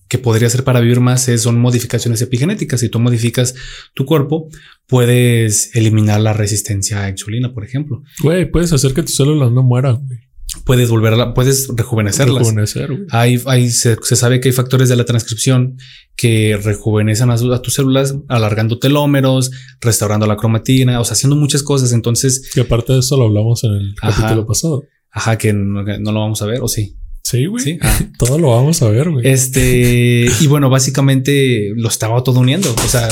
[0.09, 2.81] que podría ser para vivir más es, son modificaciones epigenéticas.
[2.81, 3.55] Si tú modificas
[3.95, 4.49] tu cuerpo,
[4.89, 8.03] puedes eliminar la resistencia a insulina, por ejemplo.
[8.25, 10.05] Güey, puedes hacer que tus células no mueran.
[10.05, 10.28] Güey
[10.65, 12.39] puedes volverla, puedes rejuvenecerlas.
[12.39, 15.79] Rejuvenecer, hay, hay, se, sabe que hay factores de la transcripción
[16.17, 19.51] que rejuvenecen a, tus células, alargando telómeros,
[19.81, 21.93] restaurando la cromatina, o sea, haciendo muchas cosas.
[21.93, 24.85] Entonces, que aparte de eso lo hablamos en el capítulo pasado.
[25.11, 26.97] Ajá, que no, lo vamos a ver, o sí.
[27.23, 27.79] Sí, güey.
[27.83, 27.99] Ah.
[28.19, 29.29] todo lo vamos a ver, güey.
[29.29, 32.75] Este, y bueno, básicamente lo estaba todo uniendo.
[32.75, 33.09] O sea,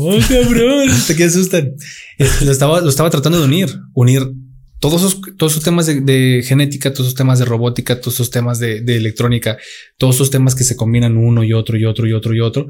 [0.00, 0.88] ¡Oh, cabrón!
[1.06, 1.74] ¿Te asustan?
[2.18, 4.32] Este, lo estaba, lo estaba tratando de unir, unir
[4.80, 8.58] todos esos, todos esos temas de, genética, todos esos temas de robótica, todos esos temas
[8.58, 9.58] de, electrónica,
[9.96, 12.68] todos esos temas que se combinan uno y otro y otro y otro y otro.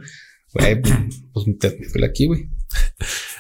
[0.55, 0.81] Güey,
[1.33, 2.49] pues me fue aquí, güey.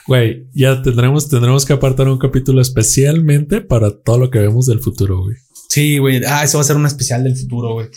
[0.07, 4.81] Güey, ya tendremos, tendremos que apartar un capítulo especialmente para todo lo que vemos del
[4.81, 5.37] futuro, güey.
[5.69, 6.23] Sí, güey.
[6.27, 7.89] Ah, eso va a ser un especial del futuro, güey.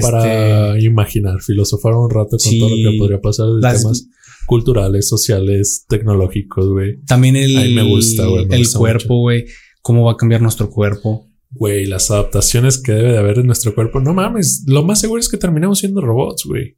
[0.00, 4.06] Para este, imaginar, filosofar un rato con todo lo que podría pasar de temas
[4.46, 7.00] culturales, sociales, tecnológicos, güey.
[7.06, 8.46] También el, me gusta, güey.
[8.50, 9.46] El cuerpo, güey
[9.82, 11.26] cómo va a cambiar nuestro cuerpo.
[11.52, 14.00] Güey, las adaptaciones que debe de haber en nuestro cuerpo.
[14.00, 16.76] No mames, lo más seguro es que terminamos siendo robots, güey.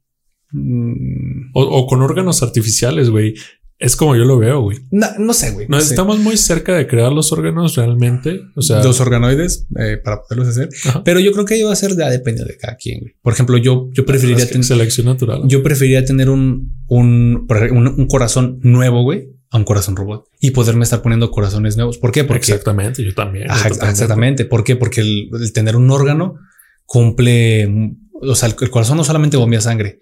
[0.51, 1.51] Mm.
[1.53, 3.35] O, con órganos artificiales, güey.
[3.79, 4.77] Es como yo lo veo, güey.
[4.91, 5.67] No, sé, güey.
[5.67, 8.39] No, estamos muy cerca de crear los órganos realmente.
[8.55, 10.69] O sea, los organoides eh, para poderlos hacer.
[11.03, 13.13] Pero yo creo que ahí va a ser ya depende de cada quien, güey.
[13.21, 15.41] Por ejemplo, yo, yo preferiría tener selección natural.
[15.47, 20.83] Yo preferiría tener un, un, un corazón nuevo, güey, a un corazón robot y poderme
[20.83, 21.99] estar poniendo corazones nuevos.
[21.99, 22.23] ¿Por qué?
[22.23, 23.45] Porque exactamente, yo también.
[23.51, 24.45] exactamente.
[24.45, 24.75] ¿Por qué?
[24.75, 26.39] Porque el, tener un órgano
[26.85, 29.99] cumple, o sea, el, corazón no solamente bombea sangre,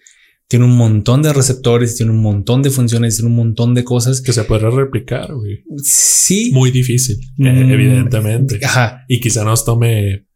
[0.47, 4.21] tiene un montón de receptores, tiene un montón de funciones, tiene un montón de cosas
[4.21, 5.33] que se puede replicar.
[5.33, 5.65] Güey.
[5.83, 6.51] Sí.
[6.53, 8.57] Muy difícil, mm, evidentemente.
[8.63, 9.03] Ajá.
[9.09, 10.27] Y quizá nos tome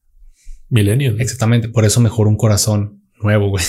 [0.68, 1.18] milenios.
[1.22, 1.70] Exactamente.
[1.70, 3.64] Por eso mejor un corazón nuevo, güey.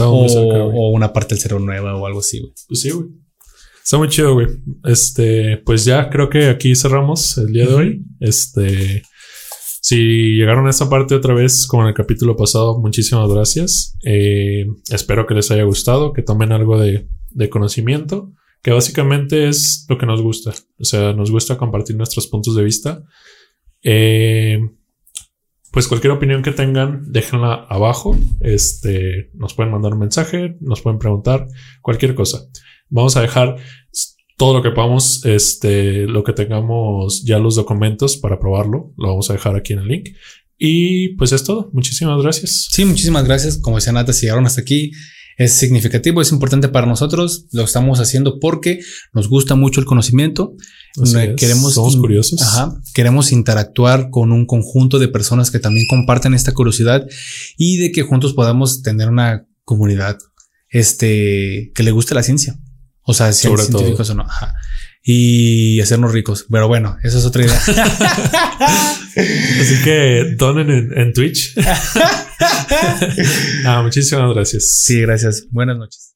[0.00, 2.52] o, o, una parte del cerebro nueva o algo así, güey.
[2.66, 3.06] Pues sí, güey.
[3.82, 4.46] Está muy chido, güey.
[4.84, 8.04] Este, pues ya creo que aquí cerramos el día de hoy.
[8.20, 9.02] Este,
[9.82, 13.96] si llegaron a esta parte otra vez, como en el capítulo pasado, muchísimas gracias.
[14.04, 17.08] Eh, espero que les haya gustado, que tomen algo de,
[17.48, 18.32] conocimiento,
[18.62, 20.52] que básicamente es lo que nos gusta.
[20.78, 23.02] O sea, nos gusta compartir nuestros puntos de vista.
[23.82, 24.60] Eh,
[25.72, 28.18] pues cualquier opinión que tengan, déjenla abajo.
[28.40, 31.46] Este, nos pueden mandar un mensaje, nos pueden preguntar,
[31.80, 32.42] cualquier cosa.
[32.90, 33.56] Vamos a dejar
[34.36, 39.28] todo lo que podamos, este, lo que tengamos ya los documentos para probarlo, lo vamos
[39.30, 40.08] a dejar aquí en el link.
[40.56, 41.70] Y pues es todo.
[41.72, 42.68] Muchísimas gracias.
[42.70, 43.58] Sí, muchísimas gracias.
[43.58, 44.92] Como decía Nata, si llegaron hasta aquí,
[45.38, 47.46] es significativo, es importante para nosotros.
[47.52, 48.80] Lo estamos haciendo porque
[49.14, 50.54] nos gusta mucho el conocimiento.
[51.36, 52.42] queremos, somos curiosos.
[52.42, 57.06] Ajá, queremos interactuar con un conjunto de personas que también comparten esta curiosidad
[57.56, 60.18] y de que juntos podamos tener una comunidad
[60.68, 62.58] este, que le guste la ciencia.
[63.10, 64.20] O sea, Sobre científicos todo.
[64.20, 64.30] o no.
[64.30, 64.54] Ajá.
[65.02, 66.46] Y hacernos ricos.
[66.50, 67.56] Pero bueno, esa es otra idea.
[69.60, 71.54] Así que donen en, en Twitch.
[73.66, 74.70] ah, muchísimas gracias.
[74.84, 75.46] Sí, gracias.
[75.50, 76.09] Buenas noches.